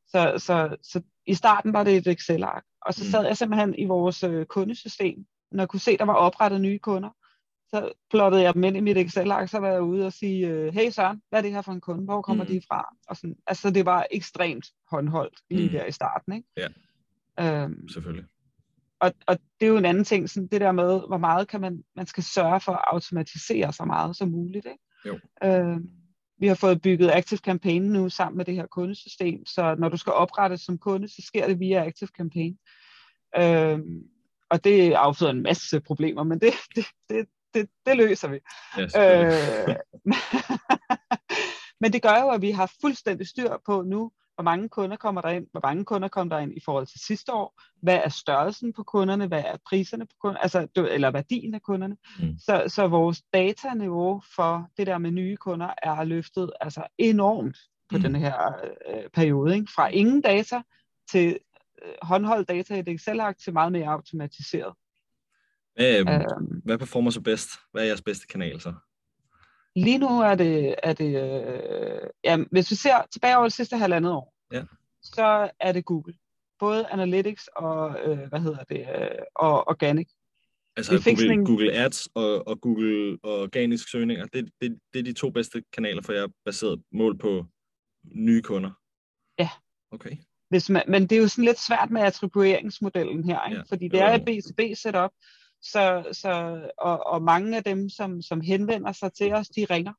Så, 0.08 0.34
så, 0.38 0.76
så 0.84 1.02
i 1.28 1.34
starten 1.34 1.74
var 1.74 1.84
det 1.84 1.98
et 1.98 2.08
Excel-ark, 2.08 2.64
og 2.82 2.94
så 2.94 3.04
Mm. 3.04 3.10
sad 3.12 3.26
jeg 3.26 3.38
simpelthen 3.38 3.76
i 3.78 3.86
vores 3.86 4.24
øh, 4.24 4.46
kundesystem, 4.46 5.26
når 5.52 5.64
jeg 5.64 5.70
kunne 5.70 5.80
se, 5.80 5.98
der 5.98 6.06
var 6.06 6.14
oprettet 6.14 6.62
nye 6.62 6.80
kunder, 6.80 7.10
så 7.74 7.92
plottede 8.10 8.44
jeg 8.44 8.54
dem 8.54 8.64
ind 8.64 8.78
i 8.78 8.80
mit 8.80 8.98
Excel-ark, 8.98 9.50
så 9.50 9.60
var 9.60 9.70
jeg 9.70 9.82
ude 9.82 10.06
og 10.06 10.14
sige, 10.14 10.48
øh, 10.48 10.74
hey 10.74 10.90
Søren, 10.90 11.22
hvad 11.30 11.40
er 11.40 11.42
det 11.44 11.52
her 11.52 11.62
for 11.62 11.72
en 11.72 11.82
kunde? 11.82 12.04
Hvor 12.06 12.22
kommer 12.22 12.44
Mm. 12.44 12.50
de 12.50 12.62
fra? 12.68 12.96
Og 13.08 13.18
sådan, 13.18 13.36
altså 13.48 13.70
det 13.70 13.86
var 13.86 14.06
ekstremt 14.12 14.66
håndholdt 14.92 15.40
lige 15.50 15.68
mm. 15.68 15.72
der 15.72 15.86
i 15.86 15.92
starten. 15.92 16.34
Ikke? 16.34 16.48
Ja. 16.58 16.68
Øhm, 17.64 17.88
Selvfølgelig. 17.88 18.26
og, 19.00 19.14
og 19.28 19.38
det 19.60 19.66
er 19.66 19.70
jo 19.70 19.78
en 19.78 19.86
anden 19.86 20.04
ting, 20.04 20.30
sådan 20.30 20.48
det 20.48 20.62
der 20.62 20.72
med, 20.72 21.08
hvor 21.08 21.18
meget 21.18 21.48
kan 21.48 21.62
man, 21.62 21.84
man 21.96 22.06
skal 22.06 22.24
sørge 22.24 22.60
for 22.60 22.72
at 22.72 22.86
automatisere 22.88 23.74
så 23.74 23.86
meget 23.86 24.16
som 24.16 24.30
muligt. 24.30 24.66
Ikke? 24.66 24.84
Jo. 25.06 25.20
Øhm, 25.44 25.90
vi 26.40 26.48
har 26.48 26.56
fået 26.56 26.82
bygget 26.82 27.12
Active 27.12 27.38
Campaign 27.38 27.84
nu 27.84 28.10
sammen 28.10 28.38
med 28.38 28.46
det 28.46 28.56
her 28.56 28.68
kundesystem, 28.68 29.46
så 29.46 29.76
når 29.76 29.90
du 29.90 29.98
skal 29.98 30.14
oprettes 30.14 30.62
som 30.62 30.78
kunde, 30.78 31.08
så 31.08 31.22
sker 31.28 31.48
det 31.48 31.60
via 31.60 31.86
Active 31.86 32.10
Campaign. 32.18 32.58
Øhm, 33.38 34.04
og 34.50 34.64
det 34.64 34.94
afføder 34.94 35.32
en 35.32 35.44
masse 35.44 35.80
problemer, 35.80 36.24
men 36.24 36.40
det, 36.40 36.54
det, 36.76 36.86
det, 37.10 37.26
det, 37.54 37.70
det 37.86 37.98
løser 37.98 38.28
vi. 38.28 38.40
Selvfølgelig. 38.76 39.40
Øh, 39.68 39.76
men 41.82 41.94
det 41.94 42.02
gør 42.02 42.22
jo, 42.22 42.30
at 42.30 42.42
vi 42.42 42.52
har 42.52 42.72
fuldstændig 42.82 43.28
styr 43.28 43.58
på 43.66 43.82
nu, 43.82 44.12
hvor 44.36 44.44
mange 44.44 44.70
kunder 44.70 44.98
kommer 44.98 45.22
der 45.22 45.30
ind, 45.30 45.48
hvor 45.52 45.62
mange 45.64 45.86
kunder 45.86 46.08
kommer 46.08 46.36
der 46.36 46.42
ind 46.42 46.54
i 46.58 46.60
forhold 46.66 46.88
til 46.88 47.00
sidste 47.00 47.34
år, 47.34 47.62
hvad 47.82 48.00
er 48.04 48.10
størrelsen 48.10 48.74
på 48.74 48.84
kunderne, 48.84 49.28
hvad 49.28 49.44
er 49.46 49.58
priserne 49.70 50.06
på 50.06 50.16
kunderne, 50.22 50.44
altså, 50.44 50.68
eller 50.76 51.12
værdien 51.12 51.54
af 51.54 51.62
kunderne. 51.62 51.98
Mm. 52.20 52.38
Så, 52.40 52.64
så 52.68 52.88
vores 52.88 53.22
dataniveau 53.34 54.22
for 54.36 54.70
det 54.78 54.88
der 54.88 54.98
med 54.98 55.12
nye 55.12 55.38
kunder 55.38 55.74
er 55.84 56.04
løftet 56.04 56.52
altså 56.62 56.88
enormt 56.98 57.58
på 57.90 57.98
mm. 57.98 58.04
den 58.04 58.16
her 58.16 58.54
øh, 58.88 59.10
periode. 59.14 59.56
Ikke? 59.56 59.72
Fra 59.76 59.88
ingen 59.88 60.22
data 60.22 60.62
til 61.12 61.40
øh, 61.86 61.94
håndholdt 62.02 62.50
data 62.50 62.76
i 62.76 62.80
et 62.80 62.88
Excel-ark 62.88 63.38
til 63.38 63.54
meget 63.54 63.72
mere 63.72 63.88
automatiseret. 63.88 64.74
Hvad, 65.76 66.00
øhm, 66.00 66.10
Øhm, 66.10 66.62
hvad 66.66 66.78
performer 66.78 67.12
så 67.12 67.22
bedst? 67.22 67.50
Hvad 67.72 67.82
er 67.82 67.86
jeres 67.88 68.02
bedste 68.02 68.28
kanal 68.28 68.62
så? 68.62 68.74
Lige 69.76 69.98
nu 69.98 70.08
er 70.22 70.36
det, 70.36 70.76
er 70.84 70.94
det 70.94 71.06
øh, 71.24 72.10
ja, 72.24 72.38
hvis 72.52 72.72
vi 72.72 72.76
ser 72.76 73.08
tilbage 73.12 73.36
over 73.38 73.46
det 73.46 73.54
sidste 73.54 73.78
halvandet 73.78 74.12
år, 74.12 74.34
Ja. 74.52 74.64
så 75.02 75.50
er 75.60 75.72
det 75.72 75.86
Google. 75.86 76.14
Både 76.60 76.88
Analytics 76.88 77.48
og, 77.56 78.00
øh, 78.06 78.20
hvad 78.30 78.40
hedder 78.40 78.64
det, 78.64 78.80
øh, 79.02 79.10
og 79.36 79.68
Organic. 79.68 80.08
Altså 80.78 80.92
Vi 80.92 81.02
fik 81.02 81.12
Google, 81.16 81.22
sådan 81.28 81.40
en- 81.40 81.46
Google 81.46 81.72
Ads 81.72 82.08
og, 82.16 82.48
og 82.48 82.62
Google 82.62 83.18
og 83.24 83.42
organisk 83.42 83.92
søgninger, 83.92 84.26
det, 84.26 84.50
det, 84.62 84.80
det 84.94 85.00
er 85.00 85.04
de 85.04 85.14
to 85.14 85.30
bedste 85.30 85.64
kanaler 85.74 86.02
for 86.02 86.14
jer, 86.14 86.28
baseret 86.46 86.82
mål 86.92 87.18
på 87.18 87.46
nye 88.16 88.42
kunder? 88.42 88.72
Ja. 89.40 89.50
Okay. 89.92 90.18
Hvis 90.50 90.70
man, 90.70 90.84
men 90.88 91.02
det 91.02 91.12
er 91.12 91.22
jo 91.22 91.28
sådan 91.28 91.46
lidt 91.46 91.60
svært 91.60 91.90
med 91.92 92.02
attribueringsmodellen 92.02 93.24
her, 93.24 93.46
ikke? 93.46 93.58
Ja, 93.58 93.64
fordi 93.70 93.86
jo, 93.86 93.90
det 93.92 94.02
er 94.02 94.10
jo. 94.10 94.16
et 94.16 94.30
B2B 94.30 94.76
setup, 94.76 95.12
så, 95.64 96.10
så, 96.12 96.62
og, 96.78 97.08
og 97.08 97.22
mange 97.22 97.58
af 97.58 97.64
dem, 97.64 97.90
som, 97.90 98.22
som 98.22 98.42
henvender 98.42 98.92
sig 98.92 99.14
til 99.14 99.34
os, 99.34 99.48
de 99.48 99.66
ringer. 99.70 99.94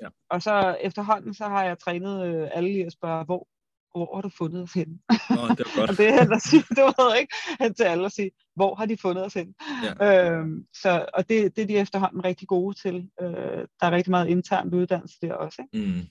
Ja. 0.00 0.08
Og 0.30 0.42
så 0.42 0.76
efterhånden, 0.80 1.34
så 1.34 1.44
har 1.44 1.64
jeg 1.64 1.78
trænet 1.78 2.26
øh, 2.26 2.48
alle 2.52 2.70
i 2.70 2.80
at 2.80 2.92
spørge, 2.92 3.24
hvor, 3.24 3.48
hvor 3.94 4.14
har 4.16 4.22
du 4.22 4.28
fundet 4.28 4.62
os 4.62 4.72
henne? 4.72 4.98
Nå, 5.30 5.36
det 5.48 5.58
var 5.58 5.76
godt. 5.80 5.90
Og 5.90 5.96
det 5.96 6.08
er 6.08 6.34
at 6.36 6.42
sige, 6.42 6.62
du 6.76 6.84
ved 7.02 7.20
ikke, 7.20 7.34
hen 7.60 7.74
til 7.74 7.84
alle 7.84 8.04
at 8.06 8.12
sige, 8.12 8.30
hvor 8.54 8.74
har 8.74 8.86
de 8.86 8.96
fundet 8.96 9.24
os 9.24 9.34
hen? 9.34 9.54
Ja. 10.00 10.30
Øhm, 10.30 10.66
så, 10.82 11.06
og 11.14 11.28
det, 11.28 11.56
det 11.56 11.62
er 11.62 11.66
de 11.66 11.76
efterhånden 11.78 12.24
rigtig 12.24 12.48
gode 12.48 12.78
til. 12.82 13.10
Øh, 13.20 13.66
der 13.80 13.86
er 13.86 13.90
rigtig 13.90 14.10
meget 14.10 14.28
internt 14.28 14.74
uddannelse 14.74 15.16
der 15.22 15.34
også. 15.34 15.62
Ikke? 15.74 15.86
Mm, 15.86 16.06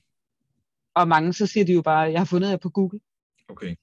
Og 0.96 1.08
mange, 1.08 1.34
så 1.34 1.48
siger 1.48 1.66
de 1.66 1.74
jo 1.74 1.82
bare, 1.82 2.12
jeg 2.12 2.20
har 2.20 2.26
fundet 2.26 2.50
jer 2.50 2.58
på 2.58 2.70
Google. 2.70 3.00
okay. 3.50 3.76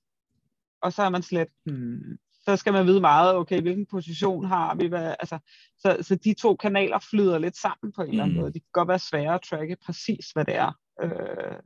Og 0.82 0.92
så 0.92 1.02
er 1.02 1.08
man 1.08 1.22
slet, 1.22 1.48
hmm, 1.64 2.18
så 2.48 2.56
skal 2.56 2.72
man 2.72 2.86
vide 2.86 3.00
meget, 3.00 3.34
okay, 3.36 3.60
hvilken 3.60 3.86
position 3.86 4.44
har 4.44 4.74
vi? 4.74 4.86
Hvad, 4.86 5.14
altså, 5.20 5.38
så, 5.78 5.96
så 6.00 6.14
de 6.14 6.34
to 6.34 6.56
kanaler 6.56 6.98
flyder 7.10 7.38
lidt 7.38 7.56
sammen 7.56 7.92
på 7.92 8.02
en 8.02 8.08
eller 8.08 8.22
anden 8.24 8.36
Mm. 8.36 8.40
måde. 8.40 8.52
Det 8.52 8.62
kan 8.62 8.70
godt 8.72 8.88
være 8.88 8.98
svære 8.98 9.34
at 9.34 9.42
tracke 9.42 9.76
præcis, 9.86 10.30
hvad 10.30 10.44
det 10.44 10.54
er, 10.56 10.72
øh, 11.02 11.58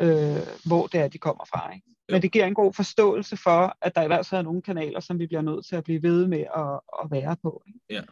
øh, 0.00 0.46
hvor 0.66 0.86
det 0.86 1.00
er, 1.00 1.08
de 1.08 1.18
kommer 1.18 1.44
fra. 1.44 1.74
Ikke? 1.74 1.86
Men 2.08 2.22
det 2.22 2.32
giver 2.32 2.46
en 2.46 2.54
god 2.54 2.72
forståelse 2.72 3.36
for, 3.36 3.76
at 3.80 3.94
der 3.94 4.02
i 4.02 4.06
hvert 4.06 4.26
fald 4.26 4.38
er 4.38 4.42
nogle 4.42 4.62
kanaler, 4.62 5.00
som 5.00 5.18
vi 5.18 5.26
bliver 5.26 5.42
nødt 5.42 5.66
til 5.66 5.76
at 5.76 5.84
blive 5.84 6.02
ved 6.02 6.26
med 6.26 6.44
at, 6.56 6.80
at 7.02 7.10
være 7.10 7.36
på. 7.42 7.62
Ikke? 7.66 7.80
Ja. 7.90 8.02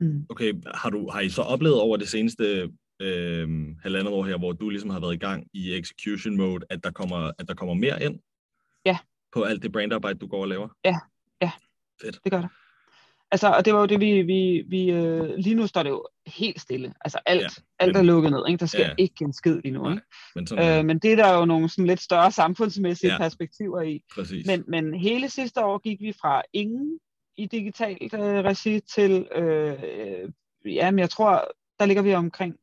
Mm. 0.00 0.26
Okay, 0.28 0.52
har, 0.74 0.90
du, 0.90 1.10
har 1.10 1.20
I 1.20 1.28
så 1.28 1.42
oplevet 1.42 1.80
over 1.80 1.96
det 1.96 2.08
seneste 2.08 2.72
øh, 3.00 3.48
halvandet 3.82 4.14
år 4.14 4.24
her, 4.24 4.38
hvor 4.38 4.52
du 4.52 4.68
ligesom 4.68 4.90
har 4.90 5.00
været 5.00 5.14
i 5.14 5.18
gang 5.18 5.46
i 5.52 5.78
execution 5.78 6.36
mode, 6.36 6.66
at 6.70 6.84
der 6.84 6.90
kommer, 6.90 7.30
at 7.38 7.48
der 7.48 7.54
kommer 7.54 7.74
mere 7.74 8.02
ind? 8.02 8.20
Ja. 9.36 9.40
På 9.40 9.44
alt 9.44 9.62
det 9.62 9.72
brandarbejde, 9.72 10.18
du 10.18 10.26
går 10.26 10.40
og 10.40 10.48
laver? 10.48 10.68
Ja, 10.84 10.96
ja. 11.42 11.50
Fedt. 12.02 12.18
Det 12.24 12.32
gør 12.32 12.40
der. 12.40 12.48
Altså, 13.30 13.48
og 13.52 13.64
det 13.64 13.74
var 13.74 13.80
jo 13.80 13.86
det, 13.86 14.00
vi, 14.00 14.22
vi, 14.22 14.64
vi 14.68 14.90
øh, 14.90 15.34
lige 15.36 15.54
nu 15.54 15.66
står 15.66 15.82
det 15.82 15.90
jo 15.90 16.06
helt 16.26 16.60
stille. 16.60 16.94
Altså 17.00 17.18
alt, 17.26 17.42
ja, 17.42 17.48
alt 17.78 17.96
er 17.96 18.02
lukket 18.02 18.32
ned, 18.32 18.44
ikke? 18.48 18.58
Der 18.60 18.66
sker 18.66 18.86
ja. 18.86 18.94
ikke 18.98 19.14
en 19.24 19.32
skid 19.32 19.60
lige 19.64 19.72
nu, 19.72 19.90
ikke? 19.90 20.02
Men, 20.34 20.46
sådan, 20.46 20.78
Øh, 20.78 20.84
men 20.84 20.98
det 20.98 21.12
er 21.12 21.16
der 21.16 21.38
jo 21.38 21.44
nogle 21.44 21.68
sådan 21.68 21.86
lidt 21.86 22.00
større 22.00 22.30
samfundsmæssige 22.32 23.08
Ja. 23.08 23.14
ja. 23.14 23.18
perspektiver 23.18 23.80
i. 23.82 24.00
præcis. 24.14 24.46
Men, 24.46 24.64
men 24.68 24.94
hele 24.94 25.28
sidste 25.28 25.64
år 25.64 25.78
gik 25.78 26.00
vi 26.00 26.12
fra 26.20 26.42
ingen 26.52 26.98
i 27.36 27.46
digitalt 27.46 28.14
øh, 28.14 28.20
regi 28.20 28.80
til, 28.80 29.28
øh, 29.36 29.72
øh, 29.82 30.30
jamen 30.74 30.98
jeg 30.98 31.10
tror, 31.10 31.50
der 31.80 31.86
ligger 31.86 32.02
vi 32.02 32.14
omkring 32.14 32.54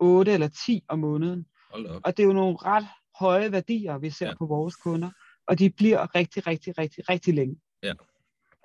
8 0.00 0.32
eller 0.32 0.48
10 0.66 0.82
om 0.88 0.98
måneden. 0.98 1.46
Hold 1.72 1.86
op. 1.86 2.00
Og 2.04 2.16
det 2.16 2.22
er 2.22 2.26
jo 2.26 2.32
nogle 2.32 2.56
ret 2.56 2.86
høje 3.18 3.52
værdier, 3.52 3.98
vi 3.98 4.10
ser 4.10 4.26
Ja. 4.26 4.30
ja. 4.30 4.36
på 4.36 4.46
vores 4.46 4.76
kunder. 4.76 5.10
Og 5.46 5.58
de 5.58 5.70
bliver 5.70 6.14
rigtig, 6.14 6.46
rigtig, 6.46 6.78
rigtig, 6.78 7.08
rigtig 7.08 7.34
længe. 7.34 7.56
Ja. 7.82 7.92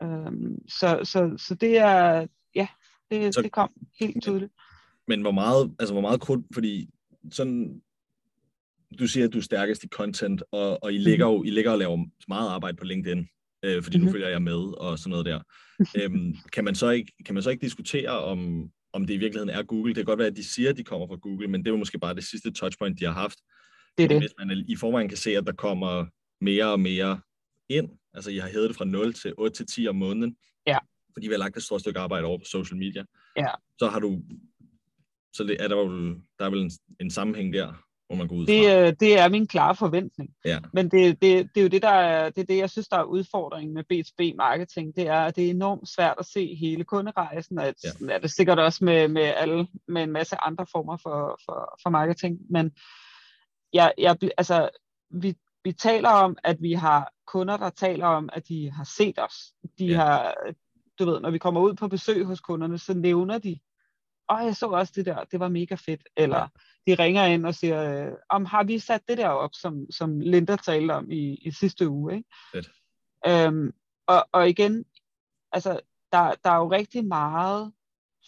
Øhm, 0.04 0.56
så, 0.70 1.00
så, 1.04 1.34
så 1.38 1.56
det 1.56 1.78
er, 1.78 2.28
ja, 2.56 2.68
det, 3.12 3.34
Så- 3.36 3.42
det 3.42 3.52
kom 3.52 3.70
helt 4.00 4.24
tydeligt. 4.24 4.52
Men 5.08 5.22
hvor 5.22 5.32
meget, 5.32 5.76
altså 5.80 5.94
hvor 5.94 6.02
meget 6.02 6.22
krudt, 6.22 6.46
fordi 6.54 6.90
sådan, 7.32 7.82
du 9.00 9.08
siger, 9.08 9.28
at 9.28 9.34
du 9.34 9.38
er 9.38 9.42
stærkest 9.42 9.84
i 9.84 9.88
content, 9.88 10.44
og, 10.52 10.84
og 10.84 10.94
I, 10.94 10.98
ligger 10.98 11.26
jo, 11.26 11.44
I 11.44 11.50
ligger 11.50 11.72
og 11.72 11.78
laver 11.78 12.06
meget 12.28 12.50
arbejde 12.50 12.78
på 12.78 12.86
LinkedIn, 12.86 13.28
øh, 13.64 13.84
fordi 13.84 13.98
nu 13.98 14.04
Mhm. 14.04 14.12
følger 14.12 14.28
jeg 14.30 14.42
med 14.42 14.78
og 14.78 15.00
sådan 15.00 15.10
noget 15.10 15.26
der. 15.26 15.40
øhm, 16.04 16.36
kan, 16.54 16.64
man 16.66 16.76
så 16.76 16.90
ikke, 16.90 17.12
kan 17.26 17.34
man 17.34 17.44
så 17.44 17.50
ikke 17.50 17.62
diskutere, 17.62 18.10
om, 18.24 18.70
om 18.94 19.06
det 19.08 19.14
i 19.14 19.18
virkeligheden 19.18 19.50
er 19.50 19.64
Google? 19.64 19.90
Det 19.90 19.96
kan 19.96 20.06
godt 20.06 20.20
være, 20.20 20.28
at 20.28 20.36
de 20.36 20.44
siger, 20.44 20.70
at 20.70 20.78
de 20.78 20.84
kommer 20.84 21.08
fra 21.08 21.16
Google, 21.16 21.48
men 21.48 21.66
det 21.66 21.74
er 21.74 21.78
måske 21.78 22.00
bare 22.00 22.16
det 22.16 22.24
sidste 22.24 22.52
touchpoint, 22.52 23.00
de 23.00 23.06
har 23.06 23.12
haft. 23.14 23.40
Det 23.98 24.04
er 24.04 24.08
det. 24.08 24.20
Hvis 24.20 24.34
man 24.38 24.66
i 24.68 24.76
forvejen 24.76 25.08
kan 25.10 25.18
se, 25.18 25.38
at 25.38 25.46
der 25.48 25.54
kommer 25.54 26.06
mere 26.42 26.66
og 26.72 26.80
mere 26.80 27.20
ind, 27.70 27.90
altså 28.14 28.32
I 28.32 28.38
har 28.38 28.50
hævet 28.50 28.70
det 28.70 28.78
fra 28.78 28.86
0 28.86 29.14
til 29.14 29.34
8 29.38 29.56
til 29.58 29.66
10 29.68 29.88
om 29.88 29.96
måneden, 29.96 30.36
Ja. 30.68 30.78
fordi 31.14 31.28
vi 31.28 31.34
har 31.34 31.40
lagt 31.40 31.58
et 31.58 31.64
stort 31.64 31.82
stykke 31.82 32.00
arbejde 32.00 32.26
over 32.26 32.38
på 32.38 32.46
social 32.46 32.78
media, 32.80 33.04
Ja. 33.38 33.48
så 33.80 33.88
har 33.88 34.00
du, 34.00 34.22
så 35.34 35.44
det, 35.44 35.58
er 35.64 35.68
der, 35.68 35.76
vel, 35.76 36.16
der 36.40 36.46
er 36.46 36.50
vel 36.50 36.62
en, 36.62 36.72
en 37.00 37.12
sammenhæng 37.12 37.54
der, 37.54 37.74
hvor 38.08 38.16
man 38.16 38.28
går 38.28 38.36
ud 38.36 38.46
Det, 38.46 38.66
fra. 38.66 38.88
øh, 38.88 38.94
det 39.00 39.20
er 39.20 39.30
min 39.30 39.48
klare 39.48 39.76
forventning. 39.76 40.30
Ja. 40.46 40.60
Men 40.74 40.92
det, 40.92 41.22
det, 41.22 41.50
det 41.56 41.62
er 41.62 41.64
jo 41.64 41.68
det, 41.68 41.82
der 41.82 41.90
er, 41.90 42.30
det 42.30 42.42
er 42.42 42.46
det, 42.46 42.58
jeg 42.58 42.70
synes, 42.70 42.88
der 42.88 42.98
er 42.98 43.04
udfordringen 43.04 43.74
med 43.74 43.84
B2B 43.94 44.36
marketing. 44.36 44.96
Det 44.96 45.08
er, 45.08 45.20
at 45.20 45.36
det 45.36 45.46
er 45.46 45.50
enormt 45.50 45.90
svært 45.90 46.16
at 46.20 46.26
se 46.26 46.56
hele 46.56 46.84
kunderejsen, 46.84 47.58
og 47.60 47.66
Ja. 47.84 47.90
ja. 48.02 48.14
er 48.14 48.20
det 48.20 48.32
sikkert 48.32 48.60
også 48.60 48.86
med, 48.86 49.08
med, 49.08 49.22
alle, 49.22 49.68
med 49.88 50.04
en 50.04 50.12
masse 50.12 50.36
andre 50.42 50.66
former 50.72 50.98
for, 50.98 51.40
for, 51.46 51.80
for 51.84 51.90
marketing. 51.90 52.40
Men 52.50 52.72
jeg, 53.74 53.94
jeg, 53.98 54.18
altså, 54.38 54.70
vi, 55.10 55.36
vi 55.70 55.74
taler 55.74 56.10
om, 56.10 56.38
at 56.44 56.62
vi 56.62 56.74
har 56.74 57.14
kunder, 57.28 57.58
der 57.58 57.70
taler 57.70 58.06
om, 58.08 58.30
at 58.34 58.48
de 58.48 58.72
har 58.72 58.84
set 58.84 59.20
os. 59.20 59.54
De 59.80 59.86
Ja. 59.86 59.96
har, 59.98 60.36
du 61.00 61.06
ved, 61.06 61.20
når 61.20 61.32
vi 61.32 61.38
kommer 61.38 61.62
ud 61.62 61.74
på 61.74 61.88
besøg 61.88 62.26
hos 62.26 62.40
kunderne, 62.40 62.78
så 62.78 62.94
nævner 62.94 63.38
de, 63.38 63.60
åh, 64.32 64.40
jeg 64.46 64.56
så 64.56 64.66
også 64.68 64.94
det 64.96 65.06
der, 65.06 65.24
det 65.24 65.40
var 65.40 65.50
mega 65.50 65.76
fedt. 65.76 66.02
Eller 66.18 66.38
Ja. 66.38 66.48
de 66.88 67.04
ringer 67.04 67.26
ind 67.26 67.46
og 67.46 67.56
siger, 67.56 68.08
øh, 68.08 68.14
om 68.30 68.46
har 68.46 68.64
vi 68.64 68.80
sat 68.80 69.02
det 69.08 69.18
der 69.18 69.28
op, 69.30 69.50
som, 69.54 69.92
som 69.92 70.20
Linda 70.20 70.56
talte 70.56 70.92
om 70.92 71.12
i, 71.12 71.36
i 71.36 71.52
sidste 71.52 71.90
uge. 71.90 72.16
Ikke? 72.16 72.30
Fedt. 72.52 72.70
Øhm, 73.28 73.72
og, 74.08 74.28
og 74.32 74.50
igen, 74.50 74.86
altså, 75.52 75.80
der, 76.12 76.34
der 76.44 76.50
er 76.50 76.58
jo 76.58 76.72
rigtig 76.72 77.06
meget 77.06 77.72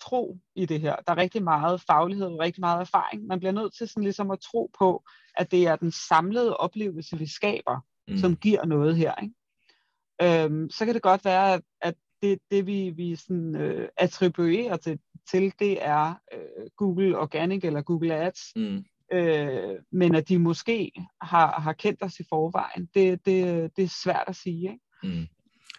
tro 0.01 0.37
i 0.55 0.65
det 0.65 0.81
her. 0.81 0.95
Der 0.95 1.11
er 1.13 1.17
rigtig 1.17 1.43
meget 1.43 1.81
faglighed 1.81 2.25
og 2.27 2.39
rigtig 2.39 2.61
meget 2.61 2.81
erfaring. 2.81 3.25
Man 3.27 3.39
bliver 3.39 3.51
nødt 3.51 3.73
til 3.73 3.87
sådan 3.87 4.03
ligesom 4.03 4.31
at 4.31 4.39
tro 4.39 4.71
på, 4.79 5.03
at 5.37 5.51
det 5.51 5.67
er 5.67 5.75
den 5.75 5.91
samlede 5.91 6.57
oplevelse, 6.57 7.17
vi 7.17 7.27
skaber, 7.27 7.79
Mm. 8.07 8.17
som 8.17 8.35
giver 8.35 8.65
noget 8.65 8.95
her. 8.95 9.13
Ikke? 9.21 10.43
Øhm, 10.43 10.69
så 10.69 10.85
kan 10.85 10.93
det 10.93 11.01
godt 11.01 11.25
være, 11.25 11.53
at, 11.53 11.61
at 11.81 11.95
det, 12.21 12.39
det 12.51 12.65
vi, 12.67 12.89
vi 12.89 13.15
sådan, 13.15 13.55
øh, 13.55 13.89
attribuerer 13.97 14.77
til, 14.77 14.99
til, 15.31 15.53
det 15.59 15.85
er 15.85 16.13
øh, 16.33 16.69
Google 16.77 17.17
Organic 17.19 17.63
eller 17.65 17.81
Google 17.81 18.15
Ads, 18.15 18.39
Mm. 18.55 18.85
øh, 19.13 19.79
men 19.91 20.15
at 20.15 20.29
de 20.29 20.39
måske 20.39 20.91
har, 21.21 21.59
har 21.59 21.73
kendt 21.73 22.03
os 22.03 22.19
i 22.19 22.23
forvejen, 22.29 22.89
det, 22.93 23.25
det, 23.25 23.71
det 23.75 23.83
er 23.83 24.01
svært 24.03 24.23
at 24.27 24.35
sige. 24.35 24.71
Ikke? 24.71 24.79
Mm. 25.19 25.27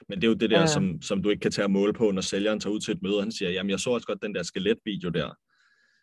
Men 0.09 0.19
det 0.21 0.25
er 0.25 0.29
jo 0.29 0.35
det 0.35 0.51
der, 0.51 0.63
Øh. 0.63 0.69
som, 0.69 1.03
som 1.03 1.23
du 1.23 1.31
ikke 1.31 1.41
kan 1.41 1.51
tage 1.51 1.69
mål 1.69 1.93
på, 1.93 2.11
når 2.11 2.21
sælgeren 2.23 2.61
tager 2.61 2.75
ud 2.75 2.81
til 2.81 2.93
et 2.95 3.03
møde, 3.03 3.17
og 3.17 3.23
han 3.23 3.33
siger, 3.33 3.51
jamen 3.51 3.71
jeg 3.71 3.81
så 3.81 3.91
også 3.91 4.07
godt 4.07 4.23
den 4.23 4.35
der 4.35 4.43
skeletvideo 4.43 5.11
der. 5.11 5.31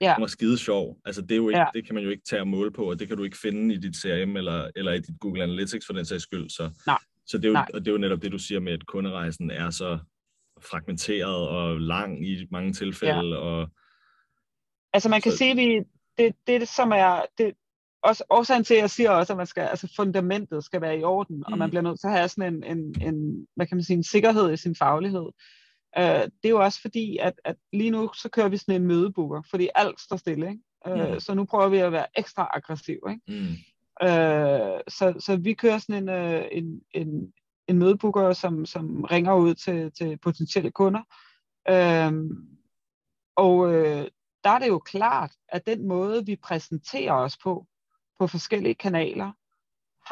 Ja. 0.02 0.14
Den 0.16 0.22
var 0.22 0.28
skide 0.28 0.58
sjov. 0.58 0.98
Altså 1.06 1.22
det, 1.22 1.32
er 1.32 1.36
jo 1.36 1.50
ikke, 1.50 1.60
Ja. 1.60 1.66
det 1.74 1.86
kan 1.86 1.96
man 1.96 2.04
jo 2.04 2.10
ikke 2.10 2.24
tage 2.30 2.46
mål 2.46 2.72
på, 2.74 2.90
og 2.90 3.00
det 3.00 3.08
kan 3.08 3.18
du 3.18 3.24
ikke 3.24 3.38
finde 3.38 3.76
i 3.76 3.78
dit 3.78 3.96
CRM 3.96 4.36
eller, 4.38 4.70
eller 4.76 4.94
i 4.94 5.00
dit 5.00 5.20
Google 5.20 5.44
Analytics 5.44 5.86
for 5.86 5.94
den 5.94 6.06
sags 6.06 6.24
skyld. 6.24 6.50
Så, 6.50 6.70
Nej. 6.88 6.98
så 7.26 7.38
det, 7.38 7.46
er 7.46 7.50
jo, 7.50 7.54
Nej. 7.54 7.68
og 7.74 7.80
det 7.80 7.88
er 7.88 7.92
jo 7.92 7.98
netop 7.98 8.22
det, 8.22 8.32
du 8.32 8.38
siger 8.38 8.60
med, 8.60 8.74
at 8.74 8.86
kunderejsen 8.86 9.52
er 9.52 9.70
så 9.70 10.00
fragmenteret 10.62 11.48
og 11.48 11.80
lang 11.82 12.28
i 12.28 12.48
mange 12.52 12.74
tilfælde. 12.74 13.14
Ja. 13.30 13.36
Og, 13.36 13.70
Altså 14.94 15.10
man 15.10 15.22
kan 15.22 15.32
Så- 15.32 15.38
så... 15.38 15.44
se, 15.44 15.56
vi, 15.56 15.80
det, 16.18 16.36
det 16.48 16.68
som 16.68 16.92
er, 16.92 17.22
det, 17.38 17.54
også, 18.04 18.24
årsagen 18.30 18.64
til, 18.64 18.74
at 18.74 18.80
jeg 18.82 18.90
siger 18.90 19.10
også, 19.12 19.34
at 19.34 19.38
man 19.38 19.48
skal, 19.48 19.62
altså 19.64 19.94
fundamentet 19.96 20.64
skal 20.64 20.82
være 20.82 21.00
i 21.00 21.04
orden, 21.04 21.36
mm. 21.36 21.44
og 21.46 21.52
man 21.58 21.60
Mhm. 21.66 21.70
bliver 21.70 21.82
nødt 21.82 22.00
til 22.00 22.08
at 22.08 22.14
have 22.14 22.28
sådan 22.30 22.54
en, 22.64 22.78
en, 22.78 23.02
en, 23.02 23.48
hvad 23.56 23.68
kan 23.68 23.78
man 23.78 23.84
sige, 23.84 23.98
en 23.98 24.04
sikkerhed 24.04 24.54
i 24.54 24.58
sin 24.58 24.76
faglighed. 24.76 25.30
Uh, 26.00 26.04
det 26.04 26.46
er 26.46 26.50
jo 26.50 26.64
også 26.64 26.82
fordi, 26.82 27.18
at, 27.18 27.34
at 27.44 27.56
lige 27.74 27.90
nu, 27.92 28.10
så 28.14 28.30
kører 28.30 28.50
vi 28.50 28.58
sådan 28.58 28.76
en 28.82 28.88
mødebooker, 28.88 29.42
fordi 29.50 29.70
alt 29.76 30.00
står 30.02 30.18
stille, 30.18 30.50
ikke? 30.50 30.62
Uh, 30.88 31.10
Mhm. 31.10 31.20
Så 31.20 31.34
nu 31.34 31.46
prøver 31.46 31.70
vi 31.70 31.78
at 31.78 31.92
være 31.92 32.06
ekstra 32.20 32.52
aggressiv, 32.54 33.00
ikke? 33.10 33.22
mm, 33.28 33.56
Øh, 34.04 34.80
så, 34.88 35.14
så 35.20 35.38
vi 35.42 35.54
kører 35.54 35.78
sådan 35.78 36.04
en, 36.04 36.10
øh, 36.10 36.46
en, 36.52 36.82
en, 36.92 37.34
en 37.68 37.78
mødebooker, 37.78 38.34
som, 38.34 38.66
som 38.66 39.04
ringer 39.04 39.34
ud 39.36 39.54
til, 39.56 39.92
til 39.92 40.18
potentielle 40.18 40.72
kunder. 40.72 41.02
Øh, 41.70 42.14
og 43.36 43.74
øh, 43.74 44.08
der 44.44 44.50
er 44.50 44.60
det 44.60 44.68
jo 44.68 44.80
klart, 44.80 45.32
at 45.50 45.66
den 45.66 45.88
måde, 45.88 46.26
vi 46.26 46.36
præsenterer 46.36 47.14
os 47.14 47.38
på, 47.38 47.66
på 48.20 48.28
forskellige 48.28 48.76
kanaler, 48.76 49.32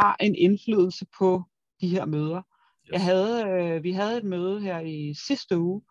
har 0.01 0.15
en 0.19 0.35
indflydelse 0.35 1.05
på 1.17 1.43
de 1.81 1.87
her 1.87 2.05
møder. 2.05 2.37
yes. 2.37 2.91
Jeg 2.91 3.01
havde, 3.01 3.43
øh, 3.49 3.83
vi 3.83 3.91
havde 3.91 4.17
et 4.17 4.23
møde 4.23 4.61
her 4.61 4.79
i 4.79 5.13
sidste 5.27 5.57
uge, 5.57 5.81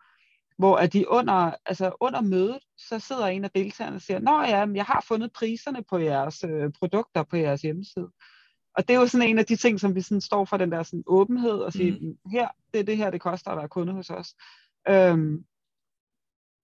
hvor 0.57 0.77
at 0.77 0.93
de 0.93 1.09
under, 1.09 1.53
altså 1.65 1.91
under 1.99 2.21
mødet, 2.21 2.59
så 2.77 2.99
sidder 2.99 3.27
en 3.27 3.43
af 3.43 3.51
deltagerne 3.51 3.95
og 3.95 4.01
siger, 4.01 4.19
Nå 4.19 4.41
ja, 4.41 4.65
jeg 4.73 4.85
har 4.85 5.03
fundet 5.07 5.33
priserne 5.33 5.83
på 5.89 5.97
jeres 5.97 6.43
øh, 6.43 6.71
produkter 6.79 7.23
på 7.23 7.37
jeres 7.37 7.61
hjemmeside. 7.61 8.11
Og 8.77 8.87
det 8.87 8.95
er 8.95 8.99
jo 8.99 9.07
sådan 9.07 9.29
en 9.29 9.39
af 9.39 9.45
de 9.45 9.55
ting, 9.55 9.79
som 9.79 9.95
vi 9.95 10.01
sådan 10.01 10.21
står 10.21 10.45
for 10.45 10.57
den 10.57 10.71
der 10.71 10.83
sådan 10.83 11.03
åbenhed 11.07 11.51
og 11.59 11.73
siger, 11.73 11.91
Mhm. 11.93 12.05
mm. 12.05 12.31
her, 12.31 12.47
det 12.73 12.79
er 12.79 12.83
det 12.83 12.97
her, 12.97 13.09
det 13.11 13.21
koster 13.21 13.51
at 13.51 13.57
være 13.57 13.69
kunde 13.69 13.93
hos 13.93 14.09
os. 14.09 14.35
Øhm, 14.89 15.45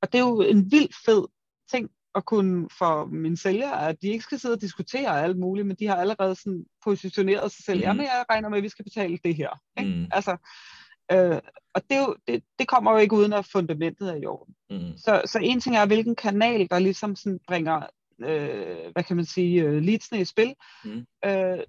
og 0.01 0.13
det 0.13 0.19
er 0.19 0.23
jo 0.25 0.41
en 0.41 0.71
vildt 0.71 0.95
fed 1.05 1.27
ting 1.71 1.89
at 2.15 2.25
kunne 2.25 2.69
for 2.77 3.05
mine 3.05 3.37
sælgere, 3.37 3.89
at 3.89 4.01
de 4.01 4.07
ikke 4.07 4.23
skal 4.23 4.39
sidde 4.39 4.53
og 4.53 4.61
diskutere 4.61 5.23
alt 5.23 5.37
muligt, 5.37 5.67
men 5.67 5.75
de 5.75 5.87
har 5.87 5.95
allerede 5.95 6.35
sådan 6.35 6.65
positioneret 6.83 7.51
sig 7.51 7.65
selv. 7.65 7.77
Mhm. 7.77 7.83
Mm. 7.83 7.87
Jamen, 7.87 8.05
jeg 8.05 8.25
regner 8.29 8.49
med, 8.49 8.57
at 8.57 8.63
vi 8.63 8.69
skal 8.69 8.85
betale 8.85 9.19
det 9.23 9.35
her. 9.35 9.61
Ikke? 9.79 9.95
Mm. 9.95 10.07
Altså, 10.11 10.37
øh, 11.11 11.39
og 11.73 11.81
det, 11.89 11.97
jo, 11.97 12.15
det, 12.27 12.43
det 12.59 12.67
kommer 12.67 12.91
jo 12.91 12.97
ikke 12.97 13.15
uden, 13.15 13.33
at 13.33 13.45
fundamentet 13.45 14.09
er 14.09 14.15
i 14.15 14.25
orden. 14.25 14.55
Mm. 14.69 14.97
Så, 14.97 15.21
så 15.25 15.39
en 15.39 15.59
ting 15.59 15.75
er, 15.75 15.85
hvilken 15.85 16.15
kanal, 16.15 16.67
der 16.69 16.79
ligesom 16.79 17.15
sådan 17.15 17.39
bringer, 17.47 17.87
øh, 18.19 18.91
hvad 18.93 19.03
kan 19.03 19.15
man 19.15 19.25
sige, 19.25 19.63
øh, 19.63 19.81
leadsene 19.81 20.21
i 20.21 20.25
spil. 20.25 20.53
Mm. 20.85 21.05
Øh, 21.25 21.59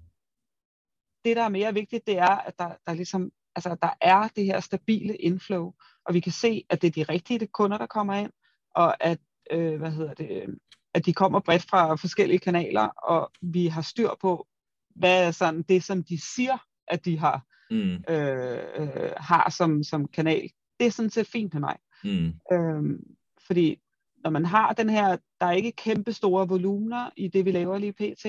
det, 1.25 1.35
der 1.35 1.43
er 1.43 1.49
mere 1.49 1.73
vigtigt, 1.73 2.07
det 2.07 2.17
er, 2.17 2.35
at 2.37 2.59
der, 2.59 2.69
der, 2.87 2.93
ligesom, 2.93 3.31
altså, 3.55 3.75
der 3.81 3.89
er 4.01 4.27
det 4.35 4.45
her 4.45 4.59
stabile 4.59 5.15
inflow, 5.15 5.73
og 6.05 6.13
vi 6.13 6.19
kan 6.19 6.31
se, 6.31 6.65
at 6.69 6.81
det 6.81 6.87
er 6.87 6.91
de 6.91 7.13
rigtige 7.13 7.47
kunder, 7.47 7.77
der 7.77 7.85
kommer 7.85 8.13
ind, 8.13 8.31
og 8.75 9.03
at, 9.03 9.19
øh, 9.51 9.75
hvad 9.77 9.91
hedder 9.91 10.13
det, 10.13 10.29
øh, 10.31 10.47
at 10.93 11.05
de 11.05 11.13
kommer 11.13 11.39
bredt 11.39 11.69
fra 11.69 11.95
forskellige 11.95 12.39
kanaler, 12.39 12.87
og 12.87 13.31
vi 13.41 13.67
har 13.67 13.81
styr 13.81 14.09
på, 14.21 14.47
hvad 14.95 15.27
er 15.27 15.31
sådan 15.31 15.61
det, 15.61 15.83
som 15.83 16.03
de 16.03 16.35
siger, 16.35 16.57
at 16.87 17.05
de 17.05 17.19
har, 17.19 17.45
Mm. 17.71 18.03
øh, 18.09 18.59
øh, 18.77 19.11
har 19.17 19.49
som, 19.57 19.83
som 19.83 20.07
kanal. 20.07 20.49
Det 20.79 20.87
er 20.87 20.91
sådan 20.91 21.09
set 21.09 21.27
fint 21.27 21.53
med 21.53 21.61
mig. 21.61 21.77
Mm. 22.03 22.33
Øhm, 22.51 22.99
fordi 23.47 23.81
når 24.23 24.29
man 24.29 24.45
har 24.45 24.73
den 24.73 24.89
her, 24.89 25.17
der 25.39 25.45
er 25.45 25.51
ikke 25.51 25.71
kæmpe 25.71 26.13
store 26.13 26.47
volumener 26.47 27.09
i 27.17 27.27
det, 27.27 27.45
vi 27.45 27.51
laver 27.51 27.77
lige 27.77 27.93
pt., 27.93 28.25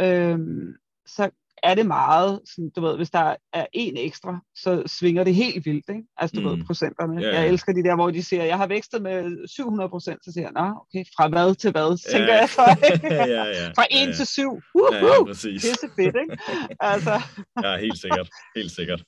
øhm, 0.00 0.74
så 1.06 1.30
er 1.62 1.74
det 1.74 1.86
meget, 1.86 2.40
sådan, 2.54 2.70
du 2.76 2.80
ved, 2.80 2.96
hvis 2.96 3.10
der 3.10 3.36
er 3.52 3.66
en 3.72 3.96
ekstra, 3.96 4.40
så 4.56 4.82
svinger 4.86 5.24
det 5.24 5.34
helt 5.34 5.66
vildt, 5.66 5.84
ikke? 5.88 6.02
Altså, 6.16 6.36
du 6.36 6.40
Mm. 6.40 6.46
mm. 6.54 6.58
ved, 6.58 6.66
procenterne. 6.66 7.14
Ja, 7.14 7.20
Yeah. 7.22 7.34
ja. 7.34 7.40
Jeg 7.40 7.48
elsker 7.48 7.72
de 7.72 7.82
der, 7.82 7.94
hvor 7.94 8.10
de 8.10 8.22
siger, 8.22 8.44
jeg 8.44 8.56
har 8.56 8.66
vækstet 8.66 9.02
med 9.02 9.48
700 9.48 9.88
procent, 9.88 10.24
så 10.24 10.32
siger 10.32 10.44
jeg, 10.44 10.52
nå, 10.52 10.68
okay, 10.80 11.04
fra 11.16 11.28
hvad 11.28 11.54
til 11.54 11.70
hvad, 11.70 11.98
Ja. 12.06 12.10
tænker 12.18 12.34
jeg 12.34 12.48
så, 12.48 12.76
ikke? 12.92 13.14
ja, 13.36 13.44
ja. 13.44 13.68
Fra 13.76 13.86
1 13.90 13.94
ja, 14.00 14.06
ja. 14.06 14.12
til 14.12 14.26
7. 14.26 14.42
Ja, 14.42 14.96
ja, 14.96 15.04
Woohoo! 15.04 15.24
præcis. 15.26 15.62
Pisse 15.62 15.88
fedt, 15.96 16.16
ikke? 16.22 16.36
Altså, 16.80 17.14
Ja, 17.64 17.76
helt 17.76 17.98
sikkert. 17.98 18.28
Helt 18.56 18.70
sikkert. 18.70 19.02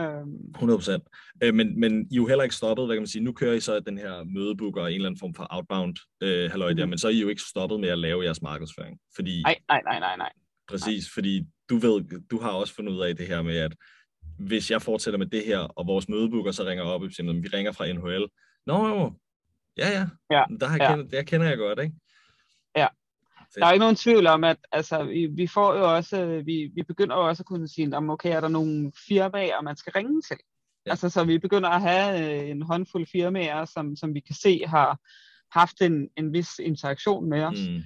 Øhm, 0.00 0.34
100 0.54 0.78
procent. 0.78 1.04
Øh, 1.42 1.54
men, 1.54 1.80
men 1.80 1.92
I 2.10 2.14
er 2.14 2.16
jo 2.16 2.26
heller 2.26 2.42
ikke 2.44 2.54
stoppet, 2.54 2.86
hvad 2.86 2.96
kan 2.96 3.02
man 3.02 3.06
sige, 3.06 3.24
nu 3.24 3.32
kører 3.32 3.54
I 3.54 3.60
så 3.60 3.80
den 3.80 3.98
her 3.98 4.24
mødebooker 4.34 4.82
og 4.82 4.88
en 4.90 4.94
eller 4.94 5.08
anden 5.08 5.18
form 5.20 5.34
for 5.34 5.46
outbound 5.50 5.94
øh, 6.22 6.50
halløj 6.50 6.72
der, 6.72 6.84
Mhm. 6.84 6.90
men 6.90 6.98
så 6.98 7.06
er 7.08 7.12
I 7.12 7.20
jo 7.20 7.28
ikke 7.28 7.42
stoppet 7.42 7.80
med 7.80 7.88
at 7.88 7.98
lave 7.98 8.24
jeres 8.24 8.42
markedsføring. 8.42 8.98
Fordi, 9.16 9.42
nej, 9.42 9.56
nej, 9.68 9.80
nej, 9.84 9.98
nej, 10.00 10.16
nej. 10.16 10.32
Præcis, 10.70 11.10
fordi 11.14 11.46
du 11.70 11.76
ved, 11.76 12.20
du 12.30 12.40
har 12.40 12.50
også 12.50 12.74
fundet 12.74 12.92
ud 12.92 13.00
af 13.00 13.16
det 13.16 13.26
her 13.26 13.42
med, 13.42 13.56
at 13.56 13.74
hvis 14.38 14.70
jeg 14.70 14.82
fortsætter 14.82 15.18
med 15.18 15.26
det 15.26 15.44
her, 15.46 15.58
og 15.58 15.86
vores 15.86 16.08
mødebooker 16.08 16.52
så 16.52 16.64
ringer 16.64 16.84
op 16.84 17.02
og 17.02 17.10
siger, 17.12 17.26
"Jamen, 17.26 17.42
vi 17.42 17.48
ringer 17.48 17.72
fra 17.72 17.92
NHL. 17.92 18.26
Nå, 18.66 18.88
jo, 18.88 19.12
ja, 19.78 19.88
ja, 19.88 20.06
Ja, 20.30 20.44
der, 20.60 20.66
har 20.66 20.76
jeg 20.76 20.90
ja. 20.90 20.96
kendt, 20.96 21.12
der 21.12 21.22
kender 21.22 21.48
jeg 21.48 21.58
godt, 21.58 21.78
ikke? 21.78 21.94
Ja. 22.76 22.86
Der 23.54 23.66
er 23.66 23.72
ikke 23.72 23.80
nogen 23.80 23.96
tvivl 23.96 24.26
om, 24.26 24.44
at 24.44 24.56
altså, 24.72 25.04
vi, 25.04 25.26
vi 25.26 25.46
får 25.46 25.74
jo 25.74 25.94
også, 25.96 26.42
vi, 26.44 26.70
vi 26.74 26.82
begynder 26.82 27.16
jo 27.16 27.28
også 27.28 27.42
at 27.42 27.46
kunne 27.46 27.68
sige, 27.68 27.96
om 27.96 28.10
okay, 28.10 28.36
er 28.36 28.40
der 28.40 28.48
nogle 28.48 28.92
firmaer, 29.08 29.62
man 29.62 29.76
skal 29.76 29.92
ringe 29.92 30.22
til? 30.22 30.36
Ja. 30.86 30.90
Altså, 30.90 31.08
så 31.08 31.24
vi 31.24 31.38
begynder 31.38 31.68
at 31.68 31.80
have 31.80 32.42
øh, 32.42 32.50
en 32.50 32.62
håndfuld 32.62 33.06
firmaer, 33.06 33.64
som, 33.64 33.96
som 33.96 34.14
vi 34.14 34.20
kan 34.20 34.34
se 34.34 34.62
har 34.66 34.98
haft 35.58 35.82
en, 35.82 36.08
en 36.16 36.32
vis 36.32 36.58
interaktion 36.58 37.28
med 37.28 37.42
os. 37.42 37.58
Mm, 37.68 37.82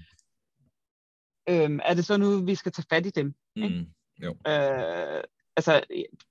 Øhm, 1.48 1.80
er 1.84 1.94
det 1.94 2.04
så 2.04 2.16
nu, 2.16 2.44
vi 2.44 2.54
skal 2.54 2.72
tage 2.72 2.86
fat 2.90 3.06
i 3.06 3.10
dem? 3.10 3.34
mm, 3.56 3.86
jo. 4.22 4.36
Øh, 4.46 5.22
altså, 5.56 5.82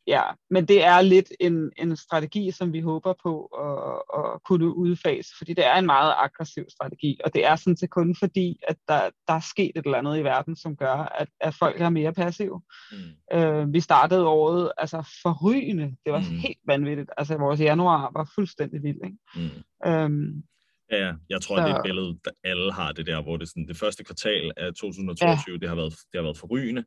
ja, 0.08 0.24
men 0.50 0.66
det 0.66 0.84
er 0.84 1.02
lidt 1.02 1.32
en, 1.40 1.72
en 1.78 1.96
strategi, 1.96 2.52
som 2.52 2.74
vi 2.74 2.80
håber 2.80 3.14
på 3.24 3.46
at, 3.46 4.20
at 4.20 4.44
kunne 4.44 4.76
udfase, 4.76 5.30
fordi 5.38 5.54
det 5.54 5.66
er 5.66 5.76
en 5.76 5.86
meget 5.86 6.14
aggressiv 6.18 6.66
strategi, 6.70 7.20
og 7.26 7.34
det 7.34 7.46
er 7.46 7.56
sådan 7.56 7.78
set 7.78 7.90
kun 7.90 8.16
fordi, 8.20 8.60
at 8.68 8.78
der, 8.88 9.10
der 9.28 9.34
er 9.34 9.40
sket 9.40 9.72
et 9.76 9.86
eller 9.86 9.98
andet 9.98 10.18
i 10.18 10.24
verden, 10.24 10.56
som 10.56 10.76
gør, 10.76 10.94
at, 10.94 11.28
at 11.42 11.54
folk 11.54 11.82
er 11.82 11.90
mere 11.90 12.14
passive. 12.14 12.62
Mm, 12.92 12.98
Øh, 13.34 13.74
vi 13.74 13.80
startede 13.80 14.28
året 14.28 14.72
altså 14.78 15.20
forrygende, 15.22 15.96
det 16.06 16.14
var 16.14 16.20
mm. 16.20 16.38
helt 16.38 16.60
vanvittigt, 16.66 17.10
altså 17.18 17.38
vores 17.38 17.60
januar 17.60 18.12
var 18.14 18.32
fuldstændig 18.36 18.84
vild, 18.84 19.00
ikke? 19.04 19.18
mm. 19.36 19.90
Øhm, 19.92 20.44
Ja, 20.92 21.14
jeg 21.30 21.42
tror, 21.42 21.56
det 21.56 21.64
er 21.70 21.74
Så- 21.74 21.78
et 21.78 21.84
billede, 21.84 22.20
der 22.26 22.32
alle 22.44 22.74
har 22.74 22.92
det 22.92 23.06
der, 23.08 23.22
hvor 23.22 23.38
det, 23.38 23.50
sådan, 23.50 23.68
det 23.68 23.78
første 23.78 24.04
kvartal 24.04 24.52
af 24.58 24.74
2022, 24.74 25.54
ja. 25.54 25.58
det, 25.60 25.70
har 25.70 25.76
været, 25.76 25.92
det 25.92 26.16
har 26.20 26.22
været 26.22 26.38
forrygende. 26.38 26.84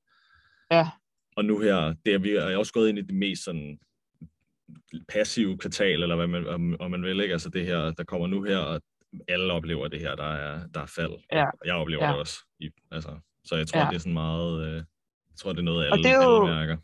ja, 0.71 0.89
Og 1.37 1.45
nu 1.45 1.61
her, 1.61 1.95
det 2.07 2.15
er, 2.15 2.19
vi 2.19 2.31
er 2.31 2.57
også 2.57 2.73
gået 2.73 2.89
ind 2.89 2.99
i 2.99 3.03
det 3.03 3.15
mest 3.15 3.45
sådan 3.45 3.79
passive 5.09 5.59
kvartal, 5.59 6.03
eller 6.03 6.17
hvad 6.17 6.27
man, 6.27 6.47
om, 6.49 6.77
om 6.81 6.91
man 6.91 7.03
vil, 7.03 7.21
ikke? 7.21 7.33
Altså 7.33 7.49
det 7.51 7.67
her, 7.67 7.91
der 7.91 8.05
kommer 8.05 8.27
nu 8.27 8.43
her, 8.43 8.59
og 8.59 8.81
alle 9.29 9.53
oplever 9.53 9.89
det 9.89 10.01
her, 10.01 10.15
der 10.15 10.33
er, 10.33 10.67
der 10.75 10.81
er 10.81 10.87
fald. 10.87 11.13
Ja. 11.33 11.45
Og 11.45 11.67
jeg 11.67 11.75
oplever 11.75 12.05
Ja. 12.05 12.11
det 12.11 12.19
også. 12.19 12.39
I, 12.61 12.71
altså, 12.91 13.11
så 13.45 13.57
jeg 13.57 13.67
tror, 13.69 13.81
Ja. 13.81 13.87
det 13.89 13.95
er 13.95 13.99
sådan 13.99 14.13
meget, 14.13 14.67
øh, 14.69 14.75
jeg 14.75 14.85
tror, 15.39 15.53
det 15.53 15.59
er 15.59 15.63
noget, 15.65 15.87
Og 15.89 15.93
alle, 15.93 16.05
det 16.05 16.11
er 16.13 16.25
jo- 16.25 16.47
alle 16.47 16.55
mærker. 16.55 16.77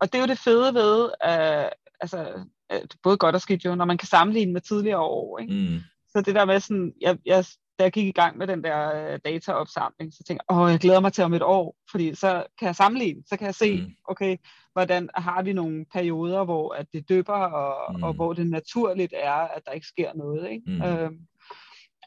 og 0.00 0.06
det 0.12 0.14
er 0.14 0.20
jo 0.22 0.26
det 0.26 0.38
fede 0.38 0.74
ved, 0.74 1.04
uh, 1.04 1.70
altså, 2.00 2.44
uh, 2.74 2.80
både 3.02 3.16
godt 3.16 3.34
og 3.34 3.40
skidt 3.40 3.64
jo, 3.64 3.74
når 3.74 3.84
man 3.84 3.98
kan 3.98 4.08
sammenligne 4.08 4.52
med 4.52 4.60
tidligere 4.60 4.98
år, 5.00 5.38
ikke? 5.38 5.54
Mm, 5.54 5.80
Så 6.12 6.22
det 6.26 6.34
der 6.34 6.44
med 6.44 6.60
sådan, 6.60 6.92
jeg, 7.00 7.18
jeg, 7.26 7.44
da 7.78 7.84
jeg 7.84 7.92
gik 7.92 8.06
i 8.06 8.12
gang 8.12 8.38
med 8.38 8.46
den 8.46 8.64
der 8.64 9.12
øh, 9.12 9.18
dataopsamling, 9.24 10.12
så 10.12 10.22
tænkte 10.26 10.44
jeg, 10.50 10.56
åh, 10.58 10.70
jeg 10.70 10.78
glæder 10.80 11.00
mig 11.00 11.12
til 11.12 11.24
om 11.24 11.34
et 11.34 11.42
år, 11.42 11.76
fordi 11.90 12.14
så 12.14 12.44
kan 12.58 12.66
jeg 12.66 12.76
sammenligne, 12.76 13.22
så 13.26 13.36
kan 13.36 13.46
jeg 13.46 13.54
se, 13.54 13.76
Mm. 13.82 13.90
okay, 14.04 14.36
hvordan 14.72 15.08
har 15.14 15.42
vi 15.42 15.52
nogle 15.52 15.86
perioder, 15.92 16.44
hvor 16.44 16.74
at 16.74 16.86
det 16.92 17.08
dypper, 17.08 17.32
og, 17.32 17.94
Mm. 17.96 18.02
og 18.02 18.12
hvor 18.12 18.32
det 18.32 18.46
naturligt 18.50 19.14
er, 19.16 19.32
at 19.32 19.62
der 19.66 19.72
ikke 19.72 19.86
sker 19.86 20.10
noget, 20.14 20.50
ikke? 20.50 20.70
Mm. 20.70 20.82
Øhm, 20.82 21.18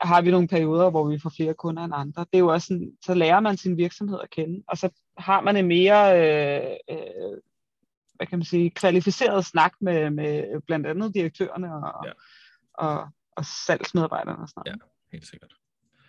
har 0.02 0.22
vi 0.22 0.32
nogle 0.32 0.48
perioder, 0.48 0.90
hvor 0.90 1.08
vi 1.08 1.20
får 1.20 1.32
flere 1.36 1.54
kunder 1.54 1.84
end 1.84 1.94
andre. 1.96 2.22
Det 2.22 2.36
er 2.36 2.40
jo 2.40 2.48
også 2.54 2.68
sådan, 2.68 2.92
så 3.06 3.14
lærer 3.14 3.40
man 3.40 3.58
sin 3.58 3.78
virksomhed 3.78 4.20
at 4.24 4.30
kende, 4.30 4.64
og 4.68 4.78
så 4.78 4.90
har 5.18 5.42
man 5.42 5.58
en 5.58 5.68
mere, 5.68 6.02
øh, 6.20 6.72
øh, 6.90 7.38
hvad 8.16 8.28
kan 8.28 8.40
man 8.40 8.46
sige, 8.46 8.70
kvalificeret 8.70 9.46
snak 9.46 9.74
med, 9.82 10.10
med 10.10 10.62
blandt 10.68 10.88
andet 10.88 11.14
direktørerne 11.14 11.76
og, 11.76 12.06
ja. 12.06 12.12
og, 12.74 13.08
og 13.36 13.46
salgsmedarbejderne 13.46 14.42
og 14.42 14.50
sådan 14.50 14.64
noget. 14.66 14.82
helt 15.12 15.28
sikkert. 15.28 15.54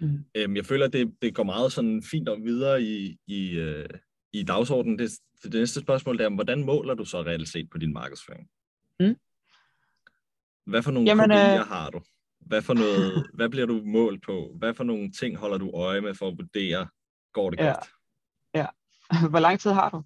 Mm. 0.01 0.25
Øhm, 0.35 0.57
jeg 0.57 0.67
føler, 0.67 0.87
at 0.87 0.93
det, 0.93 1.15
det 1.23 1.35
går 1.35 1.43
meget 1.43 1.73
sådan 1.73 2.03
fint 2.11 2.29
om 2.29 2.45
videre 2.45 2.83
i, 2.83 3.19
i, 3.27 3.51
øh, 3.51 3.89
i 4.33 4.43
dagsordenen. 4.43 4.99
Det, 4.99 5.11
det 5.43 5.53
næste 5.55 5.81
spørgsmål 5.81 6.21
er, 6.21 6.35
hvordan 6.35 6.65
måler 6.65 6.95
du 6.95 7.05
så 7.05 7.23
reelt 7.23 7.49
set 7.49 7.71
på 7.71 7.79
din 7.79 7.93
markedsføring? 7.93 8.49
Mm. 9.01 9.17
Hvad 10.67 10.83
for 10.83 10.91
nogle 10.91 11.09
Jamen, 11.09 11.31
KPI'er 11.33 11.61
øh, 11.61 11.67
har 11.67 11.91
du? 11.91 12.01
Hvad, 12.41 12.63
for 12.63 12.75
noget, 12.75 13.27
hvad 13.37 13.49
bliver 13.49 13.67
du 13.67 13.83
målt 13.85 14.23
på? 14.25 14.55
Hvad 14.59 14.75
for 14.75 14.85
nogle 14.85 15.13
ting 15.13 15.37
holder 15.37 15.59
du 15.59 15.71
øje 15.71 16.01
med 16.01 16.15
for 16.15 16.29
at 16.29 16.35
vurdere, 16.39 16.89
går 17.33 17.51
det 17.51 17.59
Ja. 17.59 17.73
godt? 17.73 17.89
Hvor 19.31 19.39
lang 19.39 19.61
tid 19.61 19.71
har 19.71 19.91
du? 19.91 19.97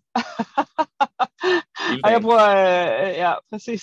Og 2.05 2.11
jeg 2.11 2.21
bruger, 2.21 2.49
øh, 2.51 3.15
ja, 3.17 3.35
præcis. 3.51 3.83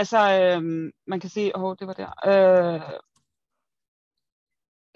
Altså, 0.00 0.20
øh, 0.40 0.62
man 1.06 1.20
kan 1.20 1.30
sige, 1.30 1.56
åh, 1.56 1.62
oh, 1.64 1.76
det 1.78 1.86
var 1.86 1.92
der. 1.92 2.10
Øh, 2.30 2.80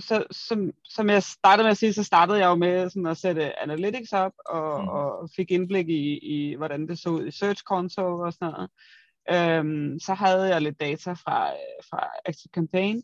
så, 0.01 0.25
som, 0.31 0.73
som 0.85 1.11
jeg 1.11 1.23
startede 1.23 1.65
med 1.65 1.71
at 1.71 1.77
sige, 1.77 1.93
så 1.93 2.05
startede 2.05 2.39
jeg 2.39 2.47
jo 2.47 2.55
med 2.55 2.91
sådan 2.91 3.07
at 3.07 3.17
sætte 3.17 3.63
analytics 3.63 4.13
op, 4.13 4.33
og, 4.47 4.83
Mm. 4.83 4.89
og 4.89 5.31
fik 5.37 5.51
indblik 5.51 5.89
i, 5.89 6.19
i, 6.19 6.55
hvordan 6.57 6.89
det 6.89 6.99
så 6.99 7.09
ud 7.11 7.27
i 7.27 7.31
Search 7.31 7.63
Console 7.63 8.25
og 8.27 8.33
sådan 8.33 8.53
noget. 8.53 8.71
Øhm, 9.35 9.99
så 10.01 10.15
havde 10.15 10.49
jeg 10.49 10.63
lidt 10.63 10.81
data 10.81 11.13
fra, 11.13 11.51
fra 11.91 12.01
Active 12.25 12.51
Campaign, 12.55 13.03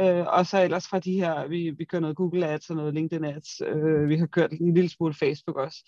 øh, 0.00 0.26
og 0.26 0.46
så 0.46 0.62
ellers 0.64 0.88
fra 0.88 0.98
de 0.98 1.12
her, 1.12 1.46
vi, 1.46 1.70
vi 1.70 1.84
kører 1.84 2.00
noget 2.00 2.16
Google 2.16 2.46
Ads 2.46 2.70
og 2.70 2.76
noget 2.76 2.94
LinkedIn 2.94 3.24
Ads, 3.24 3.60
øh, 3.60 4.08
vi 4.08 4.16
har 4.16 4.26
kørt 4.26 4.52
en 4.52 4.74
lille 4.74 4.90
smule 4.90 5.14
Facebook 5.14 5.56
også. 5.56 5.78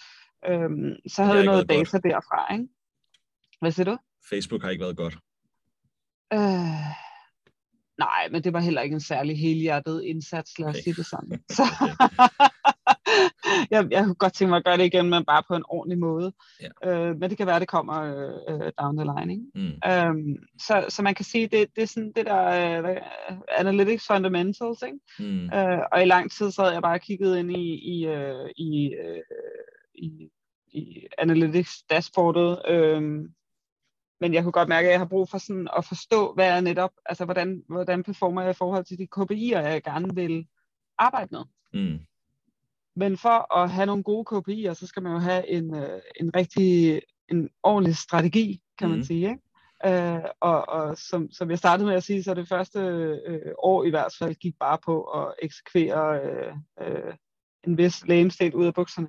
Øhm, 0.48 0.94
så 1.08 1.24
havde 1.24 1.36
jeg 1.36 1.46
noget 1.46 1.68
data 1.68 1.98
derfra, 1.98 2.52
ikke? 2.52 2.68
Hvad 3.60 3.72
siger 3.72 3.84
du? 3.90 3.98
Facebook 4.30 4.62
har 4.62 4.70
ikke 4.70 4.84
været 4.84 4.96
godt. 4.96 5.18
Øh, 6.32 6.38
nej, 7.98 8.28
men 8.30 8.44
det 8.44 8.52
var 8.52 8.60
heller 8.60 8.82
ikke 8.82 8.94
en 8.94 9.00
særlig 9.00 9.38
helhjertet 9.38 10.02
indsats, 10.02 10.58
lad 10.58 10.68
os 10.68 10.74
Okay. 10.74 10.82
sige 10.82 10.94
det 10.94 11.06
sådan. 11.06 11.42
Så, 11.56 11.62
jeg, 13.70 13.88
jeg 13.90 14.04
kunne 14.04 14.14
godt 14.14 14.32
tænke 14.32 14.48
mig 14.48 14.56
at 14.56 14.64
gøre 14.64 14.76
det 14.76 14.84
igen, 14.84 15.10
men 15.10 15.24
bare 15.24 15.42
på 15.48 15.54
en 15.54 15.64
ordentlig 15.68 15.98
måde. 15.98 16.32
Ja. 16.60 16.90
Øh, 16.90 17.16
men 17.18 17.30
det 17.30 17.38
kan 17.38 17.46
være, 17.46 17.60
det 17.60 17.68
kommer 17.68 18.02
øh, 18.02 18.34
øh, 18.48 18.72
down 18.80 18.96
the 18.96 19.06
line. 19.16 19.32
Ikke? 19.32 19.44
Mm. 19.54 19.90
Øhm, 19.90 20.36
så, 20.58 20.84
så 20.88 21.02
man 21.02 21.14
kan 21.14 21.24
sige, 21.24 21.46
det, 21.46 21.68
det 21.76 21.82
er 21.82 21.86
sådan 21.86 22.12
det 22.16 22.26
der 22.26 22.44
øh, 22.90 22.96
analytics 23.58 24.06
fundamentals, 24.06 24.82
ikke? 24.82 24.98
Mm. 25.18 25.50
Øh, 25.54 25.78
og 25.92 26.02
i 26.02 26.04
lang 26.04 26.30
tid 26.30 26.50
så 26.50 26.62
havde 26.62 26.74
jeg 26.74 26.82
bare 26.82 26.98
kigget 26.98 27.38
ind 27.38 27.56
i, 27.56 27.74
i, 27.74 28.06
øh, 28.06 28.50
i, 28.56 28.94
øh, 29.04 29.20
i, 29.94 30.28
i 30.68 31.06
analytics 31.18 31.82
dashboardet. 31.90 32.62
Øh, 32.68 33.28
men 34.20 34.34
jeg 34.34 34.42
kunne 34.42 34.52
godt 34.52 34.68
mærke, 34.68 34.86
at 34.88 34.92
jeg 34.92 35.00
har 35.00 35.06
brug 35.06 35.28
for 35.28 35.38
sådan 35.38 35.68
at 35.76 35.84
forstå, 35.84 36.34
hvad 36.34 36.48
er 36.48 36.60
netop, 36.60 36.90
altså 37.06 37.24
hvordan, 37.24 37.62
hvordan 37.68 38.02
performer 38.02 38.42
jeg 38.42 38.50
i 38.50 38.54
forhold 38.54 38.84
til 38.84 38.98
de 38.98 39.08
KPI'er, 39.16 39.58
jeg 39.68 39.82
gerne 39.82 40.14
vil 40.14 40.46
arbejde 40.98 41.28
med. 41.30 41.44
Mm. 41.82 41.98
Men 42.96 43.16
for 43.16 43.56
at 43.56 43.70
have 43.70 43.86
nogle 43.86 44.02
gode 44.02 44.24
KPI'er, 44.30 44.74
så 44.74 44.86
skal 44.86 45.02
man 45.02 45.12
jo 45.12 45.18
have 45.18 45.48
en, 45.48 45.74
øh, 45.74 46.00
en 46.20 46.30
rigtig, 46.36 47.00
en 47.28 47.48
ordentlig 47.62 47.96
strategi, 47.96 48.60
kan 48.78 48.88
man 48.88 48.98
Mhm. 48.98 49.04
sige. 49.04 49.28
Ikke? 49.28 49.42
Øh, 49.86 50.24
og 50.40 50.68
og 50.68 50.98
som, 50.98 51.30
som 51.30 51.50
jeg 51.50 51.58
startede 51.58 51.86
med 51.86 51.94
at 51.96 52.02
sige, 52.02 52.22
så 52.22 52.34
det 52.34 52.48
første 52.48 52.78
øh, 53.26 53.52
år 53.58 53.84
i 53.84 53.90
hvert 53.90 54.14
fald 54.18 54.34
gik 54.34 54.54
bare 54.60 54.78
på 54.84 55.02
at 55.02 55.34
eksekvere 55.42 56.20
øh, 56.20 56.52
øh, 56.80 57.14
en 57.66 57.78
vis 57.78 58.06
lægemstat 58.06 58.54
ud 58.54 58.66
af 58.66 58.74
bukserne. 58.74 59.08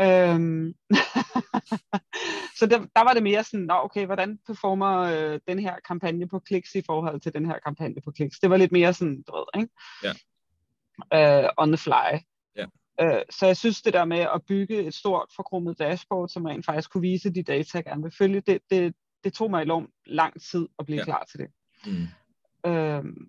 Øhm, 0.00 0.74
så 2.58 2.66
der, 2.66 2.78
der 2.78 3.04
var 3.04 3.12
det 3.14 3.22
mere 3.22 3.44
sådan, 3.44 3.66
Nå, 3.66 3.74
okay, 3.74 4.06
hvordan 4.06 4.38
performer 4.46 4.98
øh, 4.98 5.40
den 5.48 5.58
her 5.58 5.76
kampagne 5.88 6.28
på 6.28 6.38
kliks 6.38 6.74
i 6.74 6.82
forhold 6.86 7.20
til 7.20 7.34
den 7.34 7.46
her 7.46 7.58
kampagne 7.58 8.00
på 8.04 8.10
kliks? 8.10 8.38
Det 8.38 8.50
var 8.50 8.56
lidt 8.56 8.72
mere 8.72 8.94
sådan, 8.94 9.22
du 9.22 9.32
ved, 9.36 9.62
ikke? 9.62 9.74
Ja. 10.02 11.44
Øh, 11.44 11.50
on 11.56 11.68
the 11.68 11.78
fly. 11.78 12.18
Ja. 12.56 12.66
Øh, 13.00 13.22
så 13.30 13.46
jeg 13.46 13.56
synes, 13.56 13.82
det 13.82 13.92
der 13.92 14.04
med 14.04 14.18
at 14.18 14.42
bygge 14.48 14.86
et 14.86 14.94
stort 14.94 15.28
forkromet 15.36 15.78
dashboard, 15.78 16.28
som 16.28 16.44
rent 16.44 16.66
faktisk 16.66 16.90
kunne 16.90 17.00
vise 17.02 17.34
de 17.34 17.42
data, 17.42 17.78
jeg 17.78 17.84
gerne 17.84 18.02
vil 18.02 18.12
følge, 18.18 18.40
det, 18.40 18.58
det, 18.70 18.94
det 19.24 19.32
tog 19.32 19.50
mig 19.50 19.62
enormt 19.62 19.90
lang 20.06 20.42
tid 20.42 20.68
at 20.78 20.86
blive 20.86 20.96
Ja. 20.96 21.00
ja. 21.00 21.04
klar 21.04 21.24
til 21.30 21.40
det. 21.40 21.50
Mm. 21.86 22.70
Øhm, 22.70 23.28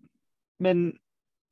men 0.59 0.93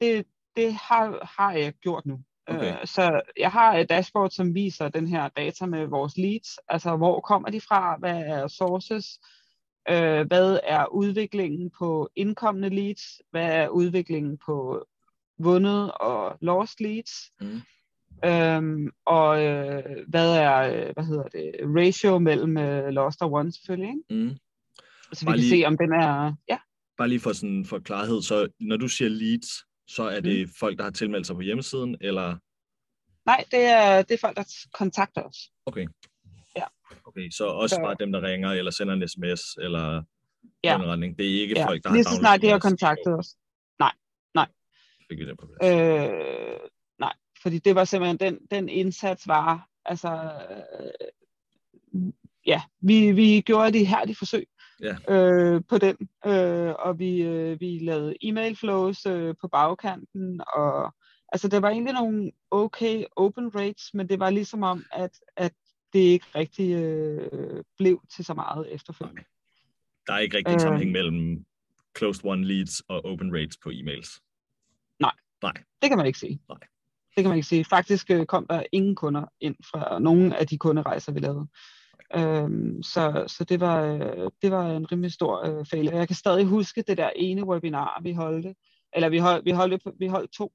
det, 0.01 0.25
det 0.55 0.73
har, 0.73 1.33
har 1.37 1.51
jeg 1.51 1.73
gjort 1.73 2.05
nu. 2.05 2.19
Okay. 2.47 2.71
Øh, 2.81 2.85
så 2.87 3.21
jeg 3.39 3.51
har 3.51 3.73
et 3.77 3.89
dashboard, 3.89 4.29
som 4.31 4.55
viser 4.55 4.89
den 4.89 5.07
her 5.07 5.27
data 5.29 5.65
med 5.65 5.85
vores 5.85 6.17
leads. 6.17 6.47
Altså, 6.69 6.95
hvor 6.95 7.19
kommer 7.19 7.49
de 7.49 7.61
fra? 7.61 7.95
Hvad 7.99 8.17
er 8.25 8.47
sources? 8.47 9.19
Øh, 9.89 10.27
hvad 10.27 10.59
er 10.63 10.85
udviklingen 10.93 11.71
på 11.79 12.09
indkommende 12.15 12.69
leads? 12.69 13.01
Hvad 13.31 13.45
er 13.51 13.67
udviklingen 13.67 14.37
på 14.45 14.85
vundet 15.39 15.91
og 15.91 16.37
lost 16.41 16.81
leads? 16.81 17.11
Mm. 17.41 17.61
Øhm, 18.25 18.89
og 19.05 19.43
øh, 19.45 19.83
hvad 20.07 20.37
er, 20.37 20.93
hvad 20.93 21.03
hedder 21.03 21.23
det, 21.23 21.51
ratio 21.77 22.19
mellem 22.19 22.57
øh, 22.57 22.87
lost 22.87 23.21
og 23.21 23.31
won 23.31 23.51
selvfølgelig, 23.51 23.89
ikke? 23.89 24.23
Mm. 24.23 24.37
Så 25.13 25.21
vi 25.21 25.25
Bare 25.25 25.33
kan 25.35 25.39
lige- 25.39 25.61
se, 25.61 25.65
om 25.67 25.77
den 25.77 25.91
er, 25.93 26.33
ja, 26.49 26.57
Bare 26.97 27.07
lige 27.07 27.19
for, 27.19 27.33
sådan, 27.33 27.65
for 27.65 27.79
klarhed, 27.79 28.21
så 28.21 28.47
når 28.59 28.77
du 28.77 28.87
siger 28.87 29.09
leads, 29.09 29.47
så 29.87 30.03
er 30.03 30.19
det 30.19 30.47
Mm. 30.47 30.53
folk, 30.59 30.77
der 30.77 30.83
har 30.83 30.91
tilmeldt 30.91 31.27
sig 31.27 31.35
på 31.35 31.41
hjemmesiden, 31.41 31.97
eller... 32.01 32.37
nej, 33.25 33.43
det 33.51 33.59
er, 33.63 34.01
det 34.01 34.11
er 34.13 34.17
folk, 34.21 34.37
der 34.37 34.55
kontakter 34.73 35.21
os. 35.23 35.37
Okay. 35.65 35.87
Ja. 36.55 36.63
Okay. 37.05 37.29
Så 37.29 37.45
også 37.47 37.75
Så- 37.75 37.81
bare 37.81 37.95
dem, 37.99 38.11
der 38.11 38.21
ringer, 38.21 38.51
eller 38.51 38.71
sender 38.71 38.93
en 38.93 39.07
sms, 39.07 39.41
eller 39.61 40.03
Ja. 40.63 40.73
den 40.77 40.85
retning. 40.85 41.17
Det 41.17 41.25
er 41.25 41.41
ikke 41.41 41.53
Ja. 41.59 41.67
folk, 41.67 41.83
der 41.83 41.89
har 41.89 41.95
Lige 41.95 42.03
så 42.03 42.15
snart 42.15 42.41
de 42.41 42.47
har 42.49 42.59
kontaktet 42.59 43.13
os. 43.19 43.35
Fik 45.09 45.19
vi 45.19 45.25
det 45.27 45.37
på 45.39 45.47
plads. 45.61 45.73
Øh, 45.73 46.59
nej, 46.99 47.13
fordi 47.41 47.59
det 47.59 47.75
var 47.75 47.83
simpelthen, 47.85 48.17
den, 48.17 48.47
den 48.51 48.69
indsats 48.69 49.27
var, 49.27 49.67
altså, 49.85 50.31
øh, 50.49 52.01
ja, 52.45 52.61
vi, 52.81 53.11
vi 53.11 53.41
gjorde 53.41 53.71
det 53.71 53.87
her 53.87 54.05
de 54.05 54.15
forsøg 54.15 54.47
Ja. 54.81 54.95
øh, 55.09 55.61
på 55.69 55.77
den, 55.77 55.97
øh, 56.25 56.73
og 56.79 56.99
vi, 56.99 57.21
øh, 57.21 57.59
vi 57.59 57.79
lavede 57.79 58.15
e-mail 58.21 58.55
flows 58.55 59.05
øh, 59.05 59.35
på 59.41 59.47
bagkanten, 59.47 60.41
og 60.53 60.93
altså 61.31 61.47
det 61.47 61.61
var 61.61 61.69
egentlig 61.69 61.93
nogle 61.93 62.31
okay 62.51 63.03
open 63.15 63.55
rates, 63.55 63.93
men 63.93 64.09
det 64.09 64.19
var 64.19 64.29
ligesom 64.29 64.63
om, 64.63 64.83
at, 64.91 65.11
at 65.37 65.53
det 65.93 65.99
ikke 65.99 66.25
rigtig 66.35 66.73
øh, 66.73 67.63
blev 67.77 68.01
til 68.15 68.25
så 68.25 68.33
meget 68.33 68.73
efterfølgende. 68.73 69.23
Der 70.07 70.13
er 70.13 70.19
ikke 70.19 70.37
rigtig 70.37 70.53
Øh. 70.53 70.59
sammenhæng 70.59 70.91
mellem 70.91 71.45
closed 71.97 72.25
one 72.25 72.45
leads 72.45 72.79
og 72.79 73.05
open 73.05 73.33
rates 73.33 73.57
på 73.63 73.69
e-mails. 73.69 74.19
Det 75.81 75.89
kan 75.89 75.97
man 75.97 76.07
ikke 76.07 76.19
sige. 76.19 76.39
Nej. 76.49 76.59
Det 77.15 77.23
kan 77.23 77.29
man 77.29 77.35
ikke 77.35 77.47
sige. 77.47 77.65
Faktisk 77.65 78.11
øh, 78.11 78.25
kom 78.25 78.47
der 78.47 78.63
ingen 78.71 78.95
kunder 78.95 79.25
ind 79.39 79.55
fra 79.71 79.99
nogen 79.99 80.33
af 80.33 80.47
de 80.47 80.57
kunderejser, 80.57 81.11
vi 81.11 81.19
lavede. 81.19 81.47
Øhm, 82.15 82.83
så 82.83 83.23
så 83.27 83.43
det, 83.43 83.59
var, 83.59 83.81
øh, 83.83 84.31
det 84.41 84.51
var 84.51 84.71
en 84.71 84.91
rimelig 84.91 85.11
stor 85.11 85.45
øh, 85.45 85.65
failure. 85.65 85.95
Jeg 85.95 86.07
kan 86.07 86.15
stadig 86.15 86.45
huske 86.45 86.81
det 86.81 86.97
der 86.97 87.09
ene 87.15 87.47
webinar, 87.47 87.99
vi 88.03 88.13
holdte. 88.13 88.55
Eller 88.93 89.09
vi 89.09 89.17
holdt, 89.17 89.45
vi 89.45 89.51
holdt, 89.51 89.83
vi 89.99 90.07
holdt 90.07 90.31
to. 90.31 90.51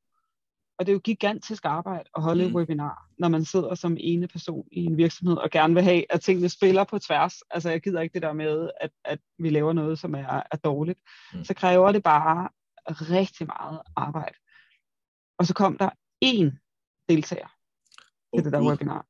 Og 0.79 0.87
det 0.87 0.93
er 0.93 0.95
jo 0.95 1.01
gigantisk 1.05 1.65
arbejde 1.65 2.05
at 2.17 2.23
holde 2.23 2.45
mm. 2.45 2.51
Et 2.51 2.57
webinar, 2.57 3.09
når 3.19 3.29
man 3.29 3.45
sidder 3.45 3.75
som 3.75 3.97
ene 4.01 4.29
person 4.29 4.65
i 4.73 4.85
en 4.85 4.97
virksomhed 4.97 5.37
og 5.37 5.51
gerne 5.51 5.75
vil 5.75 5.83
have, 5.83 6.05
at 6.11 6.21
tingene 6.21 6.49
spiller 6.49 6.85
på 6.85 6.99
tværs. 6.99 7.35
Altså 7.51 7.71
jeg 7.71 7.83
gider 7.83 8.01
ikke 8.01 8.15
det 8.15 8.23
der 8.23 8.33
med, 8.33 8.71
at, 8.81 8.91
at 9.05 9.19
vi 9.39 9.51
laver 9.51 9.73
noget, 9.73 9.99
som 9.99 10.15
er, 10.15 10.43
er 10.51 10.57
dårligt. 10.65 10.99
Mm. 11.35 11.45
Så 11.45 11.55
kræver 11.55 11.93
det 11.93 12.03
bare 12.03 12.49
rigtig 12.91 13.47
meget 13.47 13.81
arbejde. 13.97 14.37
Og 15.39 15.47
så 15.47 15.55
kom 15.55 15.79
der 15.79 15.91
én 16.25 16.51
deltager 17.09 17.49
til 18.35 18.41
Oh, 18.41 18.45
det 18.45 18.53
der 18.53 18.69
webinar. 18.69 19.07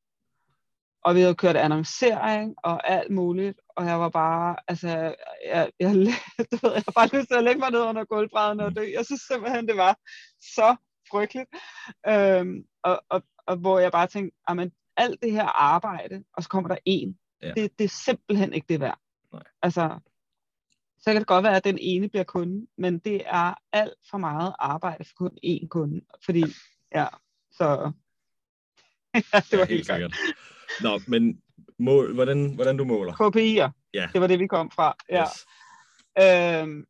Og 1.05 1.14
vi 1.14 1.20
havde 1.20 1.34
kørt 1.34 1.57
annoncering 1.57 2.55
og 2.64 2.90
alt 2.90 3.11
muligt, 3.11 3.59
og 3.68 3.86
jeg 3.86 4.00
var 4.00 4.09
bare, 4.09 4.57
altså, 4.68 4.88
jeg, 5.46 5.70
jeg, 5.80 5.90
du 6.50 6.57
ved, 6.62 6.72
jeg 6.72 6.82
har 6.86 6.92
bare 6.94 7.18
lyst 7.18 7.28
til 7.28 7.36
at 7.36 7.44
lægge 7.44 7.61
mig 7.61 7.70
ned 7.70 7.80
under 7.80 8.05
gulvbrædderne 8.05 8.64
og 8.64 8.76
dø. 8.76 8.82
Jeg 8.92 9.07
synes 9.07 9.20
simpelthen, 9.20 9.68
det 9.68 9.76
var 9.76 9.96
så 10.40 10.76
frygteligt. 11.11 11.48
Øhm, 12.09 12.64
og, 12.82 13.03
og, 13.09 13.22
og 13.46 13.57
hvor 13.57 13.78
jeg 13.78 13.92
bare 13.92 14.07
tænkte, 14.07 14.36
jamen, 14.48 14.72
alt 14.96 15.22
det 15.22 15.32
her 15.32 15.46
arbejde, 15.46 16.24
og 16.34 16.42
så 16.42 16.48
kommer 16.48 16.68
der 16.68 16.76
en, 16.84 17.18
Ja. 17.42 17.53
det, 17.57 17.78
det 17.78 17.84
er 17.84 17.88
simpelthen 17.88 18.53
ikke 18.53 18.66
det 18.68 18.80
værd. 18.80 18.98
Nej. 19.32 19.42
Altså, 19.62 19.98
så 20.98 21.12
kan 21.12 21.16
det 21.16 21.26
godt 21.26 21.44
være, 21.44 21.57
at 21.57 21.64
den 21.64 21.78
ene 21.80 22.09
bliver 22.09 22.24
kunde, 22.24 22.66
men 22.78 22.98
det 22.98 23.22
er 23.26 23.55
alt 23.72 23.94
for 24.11 24.18
meget 24.18 24.55
arbejde 24.59 25.05
for 25.05 25.14
kun 25.16 25.38
én 25.46 25.68
kunde. 25.68 26.00
Fordi, 26.24 26.44
ja, 26.94 27.07
så... 27.50 27.92
ja, 29.32 29.40
det 29.50 29.58
var 29.58 29.58
Ja, 29.58 29.64
helt 29.64 29.86
sikkert. 29.86 30.16
Nå, 30.80 31.00
men 31.08 31.40
mål, 31.78 32.14
hvordan, 32.14 32.54
hvordan 32.54 32.76
du 32.76 32.84
måler? 32.84 33.12
KPI'er, 33.12 33.70
Ja. 33.94 34.08
det 34.12 34.20
var 34.20 34.26
det, 34.26 34.38
vi 34.38 34.46
kom 34.46 34.70
fra. 34.70 34.94
Ja. 35.10 35.22
Yes. 35.22 35.46
Øhm, 36.62 36.84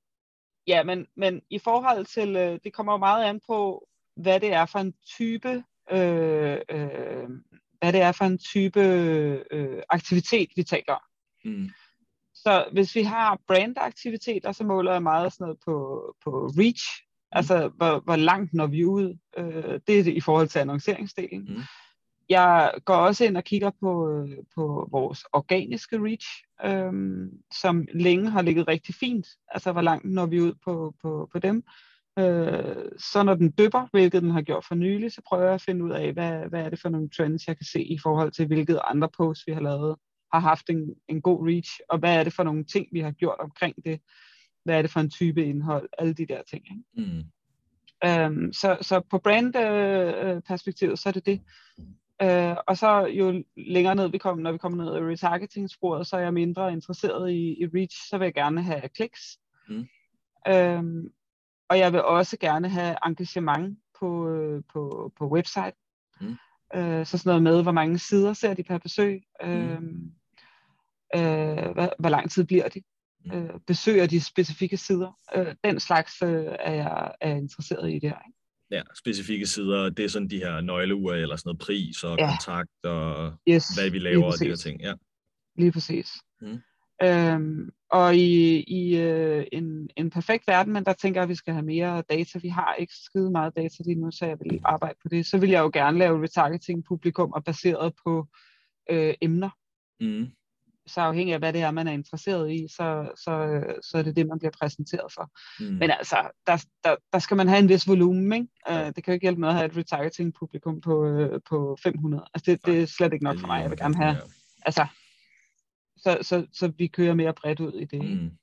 ja, 0.66 0.82
men, 0.84 1.06
men 1.16 1.40
i 1.50 1.58
forhold 1.58 2.06
til, 2.06 2.36
øh, 2.36 2.58
det 2.64 2.72
kommer 2.72 2.92
jo 2.92 2.96
meget 2.96 3.24
an 3.24 3.40
på, 3.46 3.88
hvad 4.16 4.40
det 4.40 4.52
er 4.52 4.66
for 4.66 4.78
en 4.78 4.94
type, 5.06 5.64
øh, 5.92 6.58
øh, 6.70 7.28
hvad 7.80 7.92
det 7.92 8.00
er 8.00 8.12
for 8.12 8.24
en 8.24 8.38
type 8.38 8.80
øh, 9.50 9.82
aktivitet, 9.88 10.48
vi 10.56 10.62
taler 10.62 10.92
om. 10.94 11.00
Mm. 11.44 11.70
Så 12.34 12.64
hvis 12.72 12.94
vi 12.94 13.02
har 13.02 13.40
brandaktiviteter, 13.46 14.52
så 14.52 14.64
måler 14.64 14.92
jeg 14.92 15.02
meget 15.02 15.32
sådan 15.32 15.44
noget 15.44 15.58
på, 15.64 15.74
på 16.24 16.30
reach, 16.30 16.84
mm. 17.02 17.38
altså 17.38 17.68
hvor, 17.68 18.00
hvor 18.00 18.16
langt 18.16 18.54
når 18.54 18.66
vi 18.66 18.84
ud. 18.84 19.18
Øh, 19.38 19.80
det 19.86 19.98
er 19.98 20.04
det 20.04 20.14
i 20.16 20.20
forhold 20.20 20.48
til 20.48 20.58
annonceringsdelen. 20.58 21.44
Mm. 21.48 21.62
Jeg 22.32 22.72
går 22.84 22.94
også 22.94 23.24
ind 23.24 23.36
og 23.36 23.44
kigger 23.44 23.70
på, 23.80 24.08
øh, 24.10 24.36
på 24.54 24.88
vores 24.90 25.24
organiske 25.32 25.98
reach, 25.98 26.28
øhm, 26.64 27.30
som 27.60 27.86
længe 27.94 28.30
har 28.30 28.42
ligget 28.42 28.68
rigtig 28.68 28.94
fint. 28.94 29.26
Altså 29.48 29.72
hvor 29.72 29.80
langt 29.80 30.04
når 30.04 30.26
vi 30.26 30.40
ud 30.40 30.54
på, 30.64 30.94
på, 31.02 31.28
på 31.32 31.38
dem. 31.38 31.64
Øh, 32.18 32.90
så 32.98 33.22
når 33.22 33.34
den 33.34 33.54
dypper, 33.58 33.86
hvilket 33.90 34.22
den 34.22 34.30
har 34.30 34.42
gjort 34.42 34.64
for 34.64 34.74
nylig, 34.74 35.12
så 35.12 35.22
prøver 35.28 35.44
jeg 35.44 35.54
at 35.54 35.62
finde 35.62 35.84
ud 35.84 35.90
af, 35.90 36.12
hvad, 36.12 36.48
hvad 36.48 36.64
er 36.64 36.70
det 36.70 36.80
for 36.80 36.88
nogle 36.88 37.10
trends, 37.10 37.48
jeg 37.48 37.56
kan 37.56 37.66
se 37.66 37.82
i 37.82 37.98
forhold 38.02 38.32
til, 38.32 38.46
hvilket 38.46 38.80
andre 38.84 39.08
posts, 39.16 39.46
vi 39.46 39.52
har 39.52 39.60
lavet, 39.60 39.96
har 40.32 40.40
haft 40.40 40.70
en, 40.70 40.94
en 41.08 41.22
god 41.22 41.48
reach, 41.48 41.80
og 41.88 41.98
hvad 41.98 42.18
er 42.18 42.24
det 42.24 42.32
for 42.32 42.42
nogle 42.42 42.64
ting, 42.64 42.86
vi 42.92 43.00
har 43.00 43.10
gjort 43.10 43.38
omkring 43.40 43.74
det. 43.84 44.00
Hvad 44.64 44.78
er 44.78 44.82
det 44.82 44.90
for 44.90 45.00
en 45.00 45.10
type 45.10 45.44
indhold, 45.44 45.88
alle 45.98 46.14
de 46.14 46.26
der 46.26 46.42
ting. 46.50 46.64
Ikke? 46.70 47.10
Mm. 47.10 47.22
Øhm, 48.04 48.52
så, 48.52 48.78
så 48.80 49.00
på 49.10 49.18
brand-perspektivet, 49.18 50.36
øh, 50.36 50.42
perspektivet, 50.42 50.98
så 50.98 51.08
er 51.08 51.12
det 51.12 51.26
det. 51.26 51.40
Øh, 52.22 52.56
og 52.66 52.76
så 52.76 53.06
jo 53.06 53.44
længere 53.56 53.94
ned 53.94 54.08
vi 54.08 54.18
kommer, 54.18 54.42
når 54.42 54.52
vi 54.52 54.58
kommer 54.58 54.84
ned 54.84 54.96
i 54.96 55.12
retargeting-sporet, 55.12 56.06
så 56.06 56.16
er 56.16 56.20
jeg 56.20 56.34
mindre 56.34 56.72
interesseret 56.72 57.30
i, 57.30 57.62
i 57.62 57.66
reach, 57.66 58.08
så 58.08 58.18
vil 58.18 58.24
jeg 58.24 58.34
gerne 58.34 58.62
have 58.62 58.88
kliks. 58.88 59.38
Mm. 59.68 59.88
Øhm, 60.48 61.12
og 61.68 61.78
jeg 61.78 61.92
vil 61.92 62.02
også 62.02 62.36
gerne 62.38 62.68
have 62.68 62.96
engagement 63.06 63.78
på, 64.00 64.28
øh, 64.28 64.62
på, 64.72 65.12
på 65.18 65.28
website. 65.28 65.76
Mm. 66.20 66.36
Øh, 66.74 67.06
så 67.06 67.18
sådan 67.18 67.30
noget 67.30 67.42
med, 67.42 67.62
hvor 67.62 67.72
mange 67.72 67.98
sider 67.98 68.32
ser 68.32 68.54
de 68.54 68.62
per 68.62 68.78
besøg. 68.78 69.22
Øhm, 69.42 70.12
øh, 71.14 71.72
hvad, 71.74 71.88
hvor 71.98 72.08
lang 72.08 72.30
tid 72.30 72.44
bliver 72.44 72.68
de? 72.68 72.82
Mm. 73.24 73.32
Øh, 73.32 73.60
besøger 73.66 74.06
de 74.06 74.20
specifikke 74.20 74.76
sider? 74.76 75.18
Øh, 75.34 75.54
den 75.64 75.80
slags 75.80 76.22
øh, 76.22 76.46
er, 76.60 76.72
jeg, 76.72 77.12
er 77.20 77.34
interesseret 77.34 77.92
i 77.92 77.98
der. 77.98 78.26
Ikke? 78.26 78.38
Ja, 78.72 78.82
specifikke 78.98 79.46
sider, 79.46 79.90
det 79.90 80.04
er 80.04 80.08
sådan 80.08 80.30
de 80.30 80.38
her 80.38 80.60
nøgleure, 80.60 81.18
eller 81.18 81.36
sådan 81.36 81.48
noget 81.48 81.58
pris 81.60 82.04
og 82.04 82.18
Ja. 82.18 82.28
kontakt, 82.30 82.84
og 82.84 83.34
Yes, 83.48 83.64
hvad 83.78 83.90
vi 83.90 83.98
laver, 83.98 84.24
og 84.24 84.32
de 84.40 84.46
her 84.48 84.56
ting. 84.56 84.80
Ja. 84.80 84.94
Lige 85.58 85.72
præcis. 85.72 86.12
Mm. 86.40 86.58
Øhm, 87.02 87.70
og 87.90 88.16
i, 88.16 88.60
i 88.62 88.96
øh, 88.96 89.46
en, 89.52 89.90
en 89.96 90.10
perfekt 90.10 90.46
verden, 90.46 90.72
men 90.72 90.84
der 90.84 90.92
tænker 90.92 91.20
jeg, 91.20 91.22
at 91.22 91.28
vi 91.28 91.34
skal 91.34 91.54
have 91.54 91.64
mere 91.64 92.02
data. 92.10 92.38
Vi 92.38 92.48
har 92.48 92.74
ikke 92.74 92.92
skide 92.94 93.30
meget 93.30 93.56
data 93.56 93.82
lige 93.86 94.00
nu, 94.00 94.10
så 94.10 94.26
jeg 94.26 94.38
vil 94.40 94.60
arbejde 94.64 94.98
på 95.02 95.08
det. 95.08 95.26
Så 95.26 95.38
vil 95.38 95.50
jeg 95.50 95.60
jo 95.60 95.70
gerne 95.72 95.98
lave 95.98 96.22
retargeting 96.22 96.84
publikum 96.84 97.32
og 97.32 97.44
baseret 97.44 97.92
på 98.06 98.26
øh, 98.90 99.14
emner. 99.20 99.50
Mm. 100.00 100.26
Så 100.86 101.00
afhængig 101.00 101.32
af, 101.32 101.38
hvad 101.38 101.52
det 101.52 101.60
er, 101.60 101.70
man 101.70 101.88
er 101.88 101.92
interesseret 101.92 102.52
i, 102.52 102.66
så, 102.68 103.12
så, 103.16 103.62
så 103.82 103.98
er 103.98 104.02
det 104.02 104.16
det, 104.16 104.26
man 104.26 104.38
bliver 104.38 104.52
præsenteret 104.60 105.12
for. 105.12 105.30
Mm. 105.60 105.74
Men 105.74 105.90
altså, 105.90 106.16
der, 106.46 106.64
der, 106.84 106.96
der 107.12 107.18
skal 107.18 107.36
man 107.36 107.48
have 107.48 107.58
en 107.58 107.68
vis 107.68 107.88
volumen, 107.88 108.32
ikke? 108.32 108.48
Ja. 108.68 108.80
Uh, 108.80 108.86
det 108.86 109.04
kan 109.04 109.12
jo 109.12 109.14
ikke 109.14 109.24
hjælpe 109.24 109.40
noget 109.40 109.54
at 109.54 109.58
have 109.58 109.70
et 109.70 109.76
retargeting 109.76 110.34
publikum 110.34 110.80
på, 110.80 111.06
øh, 111.06 111.40
på 111.48 111.76
500. 111.82 112.24
Altså, 112.34 112.50
det, 112.50 112.66
det 112.66 112.82
er 112.82 112.86
slet 112.86 113.12
ikke 113.12 113.24
nok 113.24 113.38
for 113.38 113.46
mig. 113.46 113.62
Jeg 113.62 113.70
vil 113.70 113.78
gerne 113.78 113.96
have, 113.96 114.16
altså, 114.62 114.86
så, 115.96 116.18
så, 116.22 116.46
så 116.52 116.72
vi 116.78 116.86
kører 116.86 117.14
mere 117.14 117.34
bredt 117.34 117.60
ud 117.60 117.72
i 117.72 117.84
det. 117.84 117.98
Ja. 117.98 118.02
ikke? 118.02 118.14
Mm. 118.14 118.38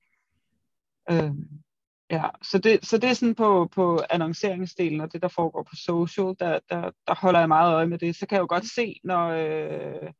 Øhm, 1.11 1.47
ja, 2.11 2.23
så 2.41 2.57
det, 2.57 2.85
så 2.85 2.97
det 2.97 3.09
er 3.09 3.13
sådan 3.13 3.35
på, 3.35 3.69
på 3.75 4.01
annonceringsdelen 4.09 5.01
og 5.01 5.13
det, 5.13 5.21
der 5.21 5.27
foregår 5.27 5.63
på 5.63 5.75
social, 5.75 6.35
der, 6.39 6.59
der, 6.69 6.91
der 7.07 7.15
holder 7.15 7.39
jeg 7.39 7.47
meget 7.47 7.73
øje 7.73 7.87
med 7.87 7.97
det. 7.97 8.15
Så 8.15 8.27
kan 8.27 8.35
jeg 8.35 8.41
jo 8.41 8.47
godt 8.49 8.67
se, 8.75 8.99
når, 9.03 9.27
øh, 9.27 10.11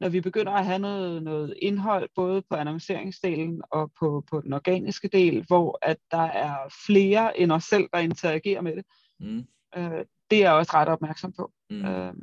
når 0.00 0.08
vi 0.08 0.20
begynder 0.20 0.52
at 0.52 0.66
have 0.66 0.78
noget, 0.78 1.22
noget 1.22 1.54
indhold, 1.62 2.08
både 2.14 2.42
på 2.50 2.56
annonceringsdelen 2.56 3.62
og 3.70 3.92
på, 3.98 4.24
på 4.30 4.40
den 4.40 4.52
organiske 4.52 5.08
del, 5.08 5.44
hvor 5.46 5.78
at 5.82 5.96
der 6.10 6.22
er 6.22 6.74
flere 6.86 7.40
end 7.40 7.52
os 7.52 7.64
selv, 7.64 7.88
der 7.92 7.98
interagerer 7.98 8.60
med 8.60 8.76
det. 8.76 8.84
Mm. 9.20 9.46
Øh, 9.76 10.04
det 10.30 10.38
er 10.38 10.42
jeg 10.42 10.52
også 10.52 10.72
ret 10.74 10.88
opmærksom 10.88 11.32
på. 11.32 11.52
Mm. 11.70 11.84
Øh, 11.84 12.14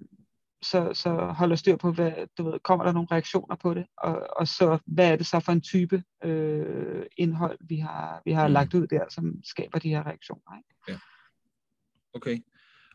så, 0.62 0.94
så 0.94 1.10
holder 1.16 1.56
styr 1.56 1.76
på, 1.76 1.92
hvad, 1.92 2.12
du 2.38 2.44
ved, 2.44 2.60
kommer 2.60 2.86
der 2.86 2.92
nogle 2.92 3.08
reaktioner 3.12 3.56
på 3.56 3.74
det, 3.74 3.86
og, 3.98 4.28
og 4.38 4.48
så 4.48 4.78
hvad 4.86 5.12
er 5.12 5.16
det 5.16 5.26
så 5.26 5.40
for 5.40 5.52
en 5.52 5.62
type 5.62 6.04
øh, 6.24 7.06
indhold, 7.18 7.58
vi 7.62 7.76
har, 7.76 8.22
vi 8.26 8.32
har 8.32 8.48
Mm. 8.48 8.54
lagt 8.54 8.74
ud 8.74 8.88
der, 8.88 9.06
som 9.10 9.44
skaber 9.44 9.80
de 9.80 9.90
her 9.90 10.06
reaktioner. 10.06 10.58
Ikke? 10.58 11.02
Okay. 12.14 12.40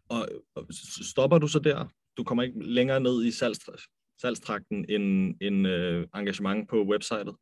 Og, 0.09 0.29
og 0.55 0.67
stopper 1.11 1.39
du 1.39 1.49
så 1.49 1.59
der? 1.59 1.87
Du 2.17 2.25
kommer 2.25 2.43
ikke 2.43 2.75
længere 2.75 3.01
ned 3.01 3.25
i 3.25 3.31
salgs, 3.31 3.61
salgstrakten 4.21 4.85
end, 4.89 5.35
end 5.41 5.67
øh, 5.67 6.07
engagement 6.15 6.69
på 6.69 6.77
websitet? 6.83 7.37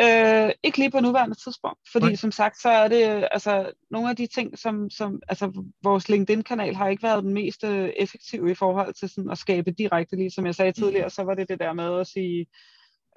Øh, 0.00 0.50
ikke 0.62 0.78
lige 0.78 0.90
på 0.90 1.00
nuværende 1.00 1.34
tidspunkt, 1.34 1.78
fordi 1.92 2.06
Nej. 2.06 2.14
Som 2.14 2.32
sagt, 2.32 2.60
så 2.60 2.68
er 2.68 2.88
det 2.88 3.28
altså 3.30 3.72
nogle 3.90 4.10
af 4.10 4.16
de 4.16 4.26
ting, 4.26 4.58
som, 4.58 4.90
som 4.90 5.20
altså 5.28 5.62
vores 5.82 6.08
LinkedIn-kanal 6.08 6.74
har 6.74 6.88
ikke 6.88 7.02
været 7.02 7.24
den 7.24 7.34
mest 7.34 7.64
øh, 7.64 7.88
effektive 7.96 8.50
i 8.50 8.54
forhold 8.54 8.94
til 8.94 9.08
sådan 9.08 9.30
at 9.30 9.38
skabe 9.38 9.70
direkte, 9.70 10.16
lige 10.16 10.30
som 10.30 10.46
jeg 10.46 10.54
sagde 10.54 10.72
tidligere, 10.72 11.10
så 11.10 11.22
var 11.22 11.34
det 11.34 11.48
det 11.48 11.60
der 11.60 11.72
med 11.72 12.00
at 12.00 12.06
sige, 12.06 12.46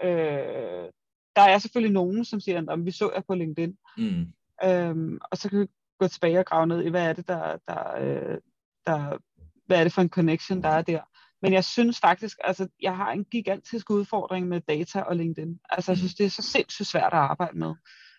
øh, 0.04 0.90
der 1.36 1.42
er 1.42 1.58
selvfølgelig 1.58 1.94
nogen, 1.94 2.26
som 2.26 2.40
siger, 2.40 2.72
at 2.72 2.86
vi 2.86 2.92
så 2.92 3.12
jer 3.16 3.22
på 3.28 3.36
LinkedIn, 3.36 3.78
Mm. 3.98 4.26
Øhm, 4.64 5.18
og 5.32 5.38
så 5.38 5.50
kan 5.50 5.60
vi 5.60 5.68
gå 6.00 6.08
tilbage 6.08 6.40
og 6.40 6.46
grave 6.46 6.68
ned 6.68 6.86
i, 6.86 6.90
hvad 6.90 7.10
er 7.10 7.14
det, 7.14 7.28
der, 7.28 7.58
der, 7.68 7.96
øh, 8.02 8.38
der, 8.86 9.18
hvad 9.66 9.80
er 9.80 9.84
det 9.84 9.94
for 9.94 10.02
en 10.02 10.10
connection, 10.10 10.64
der 10.64 10.70
er 10.70 10.82
der. 10.82 11.02
Men 11.42 11.54
jeg 11.54 11.64
synes 11.64 12.00
faktisk, 12.00 12.38
altså 12.44 12.68
jeg 12.82 12.96
har 12.98 13.12
en 13.12 13.24
gigantisk 13.26 13.90
udfordring 13.90 14.48
med 14.48 14.62
data 14.62 15.02
og 15.02 15.16
LinkedIn. 15.16 15.60
Altså 15.70 15.92
jeg 15.92 15.96
Mm. 15.96 16.00
synes, 16.00 16.16
det 16.16 16.26
er 16.26 16.30
så 16.30 16.42
sindssygt 16.42 16.88
svært 16.88 17.14
at 17.14 17.20
arbejde 17.20 17.58
med. 17.58 17.74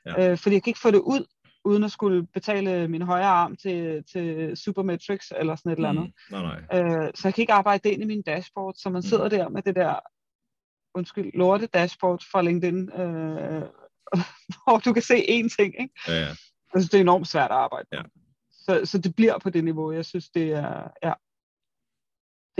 Ja. 0.06 0.30
Øh, 0.30 0.38
fordi 0.38 0.54
jeg 0.54 0.62
kan 0.62 0.70
ikke 0.70 0.80
få 0.80 0.90
det 0.90 0.98
ud, 1.00 1.24
uden 1.64 1.84
at 1.84 1.92
skulle 1.92 2.26
betale 2.26 2.88
min 2.88 3.02
højre 3.02 3.24
arm 3.26 3.56
til, 3.56 4.04
til 4.12 4.56
Supermetrics 4.56 5.32
eller 5.36 5.56
sådan 5.56 5.72
et 5.72 5.76
eller 5.76 5.88
andet. 5.88 6.04
Mm. 6.04 6.36
Nej, 6.36 6.42
nej. 6.70 6.80
Øh, 7.04 7.10
så 7.14 7.28
jeg 7.28 7.34
kan 7.34 7.42
ikke 7.42 7.52
arbejde 7.52 7.88
det 7.88 7.94
ind 7.94 8.02
i 8.02 8.06
min 8.06 8.22
dashboard, 8.22 8.74
så 8.74 8.90
man 8.90 8.98
Mm. 8.98 9.02
sidder 9.02 9.28
der 9.28 9.48
med 9.48 9.62
det 9.62 9.76
der, 9.76 9.94
undskyld, 10.94 11.30
lorte 11.34 11.66
dashboard 11.66 12.22
fra 12.32 12.42
LinkedIn, 12.42 12.90
øh, 12.92 13.62
hvor 14.64 14.78
du 14.84 14.92
kan 14.92 15.02
se 15.02 15.14
én 15.14 15.48
ting, 15.56 15.74
ikke? 15.80 15.94
Ja, 16.08 16.12
ja. 16.12 16.26
Jeg 16.74 16.82
synes, 16.82 16.90
det 16.90 16.98
er 16.98 17.02
enormt 17.02 17.28
svært 17.28 17.50
at 17.50 17.56
arbejde 17.56 17.86
med. 17.92 17.98
Ja. 17.98 18.04
Så, 18.50 18.86
så 18.86 18.98
det 18.98 19.16
bliver 19.16 19.38
på 19.38 19.50
det 19.50 19.64
niveau. 19.64 19.92
Jeg 19.92 20.04
synes, 20.04 20.28
det 20.30 20.52
er, 20.52 20.88
ja, 21.02 21.12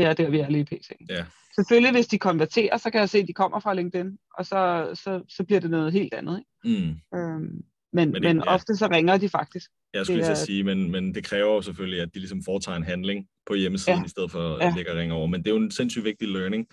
det 0.01 0.09
er 0.09 0.13
der, 0.13 0.31
vi 0.31 0.39
er 0.39 0.49
lige 0.51 0.65
pt. 0.65 0.93
Ja. 1.11 1.25
Selvfølgelig, 1.55 1.93
hvis 1.93 2.07
de 2.07 2.19
konverterer, 2.19 2.77
så 2.77 2.91
kan 2.91 3.01
jeg 3.01 3.09
se, 3.09 3.19
at 3.19 3.29
de 3.29 3.33
kommer 3.33 3.61
fra 3.61 3.75
LinkedIn, 3.75 4.19
og 4.39 4.47
så, 4.47 4.91
så, 4.95 5.23
så 5.29 5.45
bliver 5.45 5.61
det 5.61 5.71
noget 5.71 5.93
helt 5.93 6.15
andet. 6.15 6.43
Ikke? 6.65 6.81
Mm. 6.81 7.19
Øhm, 7.19 7.41
men, 7.41 7.63
Men 7.93 8.11
men, 8.11 8.15
det- 8.15 8.23
men 8.23 8.37
ja. 8.37 8.55
ofte 8.55 8.77
så 8.77 8.89
ringer 8.93 9.17
de 9.17 9.29
faktisk. 9.29 9.71
Jeg 9.95 10.07
skulle 10.07 10.17
lige 10.19 10.27
at 10.27 10.31
er- 10.31 10.45
sige, 10.45 10.65
men, 10.65 10.91
men 10.91 11.15
det 11.15 11.25
kræver 11.25 11.55
jo 11.55 11.63
selvfølgelig, 11.63 12.01
at 12.01 12.15
de 12.15 12.19
ligesom 12.19 12.43
foretager 12.45 12.77
en 12.77 12.83
handling 12.85 13.27
på 13.47 13.55
hjemmesiden, 13.55 13.99
ja. 13.99 14.05
I 14.05 14.09
stedet 14.09 14.31
for 14.31 14.57
at 14.57 14.65
Ja. 14.67 14.73
ligge 14.77 14.91
og 14.93 14.97
ringe 14.99 15.15
over. 15.15 15.27
Men 15.27 15.41
det 15.43 15.51
er 15.51 15.55
jo 15.55 15.61
en 15.63 15.71
sindssygt 15.71 16.05
vigtig 16.05 16.29
learning, 16.29 16.67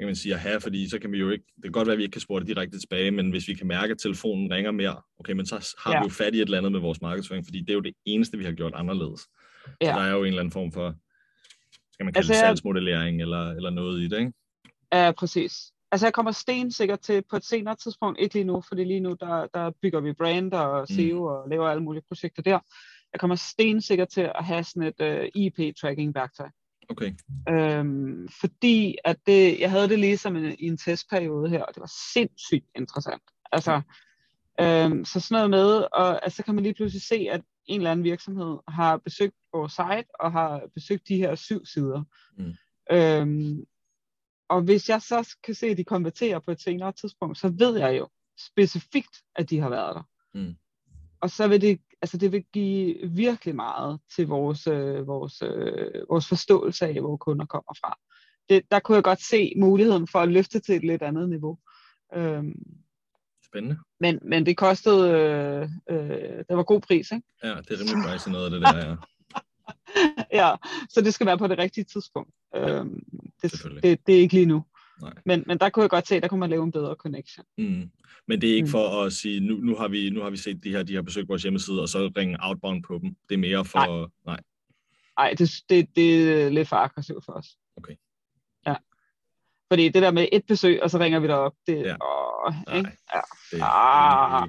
kan 0.00 0.06
man 0.06 0.16
sige, 0.16 0.34
at 0.34 0.40
have, 0.40 0.60
fordi 0.60 0.88
så 0.88 0.98
kan 0.98 1.12
vi 1.12 1.18
jo 1.18 1.30
ikke, 1.30 1.44
det 1.56 1.62
kan 1.62 1.72
godt 1.72 1.86
være, 1.86 1.92
at 1.92 1.98
vi 1.98 2.02
ikke 2.02 2.12
kan 2.12 2.20
spore 2.20 2.40
det 2.40 2.48
direkte 2.48 2.78
tilbage, 2.80 3.10
men 3.10 3.30
hvis 3.30 3.48
vi 3.48 3.54
kan 3.54 3.66
mærke, 3.66 3.90
at 3.90 3.98
telefonen 3.98 4.50
ringer 4.52 4.70
mere, 4.70 4.96
okay, 5.20 5.32
men 5.32 5.46
så 5.46 5.74
har 5.78 5.92
Ja. 5.92 6.00
vi 6.00 6.04
jo 6.04 6.08
fat 6.10 6.34
i 6.34 6.38
et 6.38 6.42
eller 6.42 6.58
andet 6.58 6.72
med 6.72 6.80
vores 6.80 7.00
markedsføring, 7.02 7.46
fordi 7.46 7.60
det 7.60 7.70
er 7.70 7.74
jo 7.74 7.80
det 7.80 7.94
eneste, 8.04 8.38
vi 8.38 8.44
har 8.44 8.52
gjort 8.52 8.72
anderledes. 8.74 9.20
Så 9.20 9.70
Ja. 9.82 9.86
der 9.86 10.00
er 10.00 10.10
jo 10.10 10.20
en 10.20 10.26
eller 10.26 10.40
anden 10.40 10.52
form 10.52 10.72
for, 10.72 10.94
skal 11.98 12.04
man 12.04 12.12
kalde 12.12 12.18
Altså, 12.18 12.32
det 12.32 12.40
salgsmodellering 12.40 13.20
eller, 13.20 13.50
eller 13.50 13.70
noget 13.70 14.00
i 14.00 14.08
det, 14.08 14.18
ikke? 14.18 14.32
Ja, 14.92 15.12
præcis. 15.12 15.72
Altså 15.92 16.06
jeg 16.06 16.12
kommer 16.12 16.32
stensikkert 16.32 17.00
til 17.00 17.22
på 17.30 17.36
et 17.36 17.44
senere 17.44 17.76
tidspunkt, 17.76 18.20
ikke 18.20 18.34
lige 18.34 18.44
nu, 18.44 18.62
fordi 18.68 18.84
lige 18.84 19.00
nu 19.00 19.16
der, 19.20 19.46
der 19.54 19.70
bygger 19.82 20.00
vi 20.00 20.12
brand 20.12 20.52
og 20.52 20.86
Mm. 20.90 20.96
SEO 20.96 21.24
og 21.24 21.48
laver 21.48 21.68
alle 21.68 21.82
mulige 21.82 22.02
projekter 22.08 22.42
der. 22.42 22.58
Jeg 23.12 23.20
kommer 23.20 23.36
stensikkert 23.36 24.08
til 24.08 24.20
at 24.20 24.44
have 24.44 24.64
sådan 24.64 24.82
et 24.82 25.00
uh, 25.00 25.42
IP-tracking-værktøj. 25.42 26.48
Okay. 26.88 27.12
Øhm, 27.48 28.28
fordi 28.40 28.96
at 29.04 29.16
det, 29.26 29.60
jeg 29.60 29.70
havde 29.70 29.88
det 29.88 29.98
ligesom 29.98 30.36
en, 30.36 30.56
i 30.58 30.66
en 30.66 30.76
testperiode 30.76 31.48
her, 31.48 31.62
og 31.62 31.74
det 31.74 31.80
var 31.80 31.92
sindssygt 32.12 32.66
interessant. 32.76 33.22
Altså, 33.52 33.80
øhm, 34.60 35.04
så 35.04 35.20
sådan 35.20 35.34
noget 35.34 35.50
med, 35.50 35.84
og 35.92 36.24
altså, 36.24 36.36
så 36.36 36.42
kan 36.42 36.54
man 36.54 36.64
lige 36.64 36.74
pludselig 36.74 37.02
se, 37.02 37.28
at 37.30 37.40
en 37.68 37.80
eller 37.80 37.90
anden 37.90 38.04
virksomhed 38.04 38.58
har 38.68 38.96
besøgt 38.96 39.34
vores 39.52 39.72
site, 39.72 40.20
og 40.20 40.32
har 40.32 40.62
besøgt 40.74 41.08
de 41.08 41.16
her 41.16 41.34
syv 41.34 41.66
sider. 41.66 42.02
Mm. 42.38 42.54
Øhm, 42.92 43.64
og 44.48 44.62
hvis 44.62 44.88
jeg 44.88 45.02
så 45.02 45.36
kan 45.44 45.54
se, 45.54 45.66
at 45.66 45.76
de 45.76 45.84
konverterer 45.84 46.38
på 46.38 46.50
et 46.50 46.60
senere 46.60 46.92
tidspunkt, 46.92 47.38
så 47.38 47.48
ved 47.48 47.78
jeg 47.78 47.98
jo 47.98 48.08
specifikt, 48.38 49.16
at 49.36 49.50
de 49.50 49.60
har 49.60 49.68
været 49.68 49.94
der. 49.94 50.02
Mm. 50.34 50.54
Og 51.20 51.30
så 51.30 51.48
vil 51.48 51.60
det, 51.60 51.80
altså 52.02 52.18
det 52.18 52.32
vil 52.32 52.44
give 52.52 53.10
virkelig 53.10 53.54
meget 53.56 54.00
til 54.16 54.26
vores, 54.26 54.66
øh, 54.66 55.06
vores, 55.06 55.42
øh, 55.42 56.08
vores 56.08 56.28
forståelse 56.28 56.86
af, 56.86 57.00
hvor 57.00 57.16
kunder 57.16 57.46
kommer 57.46 57.74
fra. 57.80 57.98
Det, 58.48 58.70
der 58.70 58.80
kunne 58.80 58.94
jeg 58.94 59.04
godt 59.04 59.22
se 59.22 59.52
muligheden 59.56 60.08
for 60.08 60.18
at 60.18 60.28
løfte 60.28 60.60
til 60.60 60.74
et 60.74 60.84
lidt 60.84 61.02
andet 61.02 61.28
niveau. 61.28 61.58
Øhm, 62.14 62.54
Spændende. 63.52 63.78
men, 64.00 64.18
men 64.22 64.46
det 64.46 64.56
kostede, 64.56 65.10
øh, 65.10 65.68
øh, 65.90 66.38
det 66.48 66.56
var 66.56 66.62
god 66.62 66.80
pris, 66.80 67.10
ikke? 67.12 67.26
Ja, 67.44 67.48
det 67.48 67.70
er 67.70 67.78
rimelig 67.80 68.10
pricey 68.10 68.30
noget 68.30 68.44
af 68.44 68.50
det 68.50 68.60
der, 68.62 68.76
ja. 68.88 68.96
ja, 70.50 70.54
så 70.88 71.00
det 71.00 71.14
skal 71.14 71.26
være 71.26 71.38
på 71.38 71.46
det 71.46 71.58
rigtige 71.58 71.84
tidspunkt. 71.84 72.30
Øhm, 72.56 73.02
det, 73.42 73.52
det, 73.82 74.06
det 74.06 74.14
er 74.14 74.20
ikke 74.20 74.34
lige 74.34 74.46
nu. 74.46 74.64
Nej. 75.02 75.12
Men, 75.24 75.44
men 75.46 75.58
der 75.58 75.68
kunne 75.70 75.82
jeg 75.82 75.90
godt 75.90 76.08
se, 76.08 76.20
der 76.20 76.28
kunne 76.28 76.40
man 76.40 76.50
lave 76.50 76.64
en 76.64 76.72
bedre 76.72 76.94
connection. 76.94 77.46
Mm. 77.58 77.90
Men 78.28 78.40
det 78.40 78.50
er 78.50 78.54
ikke 78.54 78.64
Mm. 78.66 78.70
for 78.70 79.02
at 79.04 79.12
sige, 79.12 79.40
nu, 79.40 79.56
nu, 79.56 79.76
har 79.76 79.88
vi, 79.88 80.10
nu 80.10 80.20
har 80.22 80.30
vi 80.30 80.36
set 80.36 80.64
de 80.64 80.70
her, 80.70 80.82
de 80.82 80.94
har 80.94 81.02
besøgt 81.02 81.28
vores 81.28 81.42
hjemmeside, 81.42 81.82
og 81.82 81.88
så 81.88 82.10
ringe 82.16 82.36
outbound 82.40 82.82
på 82.82 82.98
dem. 83.02 83.16
Det 83.28 83.34
er 83.34 83.38
mere 83.38 83.64
for... 83.64 83.78
Nej. 83.78 84.08
Nej. 84.26 84.40
Nej, 85.18 85.34
det, 85.38 85.50
det, 85.68 85.96
det 85.96 86.32
er 86.42 86.48
lidt 86.48 86.68
for 86.68 86.76
aggressivt 86.76 87.24
for 87.24 87.32
os. 87.32 87.46
Okay. 87.76 87.94
Fordi 89.72 89.88
det 89.88 90.02
der 90.02 90.10
med 90.10 90.28
et 90.32 90.42
besøg, 90.48 90.82
og 90.82 90.90
så 90.90 90.98
ringer 90.98 91.18
vi 91.20 91.26
derop, 91.26 91.52
det, 91.66 91.76
Ja. 91.84 91.96
åh, 92.04 92.54
Nej. 92.66 92.76
ikke? 92.76 92.90
Ja. 93.14 93.20
Det, 93.52 93.58
Ah, 93.62 94.48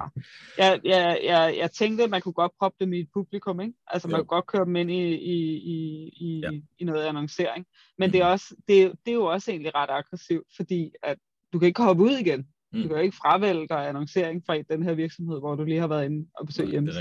jeg, 0.58 0.80
jeg, 0.84 1.20
jeg, 1.24 1.54
jeg 1.58 1.70
tænkte, 1.70 2.04
at 2.04 2.10
man 2.10 2.20
kunne 2.20 2.32
godt 2.32 2.52
proppe 2.58 2.84
dem 2.84 2.92
i 2.92 3.00
et 3.00 3.08
publikum, 3.14 3.60
ikke? 3.60 3.74
Altså 3.86 4.08
man 4.08 4.16
Jo. 4.16 4.22
kunne 4.22 4.26
godt 4.28 4.46
køre 4.46 4.64
dem 4.64 4.76
ind 4.76 4.90
i, 4.90 5.14
i, 5.14 5.36
i, 5.56 6.08
i, 6.16 6.40
Ja. 6.44 6.50
i 6.78 6.84
noget 6.84 7.04
annoncering. 7.04 7.66
Men 7.98 8.06
Mhm. 8.06 8.12
det, 8.12 8.20
er 8.20 8.26
også, 8.26 8.54
det, 8.68 8.92
det 9.04 9.10
er 9.10 9.14
jo 9.14 9.24
også 9.24 9.50
egentlig 9.50 9.74
ret 9.74 9.90
aggressivt, 9.90 10.46
fordi 10.56 10.90
at 11.02 11.18
du 11.52 11.58
kan 11.58 11.66
ikke 11.68 11.82
hoppe 11.82 12.02
ud 12.02 12.10
igen. 12.10 12.46
Mm. 12.72 12.82
Du 12.82 12.88
kan 12.88 12.96
jo 12.96 13.02
ikke 13.02 13.16
fravælge 13.16 13.68
dig 13.68 13.88
annoncering 13.88 14.42
fra 14.46 14.56
den 14.74 14.82
her 14.82 14.94
virksomhed, 14.94 15.38
hvor 15.38 15.54
du 15.54 15.64
lige 15.64 15.80
har 15.80 15.86
været 15.88 16.04
inde 16.04 16.28
og 16.34 16.46
besøgt 16.46 16.68
Nej, 16.72 16.80
det 16.80 16.88
er 16.96 17.00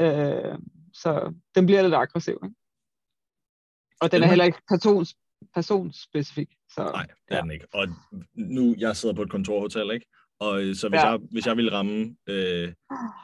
hjemmesiden. 0.00 0.52
Øh, 0.52 0.58
så 0.92 1.32
den 1.54 1.66
bliver 1.66 1.82
lidt 1.82 1.94
aggressiv. 1.94 2.38
Ikke? 2.44 2.54
Og 4.00 4.12
den 4.12 4.22
er 4.22 4.26
heller 4.26 4.44
ikke 4.44 4.58
persons, 4.68 5.14
personspecifik. 5.54 6.48
Så, 6.74 6.82
Nej, 6.94 7.02
det 7.02 7.12
er 7.28 7.36
ja. 7.36 7.42
den 7.42 7.50
ikke. 7.50 7.66
Og 7.74 7.88
nu, 8.34 8.74
jeg 8.78 8.96
sidder 8.96 9.14
på 9.14 9.22
et 9.22 9.30
kontorhotel, 9.30 9.90
ikke? 9.90 10.06
Og 10.40 10.62
øh, 10.62 10.74
så 10.76 10.88
hvis, 10.88 10.98
Ja. 10.98 11.10
jeg, 11.10 11.18
hvis 11.30 11.46
jeg 11.46 11.56
ville 11.56 11.72
ramme 11.72 12.16
øh, 12.28 12.72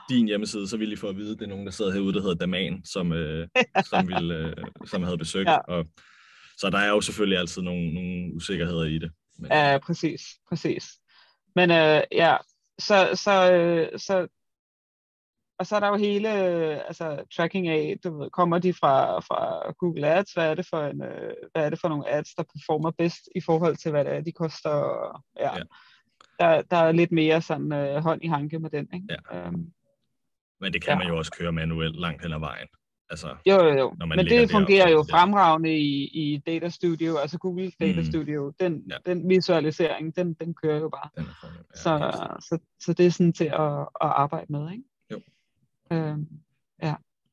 din 0.09 0.27
hjemmeside, 0.27 0.69
så 0.69 0.77
ville 0.77 0.93
I 0.95 0.97
få 0.97 1.09
at 1.09 1.17
vide, 1.17 1.33
at 1.33 1.39
det 1.39 1.45
er 1.45 1.49
nogen, 1.49 1.67
der 1.67 1.73
sidder 1.73 1.93
herude, 1.93 2.15
der 2.15 2.21
hedder 2.21 2.35
Daman, 2.35 2.85
som, 2.85 3.13
øh, 3.13 3.49
som, 3.91 4.09
ville, 4.09 4.35
øh, 4.35 4.55
som 4.87 5.03
havde 5.03 5.19
besøgt. 5.19 5.49
Ja. 5.49 5.57
Og, 5.59 5.87
så 6.59 6.71
der 6.71 6.79
er 6.79 6.89
jo 6.89 7.01
selvfølgelig 7.01 7.39
altid 7.39 7.63
nogle, 7.63 7.95
nogle 7.95 8.35
usikkerheder 8.35 8.85
i 8.85 8.99
det. 8.99 9.11
Men, 9.39 9.51
Ja, 9.53 9.79
præcis, 9.79 10.23
præcis. 10.49 10.85
Men 11.55 11.71
øh, 11.71 12.03
ja, 12.13 12.37
så, 12.79 13.11
så, 13.15 13.53
øh, 13.53 13.99
så, 13.99 14.27
og 15.59 15.67
så 15.67 15.77
er 15.77 15.81
der 15.81 15.89
jo 15.89 15.97
hele 15.97 16.29
altså, 16.87 17.25
tracking 17.37 17.69
af, 17.69 17.97
du 18.05 18.19
ved, 18.19 18.31
kommer 18.31 18.59
de 18.59 18.73
fra, 18.75 19.21
fra 19.21 19.73
Google 19.79 20.07
Ads, 20.09 20.33
hvad 20.33 20.51
er, 20.51 20.55
det 20.55 20.67
for 20.71 20.83
en, 20.83 21.03
øh, 21.03 21.35
hvad 21.53 21.65
er 21.67 21.71
det 21.71 21.81
for 21.81 21.89
nogle 21.89 22.09
ads, 22.09 22.35
der 22.35 22.43
performer 22.43 22.91
bedst 22.91 23.29
i 23.37 23.41
forhold 23.41 23.77
til, 23.77 23.91
hvad 23.91 24.05
det 24.05 24.13
er, 24.13 24.21
de 24.21 24.33
koster. 24.33 24.71
Og, 24.71 25.23
ja. 25.41 25.57
Ja. 25.57 25.63
Der, 26.41 26.63
der 26.63 26.77
er 26.77 26.93
lidt 26.93 27.13
mere 27.13 27.43
sådan 27.43 27.73
øh, 27.73 28.03
hånd 28.03 28.25
i 28.25 28.27
hanke 28.29 28.59
med 28.59 28.71
den, 28.71 28.89
ikke? 28.95 29.07
Ja. 29.33 29.47
Øhm, 29.47 29.73
men 30.61 30.73
det 30.73 30.83
kan 30.83 30.93
ja. 30.93 30.99
man 30.99 31.07
jo 31.07 31.19
også 31.19 31.33
køre 31.39 31.53
manuelt 31.53 31.97
langt 32.01 32.23
hen 32.23 32.33
ad 32.33 32.39
vejen. 32.39 32.69
Altså, 33.11 33.29
Jo, 33.47 33.55
jo, 33.65 33.79
jo. 33.79 33.95
Når 33.99 34.07
man 34.07 34.17
Men 34.17 34.27
det 34.27 34.51
fungerer 34.51 34.87
så 34.87 34.93
jo 34.93 35.05
fremragende 35.11 35.79
i, 35.79 36.05
i 36.05 36.43
Data 36.47 36.69
Studio, 36.69 37.17
altså 37.17 37.39
Google 37.39 37.73
Data 37.81 38.01
Mm. 38.01 38.07
Studio. 38.07 38.53
Den, 38.61 38.83
Ja. 38.91 38.97
den 39.07 39.29
visualisering, 39.29 40.17
den, 40.17 40.35
den 40.35 40.55
kører 40.55 40.81
jo 40.81 40.89
bare. 40.89 41.09
den 41.17 41.25
er 41.25 41.35
fornem. 41.41 41.57
Ja, 41.57 41.77
Så, 41.77 42.39
så, 42.49 42.59
så 42.81 42.93
det 42.93 43.07
er 43.07 43.11
sådan 43.11 43.33
til 43.33 43.45
at, 43.45 43.81
at 43.81 43.87
arbejde 44.01 44.47
med, 44.53 44.73
ikke? 44.73 44.85
Jo. 45.91 45.97
Øhm, 45.97 46.27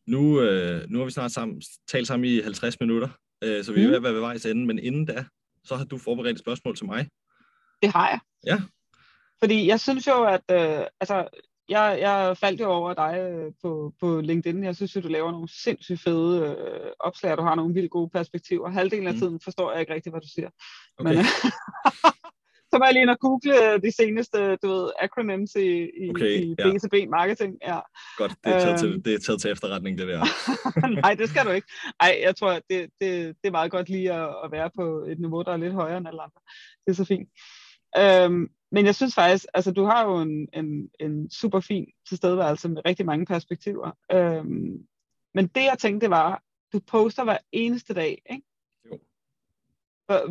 Nu, 0.07 0.41
øh, 0.41 0.89
nu 0.89 0.97
har 0.97 1.05
vi 1.05 1.11
snart 1.11 1.31
sammen, 1.31 1.61
talt 1.87 2.07
sammen 2.07 2.29
i 2.29 2.41
50 2.41 2.79
minutter, 2.79 3.09
øh, 3.43 3.63
så 3.63 3.73
vi 3.73 3.81
er 3.81 3.85
Mm. 3.85 3.89
ved 3.89 3.97
at 3.97 4.03
være 4.03 4.13
ved 4.13 4.19
vejs 4.19 4.45
ende, 4.45 4.65
men 4.65 4.79
inden 4.79 5.05
da, 5.05 5.25
så 5.63 5.75
har 5.75 5.85
du 5.85 5.97
forberedt 5.97 6.33
et 6.35 6.39
spørgsmål 6.39 6.75
til 6.77 6.85
mig. 6.85 7.07
det 7.81 7.91
har 7.91 8.09
jeg. 8.09 8.19
Ja. 8.45 8.61
Fordi 9.39 9.67
jeg 9.67 9.79
synes 9.79 10.07
jo, 10.07 10.23
at 10.23 10.41
øh, 10.51 10.85
altså, 10.99 11.27
jeg, 11.69 11.97
jeg 12.01 12.37
faldt 12.37 12.61
jo 12.61 12.65
over 12.69 12.93
dig 12.93 13.19
øh, 13.19 13.51
på, 13.61 13.93
på 13.99 14.21
LinkedIn. 14.21 14.63
Jeg 14.63 14.75
synes 14.75 14.95
jo, 14.95 15.01
du 15.01 15.07
laver 15.07 15.31
nogle 15.31 15.49
sindssygt 15.63 16.01
fede 16.01 16.55
øh, 16.57 16.91
opslag, 16.99 17.31
og 17.31 17.37
du 17.37 17.43
har 17.43 17.55
nogle 17.55 17.73
vildt 17.73 17.91
gode 17.91 18.09
perspektiver. 18.09 18.69
Halvdelen 18.69 19.07
af 19.07 19.13
Mm. 19.13 19.19
tiden 19.19 19.39
forstår 19.39 19.71
jeg 19.71 19.79
ikke 19.81 19.93
rigtigt, 19.93 20.13
hvad 20.13 20.21
du 20.21 20.27
siger. 20.27 20.49
Okay. 20.97 21.15
Men, 21.15 21.25
så 22.71 22.77
må 22.79 22.85
jeg 22.85 22.93
lige 22.93 23.01
ind 23.01 23.09
og 23.09 23.19
google 23.19 23.73
øh, 23.73 23.81
de 23.83 23.91
seneste, 23.91 24.55
du 24.55 24.67
ved, 24.67 24.91
acronyms 24.99 25.55
i, 25.55 25.69
i, 26.03 26.09
Okay, 26.09 26.41
i 26.41 26.55
ja. 26.59 26.63
B2B 26.63 27.09
marketing. 27.09 27.57
Ja. 27.61 27.79
Godt, 28.17 28.31
det 28.43 28.53
er, 28.55 28.59
taget 28.59 28.79
til, 28.79 28.89
Øhm. 28.89 29.03
det 29.03 29.13
er 29.13 29.19
taget 29.19 29.41
til 29.41 29.51
efterretning, 29.51 29.97
det 29.97 30.07
der. 30.07 30.23
Nej, 31.01 31.13
det 31.13 31.29
skal 31.29 31.45
du 31.45 31.49
ikke. 31.51 31.67
Ej, 31.99 32.19
jeg 32.21 32.35
tror, 32.35 32.51
det, 32.51 32.89
det, 33.01 33.35
det 33.41 33.47
er 33.47 33.51
meget 33.51 33.71
godt 33.71 33.89
lige 33.89 34.13
at, 34.13 34.35
at 34.43 34.51
være 34.51 34.69
på 34.75 35.05
et 35.09 35.19
niveau, 35.19 35.41
der 35.41 35.51
er 35.53 35.57
lidt 35.57 35.73
højere 35.73 35.97
end 35.97 36.07
alle 36.07 36.21
andre. 36.21 36.41
Det 36.85 36.91
er 36.91 36.95
så 36.95 37.05
fint. 37.05 37.29
Øhm, 37.97 38.47
men 38.71 38.85
jeg 38.85 38.95
synes 38.95 39.15
faktisk, 39.15 39.45
altså 39.53 39.71
du 39.71 39.83
har 39.83 40.05
jo 40.05 40.17
en, 40.21 40.47
en, 40.53 40.89
en 40.99 41.31
super 41.31 41.59
fin 41.59 41.85
tilstedeværelse 42.09 42.69
med 42.69 42.81
rigtig 42.85 43.05
mange 43.05 43.25
perspektiver. 43.25 43.91
Øhm, 44.11 44.85
men 45.33 45.47
det 45.47 45.63
jeg 45.63 45.77
tænkte 45.79 46.09
var, 46.09 46.41
du 46.73 46.79
poster 46.79 47.23
hver 47.23 47.37
eneste 47.51 47.93
dag, 47.93 48.21
ikke? 48.29 48.43
Jo. 48.91 48.99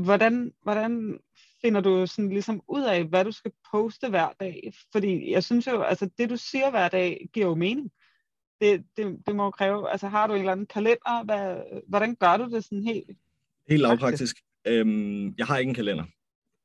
Hvordan, 0.03 0.53
hvordan 0.63 1.19
finder 1.63 1.81
du 1.81 2.07
sådan 2.07 2.29
ligesom 2.29 2.63
ud 2.69 2.83
af, 2.83 3.05
hvad 3.05 3.25
du 3.25 3.33
skal 3.33 3.53
poste 3.73 4.09
hver 4.09 4.29
dag? 4.41 4.73
Fordi 4.93 5.33
jeg 5.33 5.45
synes 5.45 5.67
jo, 5.67 5.83
altså 5.83 6.11
det 6.19 6.31
du 6.31 6.37
siger 6.37 6.71
hver 6.71 6.89
dag, 6.89 7.29
giver 7.33 7.47
jo 7.47 7.55
mening. 7.55 7.91
Det, 8.61 8.85
det, 8.97 9.19
det 9.27 9.37
må 9.37 9.45
jo 9.45 9.51
kræve, 9.51 9.91
altså 9.91 10.09
har 10.09 10.27
du 10.27 10.33
en 10.33 10.39
eller 10.39 10.53
anden 10.53 10.67
kalender? 10.67 11.25
Hvad, 11.25 11.57
hvordan 11.89 12.15
gør 12.15 12.37
du 12.37 12.45
det 12.55 12.65
sådan 12.65 12.85
helt? 12.85 13.07
Helt 13.69 13.83
Praktisk. 13.83 13.83
lavpraktisk. 13.83 14.37
Øhm, 14.67 15.35
jeg 15.39 15.47
har 15.47 15.59
ikke 15.59 15.69
en 15.69 15.75
kalender. 15.75 16.05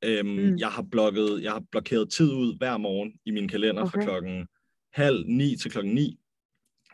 Øhm, 0.03 0.27
mm. 0.27 0.57
Jeg, 0.57 0.67
har 0.67 0.81
blokket, 0.91 1.43
jeg 1.43 1.51
har 1.51 1.63
blokeret 1.71 2.11
tid 2.11 2.33
ud 2.33 2.57
hver 2.57 2.77
morgen 2.77 3.13
i 3.25 3.31
min 3.31 3.47
kalender 3.47 3.81
okay. 3.81 3.91
fra 3.91 4.01
klokken 4.01 4.47
halv 4.93 5.25
ni 5.27 5.55
til 5.57 5.71
klokken 5.71 5.93
ni. 5.93 6.19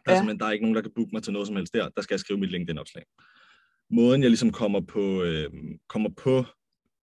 Der 0.05 0.11
er, 0.11 0.25
Ja. 0.25 0.33
der 0.33 0.45
er 0.45 0.51
ikke 0.51 0.63
nogen, 0.65 0.75
der 0.75 0.81
kan 0.81 0.91
booke 0.95 1.09
mig 1.13 1.23
til 1.23 1.33
noget 1.33 1.47
som 1.47 1.55
helst 1.55 1.73
der. 1.73 1.89
Der 1.89 2.01
skal 2.01 2.13
jeg 2.13 2.19
skrive 2.19 2.39
mit 2.39 2.51
LinkedIn-opslag. 2.51 3.03
måden, 3.89 4.21
jeg 4.21 4.29
ligesom 4.29 4.51
kommer 4.51 4.81
på, 4.81 5.23
øh, 5.23 5.49
kommer 5.89 6.09
på 6.09 6.45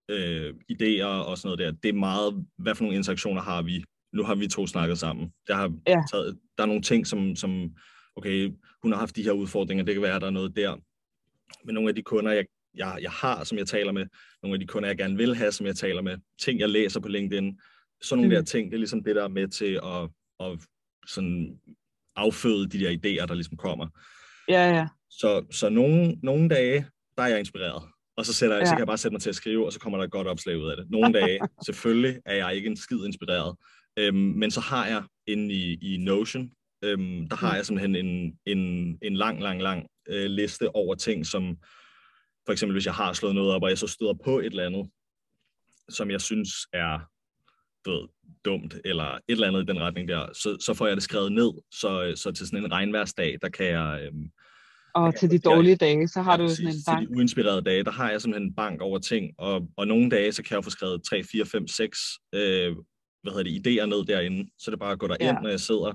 øh, 0.09 0.55
idéer 0.73 1.05
og 1.05 1.39
sådan 1.39 1.47
noget 1.49 1.59
der, 1.59 1.71
det 1.83 1.89
er 1.89 1.93
meget, 1.93 2.47
hvad 2.59 2.75
for 2.75 2.85
nogle 2.85 2.97
interaktioner 2.97 3.43
har 3.43 3.63
vi? 3.63 3.85
Nu 4.13 4.23
har 4.23 4.35
vi 4.35 4.49
to 4.49 4.67
snakket 4.67 4.99
sammen. 4.99 5.33
Der, 5.47 5.55
har 5.55 5.73
Ja. 5.87 6.03
taget, 6.13 6.39
der 6.59 6.63
er 6.63 6.67
nogle 6.67 6.83
ting, 6.83 7.07
som, 7.07 7.37
som, 7.37 7.71
okay, 8.17 8.51
hun 8.83 8.93
har 8.93 8.99
haft 8.99 9.17
de 9.17 9.23
her 9.23 9.33
udfordringer, 9.33 9.85
det 9.85 9.95
kan 9.95 10.03
være, 10.03 10.15
at 10.15 10.21
der 10.21 10.27
er 10.27 10.31
noget 10.31 10.57
der. 10.57 10.77
Men 11.65 11.75
nogle 11.75 11.89
af 11.89 11.95
de 11.95 12.03
kunder, 12.03 12.33
jeg, 12.33 12.45
jeg, 12.75 12.99
jeg 13.03 13.11
har, 13.11 13.45
som 13.45 13.59
jeg 13.59 13.67
taler 13.67 13.93
med, 13.93 14.07
nogle 14.43 14.55
af 14.55 14.61
de 14.61 14.67
kunder, 14.67 14.89
jeg 14.89 14.99
gerne 14.99 15.17
vil 15.17 15.35
have, 15.37 15.53
som 15.53 15.67
jeg 15.67 15.77
taler 15.77 16.03
med, 16.03 16.17
ting, 16.41 16.61
jeg 16.61 16.69
læser 16.69 17.01
på 17.01 17.09
LinkedIn, 17.09 17.61
sådan 18.03 18.19
nogle 18.23 18.37
Mhm. 18.37 18.45
der 18.45 18.51
ting, 18.51 18.71
det 18.71 18.75
er 18.75 18.79
ligesom 18.79 19.05
det, 19.05 19.17
der 19.17 19.25
er 19.25 19.29
med 19.29 19.49
til 19.49 19.81
at, 19.85 20.09
at 20.47 20.59
sådan 21.07 21.61
afføde 22.17 22.69
de 22.69 22.79
der 22.79 22.91
idéer, 22.91 23.27
der 23.27 23.35
ligesom 23.35 23.57
kommer. 23.57 23.87
Ja, 24.49 24.71
ja. 24.77 24.87
Så, 25.11 25.45
så 25.51 25.69
nogle, 25.69 26.17
nogle 26.23 26.49
dage, 26.49 26.87
der 27.17 27.23
er 27.23 27.29
jeg 27.29 27.39
inspireret. 27.39 27.83
Og 28.19 28.27
så, 28.27 28.33
sætter 28.33 28.57
jeg, 28.57 28.63
ja. 28.63 28.67
så 28.67 28.73
kan 28.73 28.79
jeg 28.79 28.87
bare 28.87 28.99
sætte 28.99 29.15
mig 29.15 29.21
til 29.23 29.29
at 29.29 29.35
skrive, 29.37 29.67
og 29.67 29.73
så 29.73 29.81
kommer 29.81 29.99
der 29.99 30.05
et 30.05 30.11
godt 30.11 30.27
opslag 30.27 30.59
ud 30.59 30.71
af 30.71 30.77
det. 30.77 30.91
Nogle 30.91 31.13
dage, 31.13 31.41
selvfølgelig, 31.67 32.21
er 32.27 32.35
jeg 32.35 32.57
ikke 32.57 32.67
en 32.67 32.77
skid 32.77 33.05
inspireret. 33.07 33.57
Øhm, 33.97 34.17
men 34.17 34.51
så 34.51 34.61
har 34.61 34.87
jeg 34.87 35.03
inde 35.27 35.55
i, 35.55 35.79
i 35.95 35.97
Notion, 35.97 36.51
øhm, 36.85 37.29
der 37.29 37.37
har 37.37 37.51
Mm. 37.53 37.57
jeg 37.57 37.67
simpelthen 37.67 37.97
en, 38.07 38.39
en, 38.47 38.59
en 39.03 39.15
lang, 39.17 39.43
lang, 39.43 39.63
lang 39.63 39.87
øh, 40.09 40.27
liste 40.31 40.75
over 40.75 40.95
ting, 40.95 41.27
som 41.27 41.57
for 42.47 42.53
eksempel 42.53 42.75
hvis 42.75 42.87
jeg 42.87 42.95
har 42.95 43.13
slået 43.13 43.35
noget 43.35 43.53
op, 43.53 43.63
og 43.63 43.69
jeg 43.69 43.79
så 43.79 43.87
støder 43.87 44.15
på 44.25 44.39
et 44.39 44.47
eller 44.47 44.67
andet, 44.67 44.91
som 45.89 46.11
jeg 46.11 46.21
synes 46.21 46.51
er 46.73 46.99
du 47.85 47.91
ved, 47.91 48.09
dumt, 48.45 48.75
eller 48.85 49.05
et 49.05 49.21
eller 49.29 49.47
andet 49.49 49.63
i 49.63 49.67
den 49.67 49.81
retning 49.81 50.09
der, 50.09 50.33
så, 50.33 50.57
så 50.61 50.75
får 50.75 50.87
jeg 50.87 50.97
det 50.97 51.03
skrevet 51.03 51.33
ned, 51.33 51.51
så, 51.73 52.13
så 52.17 52.33
til 52.33 52.47
sådan 52.47 52.65
en 52.65 52.73
regnværsdag, 52.73 53.39
der 53.43 53.49
kan 53.49 53.67
jeg... 53.67 54.01
Øhm, 54.03 54.31
Og 55.01 55.15
til 55.19 55.29
de 55.31 55.35
jeg- 55.35 55.45
dårlige 55.45 55.77
dage, 55.77 56.09
så 56.09 56.23
har 56.23 56.33
Ja, 56.39 56.43
du 56.43 56.49
sådan 56.49 56.67
en 56.67 56.73
Til 56.73 56.83
bank. 56.87 57.09
de 57.09 57.17
uinspirerede 57.17 57.63
dage, 57.63 57.85
der 57.85 57.91
har 57.91 58.11
jeg 58.11 58.21
simpelthen 58.21 58.49
en 58.49 58.55
bank 58.55 58.81
over 58.81 58.99
ting, 58.99 59.31
og, 59.39 59.69
og 59.77 59.87
nogle 59.87 60.11
dage, 60.11 60.33
så 60.33 60.43
kan 60.43 60.51
jeg 60.51 60.57
jo 60.57 60.61
få 60.63 60.71
skrevet 60.71 61.03
3, 61.03 61.23
4, 61.25 61.47
5, 61.47 61.69
6 61.69 61.99
øh, 62.35 62.77
hvad 63.23 63.33
hedder 63.33 63.43
det, 63.43 63.67
idéer 63.81 63.87
ned 63.87 64.05
derinde. 64.05 64.51
Så 64.59 64.71
er 64.71 64.73
det 64.73 64.81
bare 64.81 64.93
at 64.93 64.99
gå 64.99 65.07
derind, 65.07 65.23
Ja. 65.37 65.41
når 65.43 65.49
jeg 65.49 65.61
sidder 65.61 65.93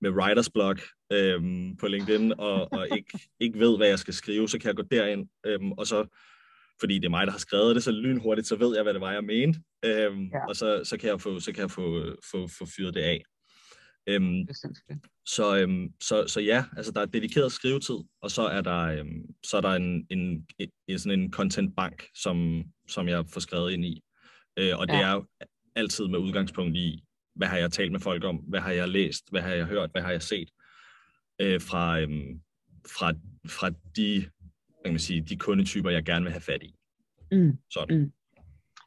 med 0.00 0.10
writers 0.10 0.50
blog 0.50 0.76
øhm, 1.12 1.76
på 1.76 1.86
LinkedIn, 1.88 2.32
og, 2.38 2.72
og 2.72 2.88
ikke, 2.96 3.18
ikke 3.40 3.58
ved, 3.58 3.76
hvad 3.76 3.88
jeg 3.88 3.98
skal 3.98 4.14
skrive, 4.14 4.48
så 4.48 4.58
kan 4.58 4.68
jeg 4.68 4.76
gå 4.76 4.82
derind, 4.90 5.28
øhm, 5.46 5.72
og 5.72 5.86
så, 5.86 6.06
fordi 6.80 6.94
det 6.98 7.04
er 7.04 7.10
mig, 7.10 7.26
der 7.26 7.32
har 7.32 7.38
skrevet 7.38 7.74
det, 7.74 7.82
så 7.84 7.90
lynhurtigt, 7.90 8.46
så 8.46 8.56
ved 8.56 8.74
jeg, 8.74 8.82
hvad 8.82 8.94
det 8.94 9.00
var, 9.00 9.12
jeg 9.12 9.24
mente, 9.24 9.60
øhm, 9.84 10.24
Ja. 10.34 10.46
og 10.48 10.56
så, 10.56 10.80
så 10.84 10.96
kan 10.96 11.08
jeg 11.08 11.20
få, 11.20 11.40
så 11.40 11.52
kan 11.52 11.60
jeg 11.62 11.70
få, 11.70 12.04
få, 12.30 12.48
få 12.58 12.66
fyret 12.76 12.94
det 12.94 13.00
af. 13.00 13.22
Øhm, 14.06 14.46
Det 14.46 14.56
så, 15.26 15.56
øhm, 15.56 15.92
så, 16.00 16.24
så 16.26 16.40
ja, 16.40 16.64
altså 16.76 16.92
der 16.92 17.00
er 17.00 17.06
dedikeret 17.06 17.52
skrivetid, 17.52 17.94
og 18.20 18.30
så 18.30 18.42
er 18.42 18.60
der, 18.60 18.78
øhm, 18.80 19.34
så 19.44 19.56
er 19.56 19.60
der 19.60 19.70
en, 19.70 20.06
en, 20.10 20.46
en, 20.88 20.98
sådan 20.98 21.20
en 21.20 21.32
content 21.32 21.76
bank, 21.76 22.06
som, 22.14 22.64
som 22.88 23.08
jeg 23.08 23.24
får 23.28 23.40
skrevet 23.40 23.72
ind 23.72 23.84
i. 23.84 24.02
Øh, 24.58 24.78
og 24.78 24.88
det 24.88 24.94
Ja. 24.94 25.02
er 25.02 25.12
jo 25.12 25.26
altid 25.74 26.08
med 26.08 26.18
udgangspunkt 26.18 26.76
i, 26.76 27.04
hvad 27.34 27.48
har 27.48 27.56
jeg 27.58 27.72
talt 27.72 27.92
med 27.92 28.00
folk 28.00 28.24
om, 28.24 28.36
hvad 28.36 28.60
har 28.60 28.72
jeg 28.72 28.88
læst, 28.88 29.30
hvad 29.30 29.40
har 29.42 29.50
jeg 29.54 29.66
hørt, 29.66 29.90
hvad 29.90 30.02
har 30.02 30.10
jeg 30.10 30.22
set 30.22 30.50
øh, 31.40 31.60
fra, 31.60 32.00
øhm, 32.00 32.40
fra, 32.98 33.12
fra 33.48 33.70
de, 33.96 34.20
hvad 34.20 34.84
kan 34.84 34.92
man 34.92 34.98
sige, 34.98 35.20
de 35.20 35.36
kundetyper, 35.36 35.90
jeg 35.90 36.04
gerne 36.04 36.22
vil 36.22 36.32
have 36.32 36.40
fat 36.40 36.62
i. 36.62 36.74
Mm. 37.32 37.58
Sådan. 37.70 37.98
Mm. 37.98 38.12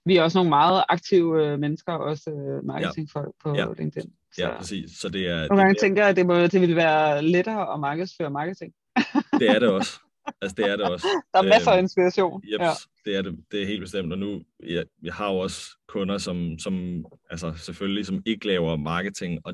Vi 0.06 0.18
er 0.18 0.24
også 0.24 0.38
nogle 0.38 0.50
meget 0.50 0.84
aktive 0.90 1.46
øh, 1.46 1.60
mennesker, 1.60 1.94
også 1.94 2.30
øh, 2.32 2.66
marketingfolk 2.66 3.36
på 3.44 3.56
Ja. 3.56 3.74
LinkedIn. 3.78 4.14
Ja, 4.38 4.58
præcis. 4.58 4.92
Så 4.92 5.10
det 5.10 5.28
er, 5.28 5.38
nogle 5.48 5.58
gange 5.62 5.74
det, 5.74 5.82
tænker 5.82 6.02
jeg, 6.02 6.10
at 6.10 6.16
det, 6.16 6.26
må, 6.26 6.42
det 6.48 6.62
ville 6.62 6.76
være 6.76 7.22
lettere 7.22 7.74
at 7.74 7.80
markedsføre 7.80 8.30
marketing. 8.30 8.74
det 9.40 9.50
er 9.50 9.60
det 9.60 9.70
også. 9.70 10.00
Altså, 10.42 10.56
det 10.58 10.66
er 10.70 10.76
det 10.76 10.86
også. 10.86 11.08
Der 11.34 11.40
er 11.40 11.44
masser 11.44 11.72
af 11.72 11.78
Øhm, 11.78 11.84
inspiration. 11.86 12.42
Yep, 12.46 12.62
ja. 12.62 12.70
det 13.06 13.16
er 13.16 13.22
det, 13.22 13.40
det 13.52 13.62
er 13.62 13.66
helt 13.66 13.82
bestemt. 13.82 14.12
Og 14.14 14.20
nu, 14.20 14.44
jeg, 14.64 14.86
jeg 15.04 15.14
har 15.14 15.32
jo 15.32 15.38
også 15.38 15.62
kunder, 15.88 16.18
som, 16.18 16.60
som 16.60 17.06
altså 17.30 17.54
selvfølgelig, 17.58 18.06
som 18.06 18.22
ikke 18.26 18.48
laver 18.48 18.76
marketing, 18.78 19.40
og 19.44 19.54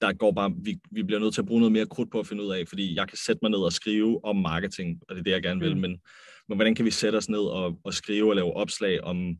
der 0.00 0.12
går 0.12 0.32
bare, 0.32 0.52
vi, 0.64 0.78
vi 0.90 1.02
bliver 1.02 1.20
nødt 1.20 1.34
til 1.34 1.40
at 1.40 1.46
bruge 1.46 1.60
noget 1.60 1.72
mere 1.72 1.86
krudt 1.86 2.10
på 2.10 2.20
at 2.20 2.26
finde 2.26 2.42
ud 2.44 2.52
af, 2.52 2.68
fordi 2.68 2.96
jeg 2.96 3.08
kan 3.08 3.18
sætte 3.18 3.38
mig 3.42 3.50
ned 3.50 3.58
og 3.58 3.72
skrive 3.72 4.24
om 4.24 4.36
marketing, 4.36 5.00
og 5.08 5.14
det 5.14 5.20
er 5.20 5.24
det, 5.24 5.30
jeg 5.30 5.42
gerne 5.42 5.60
vil, 5.60 5.74
Mm. 5.74 5.80
men, 5.80 5.90
men 6.48 6.56
hvordan 6.58 6.74
kan 6.74 6.84
vi 6.84 6.90
sætte 6.90 7.16
os 7.16 7.28
ned 7.28 7.38
og, 7.40 7.78
og 7.84 7.94
skrive 7.94 8.30
og 8.30 8.36
lave 8.36 8.56
opslag 8.56 9.04
om 9.04 9.36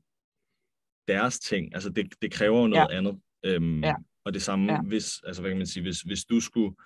deres 1.09 1.39
ting? 1.39 1.74
Altså, 1.74 1.91
det, 1.91 2.14
det 2.22 2.32
kræver 2.32 2.61
jo 2.61 2.66
noget 2.66 2.87
ja. 2.91 2.97
andet. 2.97 3.18
Øhm, 3.45 3.84
Ja. 3.84 3.95
Og 4.27 4.35
det 4.35 4.43
samme, 4.43 4.72
Ja. 4.72 4.81
hvis, 4.81 5.20
altså, 5.27 5.43
hvad 5.43 5.51
kan 5.51 5.59
man 5.59 5.66
sige, 5.66 5.83
hvis, 5.83 6.01
hvis 6.01 6.24
du 6.24 6.41
skulle 6.41 6.77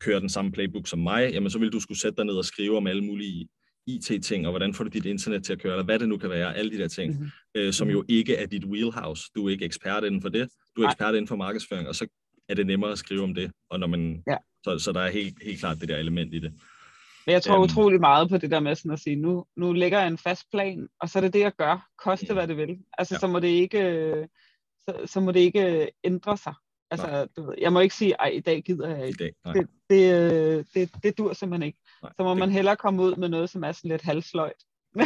køre 0.00 0.20
den 0.20 0.28
samme 0.28 0.52
playbook 0.52 0.86
som 0.88 0.98
mig, 0.98 1.30
jamen 1.32 1.50
så 1.50 1.58
vil 1.58 1.72
du 1.72 1.80
skulle 1.80 1.98
sætte 2.00 2.16
dig 2.16 2.24
ned 2.24 2.34
og 2.34 2.44
skrive 2.44 2.76
om 2.76 2.86
alle 2.86 3.04
mulige 3.04 3.48
IT-ting, 3.86 4.46
og 4.46 4.52
hvordan 4.52 4.74
får 4.74 4.84
du 4.84 4.90
dit 4.90 5.06
internet 5.06 5.44
til 5.44 5.52
at 5.52 5.62
køre, 5.62 5.72
eller 5.72 5.84
hvad 5.84 5.98
det 5.98 6.08
nu 6.08 6.16
kan 6.18 6.30
være, 6.30 6.56
alle 6.56 6.70
de 6.70 6.78
der 6.78 6.88
ting, 6.88 7.18
Mhm. 7.20 7.30
øh, 7.54 7.72
som 7.72 7.88
jo 7.88 8.04
ikke 8.08 8.36
er 8.36 8.46
dit 8.46 8.64
wheelhouse. 8.64 9.22
Du 9.36 9.46
er 9.46 9.50
ikke 9.50 9.64
ekspert 9.64 10.04
inden 10.04 10.22
for 10.22 10.28
det, 10.28 10.48
du 10.76 10.80
er 10.80 10.84
Nej. 10.84 10.90
ekspert 10.92 11.14
inden 11.14 11.28
for 11.28 11.36
markedsføring, 11.36 11.88
og 11.88 11.94
så 11.94 12.06
er 12.48 12.54
det 12.54 12.66
nemmere 12.66 12.92
at 12.92 12.98
skrive 12.98 13.22
om 13.22 13.34
det, 13.34 13.50
og 13.70 13.80
når 13.80 13.86
man, 13.86 14.22
Ja. 14.30 14.36
så, 14.64 14.78
så 14.78 14.92
der 14.92 15.00
er 15.00 15.10
helt, 15.10 15.34
helt 15.42 15.60
klart 15.60 15.80
det 15.80 15.88
der 15.88 15.96
element 15.96 16.34
i 16.34 16.38
det. 16.38 16.52
Men 17.26 17.32
jeg 17.32 17.42
tror 17.42 17.54
Øhm. 17.54 17.62
utrolig 17.62 18.00
meget 18.00 18.28
på 18.30 18.38
det 18.38 18.50
der 18.50 18.60
med 18.60 18.74
sådan 18.74 18.90
at 18.92 18.98
sige, 19.00 19.16
nu, 19.16 19.44
nu 19.56 19.72
lægger 19.72 19.98
jeg 19.98 20.08
en 20.08 20.18
fast 20.18 20.44
plan, 20.52 20.88
og 21.00 21.08
så 21.08 21.18
er 21.18 21.20
det 21.20 21.32
det, 21.32 21.40
jeg 21.40 21.52
gør, 21.58 21.88
koste 22.04 22.32
hvad 22.34 22.48
det 22.48 22.56
vil. 22.56 22.78
Altså, 22.98 23.14
Ja. 23.14 23.18
så 23.18 23.26
må 23.26 23.40
det 23.40 23.48
ikke, 23.48 23.78
øh, 23.82 24.26
så, 24.88 24.94
så 25.06 25.20
må 25.20 25.32
det 25.32 25.40
ikke 25.40 25.88
ændre 26.04 26.36
sig. 26.36 26.54
Altså, 26.90 27.26
du 27.36 27.46
ved, 27.46 27.54
jeg 27.60 27.72
må 27.72 27.80
ikke 27.80 27.94
sige, 27.94 28.12
ej, 28.20 28.28
i 28.28 28.40
dag 28.40 28.62
gider 28.62 28.88
jeg 28.96 29.04
I 29.04 29.08
ikke. 29.08 29.24
dag. 29.24 29.32
Nej. 29.44 29.54
Det, 29.54 29.68
det, 29.90 30.66
det, 30.74 30.90
det 31.02 31.18
dur 31.18 31.32
simpelthen 31.32 31.66
ikke. 31.66 31.78
Nej, 32.02 32.12
Så 32.16 32.22
må 32.24 32.30
det- 32.30 32.38
man 32.38 32.50
hellere 32.50 32.76
komme 32.76 33.02
ud 33.02 33.16
med 33.16 33.28
noget, 33.28 33.50
som 33.50 33.64
er 33.64 33.72
sådan 33.72 33.90
lidt 33.90 34.02
halvsløjt. 34.02 34.62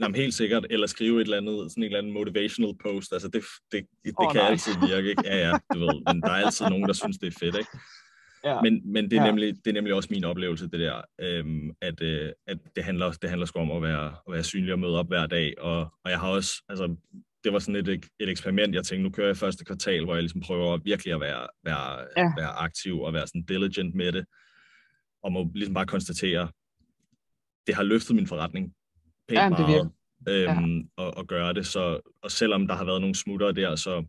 Jamen, 0.00 0.14
helt 0.14 0.34
sikkert, 0.34 0.66
eller 0.70 0.86
skrive 0.86 1.16
et 1.20 1.24
eller 1.24 1.36
andet, 1.36 1.70
sådan 1.72 1.82
en 1.82 1.84
eller 1.86 1.98
anden 1.98 2.12
motivational 2.12 2.74
post, 2.82 3.12
altså 3.12 3.28
det, 3.28 3.42
det, 3.72 3.86
det, 4.04 4.14
oh, 4.16 4.32
kan 4.32 4.40
nej. 4.40 4.50
altid 4.50 4.72
virke, 4.88 5.10
ikke? 5.10 5.22
Ja, 5.26 5.48
ja, 5.48 5.52
du 5.74 5.78
ved, 5.78 6.02
men 6.14 6.22
der 6.22 6.28
er 6.30 6.44
altid 6.44 6.66
nogen, 6.66 6.86
der 6.86 6.92
synes, 6.92 7.18
det 7.18 7.26
er 7.34 7.38
fedt, 7.40 7.56
ikke? 7.58 7.70
Ja. 8.44 8.60
Men, 8.60 8.92
men 8.92 9.10
det, 9.10 9.12
er 9.18 9.22
Ja. 9.22 9.26
nemlig, 9.26 9.54
det 9.64 9.66
er 9.70 9.72
nemlig 9.74 9.94
også 9.94 10.08
min 10.12 10.24
oplevelse, 10.24 10.64
det 10.68 10.80
der, 10.80 11.02
øhm, 11.20 11.70
at, 11.80 12.00
øh, 12.02 12.32
at 12.46 12.58
det 12.76 12.84
handler, 12.84 13.10
det 13.12 13.30
handler 13.30 13.46
sgu 13.46 13.58
om 13.60 13.70
at 13.70 13.82
være, 13.82 14.06
at 14.28 14.32
være 14.32 14.44
synlig 14.44 14.72
og 14.72 14.78
møde 14.78 14.98
op 14.98 15.08
hver 15.08 15.26
dag, 15.26 15.54
og, 15.60 15.80
og 16.04 16.10
jeg 16.10 16.20
har 16.20 16.28
også, 16.28 16.62
altså, 16.68 16.96
det 17.44 17.52
var 17.52 17.58
sådan 17.58 17.88
et, 17.88 18.04
et 18.20 18.28
eksperiment, 18.28 18.74
jeg 18.74 18.84
tænkte, 18.84 19.02
nu 19.02 19.10
kører 19.10 19.26
jeg 19.26 19.36
første 19.36 19.64
kvartal, 19.64 20.04
hvor 20.04 20.14
jeg 20.14 20.22
ligesom 20.22 20.40
prøver 20.40 20.76
virkelig 20.76 21.14
at 21.14 21.20
være, 21.20 21.46
være, 21.64 21.98
Ja. 21.98 22.06
ja. 22.16 22.32
være 22.36 22.48
aktiv 22.50 23.00
og 23.00 23.12
være 23.12 23.26
sådan 23.26 23.42
diligent 23.42 23.94
med 23.94 24.12
det, 24.12 24.26
og 25.22 25.32
må 25.32 25.50
ligesom 25.54 25.74
bare 25.74 25.86
konstatere, 25.86 26.50
det 27.66 27.74
har 27.74 27.82
løftet 27.82 28.16
min 28.16 28.26
forretning 28.26 28.74
pænt 29.28 29.38
Ja, 29.40 29.48
men 29.48 29.58
det 29.58 29.66
meget, 29.66 30.58
øhm, 30.58 30.90
og, 30.96 31.16
og 31.16 31.26
gøre 31.26 31.54
det, 31.54 31.66
så, 31.66 32.00
og 32.22 32.30
selvom 32.30 32.66
der 32.66 32.74
har 32.74 32.84
været 32.84 33.00
nogle 33.00 33.14
smutter 33.14 33.52
der, 33.52 33.76
så, 33.76 34.04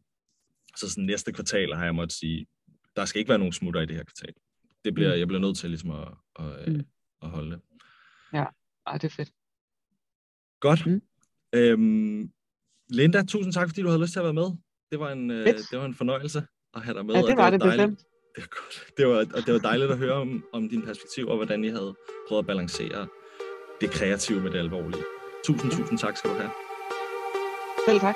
så 0.78 0.90
sådan 0.90 1.04
næste 1.06 1.34
kvartal 1.34 1.74
har 1.74 1.84
jeg 1.84 1.96
måttet 1.96 2.18
sige, 2.18 2.48
der 2.96 3.06
skal 3.06 3.20
ikke 3.20 3.30
være 3.30 3.38
nogen 3.40 3.54
smutter 3.54 3.82
i 3.82 3.86
det 3.86 3.96
her 3.96 4.04
kvartal. 4.04 4.34
Det 4.86 4.94
bliver, 4.94 5.14
Mm. 5.14 5.20
Jeg 5.20 5.28
bliver 5.28 5.42
nødt 5.42 5.58
til 5.58 5.70
ligesom 5.70 5.92
at, 5.92 6.08
at, 6.40 6.68
Mm. 6.68 6.74
mm. 6.74 6.86
at 7.22 7.30
holde 7.30 7.52
det. 7.52 7.62
Ej, 8.88 8.98
det 8.98 9.04
er 9.04 9.10
fedt. 9.16 9.32
Godt. 10.60 10.86
Mm. 10.86 11.02
Øhm, 11.54 12.32
Linda, 12.90 13.24
tusind 13.24 13.54
tak, 13.54 13.68
fordi 13.70 13.82
du 13.82 13.88
havde 13.88 14.02
lyst 14.02 14.14
til 14.14 14.20
at 14.20 14.26
være 14.26 14.34
med. 14.34 14.52
Det 14.92 15.00
var 15.00 15.12
en, 15.12 15.32
øh, 15.32 15.46
det 15.46 15.80
var 15.80 15.86
en 15.86 15.96
fornøjelse 15.96 16.44
at 16.76 16.82
have 16.82 16.98
dig 16.98 17.06
med. 17.06 17.16
Ja, 17.16 17.22
det 17.22 17.38
var 17.38 17.50
det 17.50 17.62
dejligt. 17.62 17.90
bestemt. 17.90 18.00
Det 18.36 18.44
var 18.44 18.48
godt. 18.62 18.98
Det 18.98 19.08
var, 19.08 19.40
og 19.40 19.46
det 19.46 19.54
var 19.54 19.60
dejligt 19.60 19.92
at 19.92 19.98
høre 19.98 20.14
om, 20.14 20.44
om 20.54 20.70
din 20.70 20.82
perspektiv, 20.82 21.28
og 21.28 21.36
hvordan 21.36 21.64
I 21.64 21.70
havde 21.70 21.96
prøvet 22.28 22.44
at 22.44 22.48
balancere 22.48 23.08
det 23.82 23.92
kreative 23.92 24.42
med 24.42 24.52
det 24.52 24.60
alvorlige. 24.60 25.04
Tusind, 25.46 25.72
tusind 25.72 25.98
tak 25.98 26.18
skal 26.18 26.30
du 26.30 26.36
have. 26.36 26.50
Selv 27.88 28.00
tak. 28.00 28.16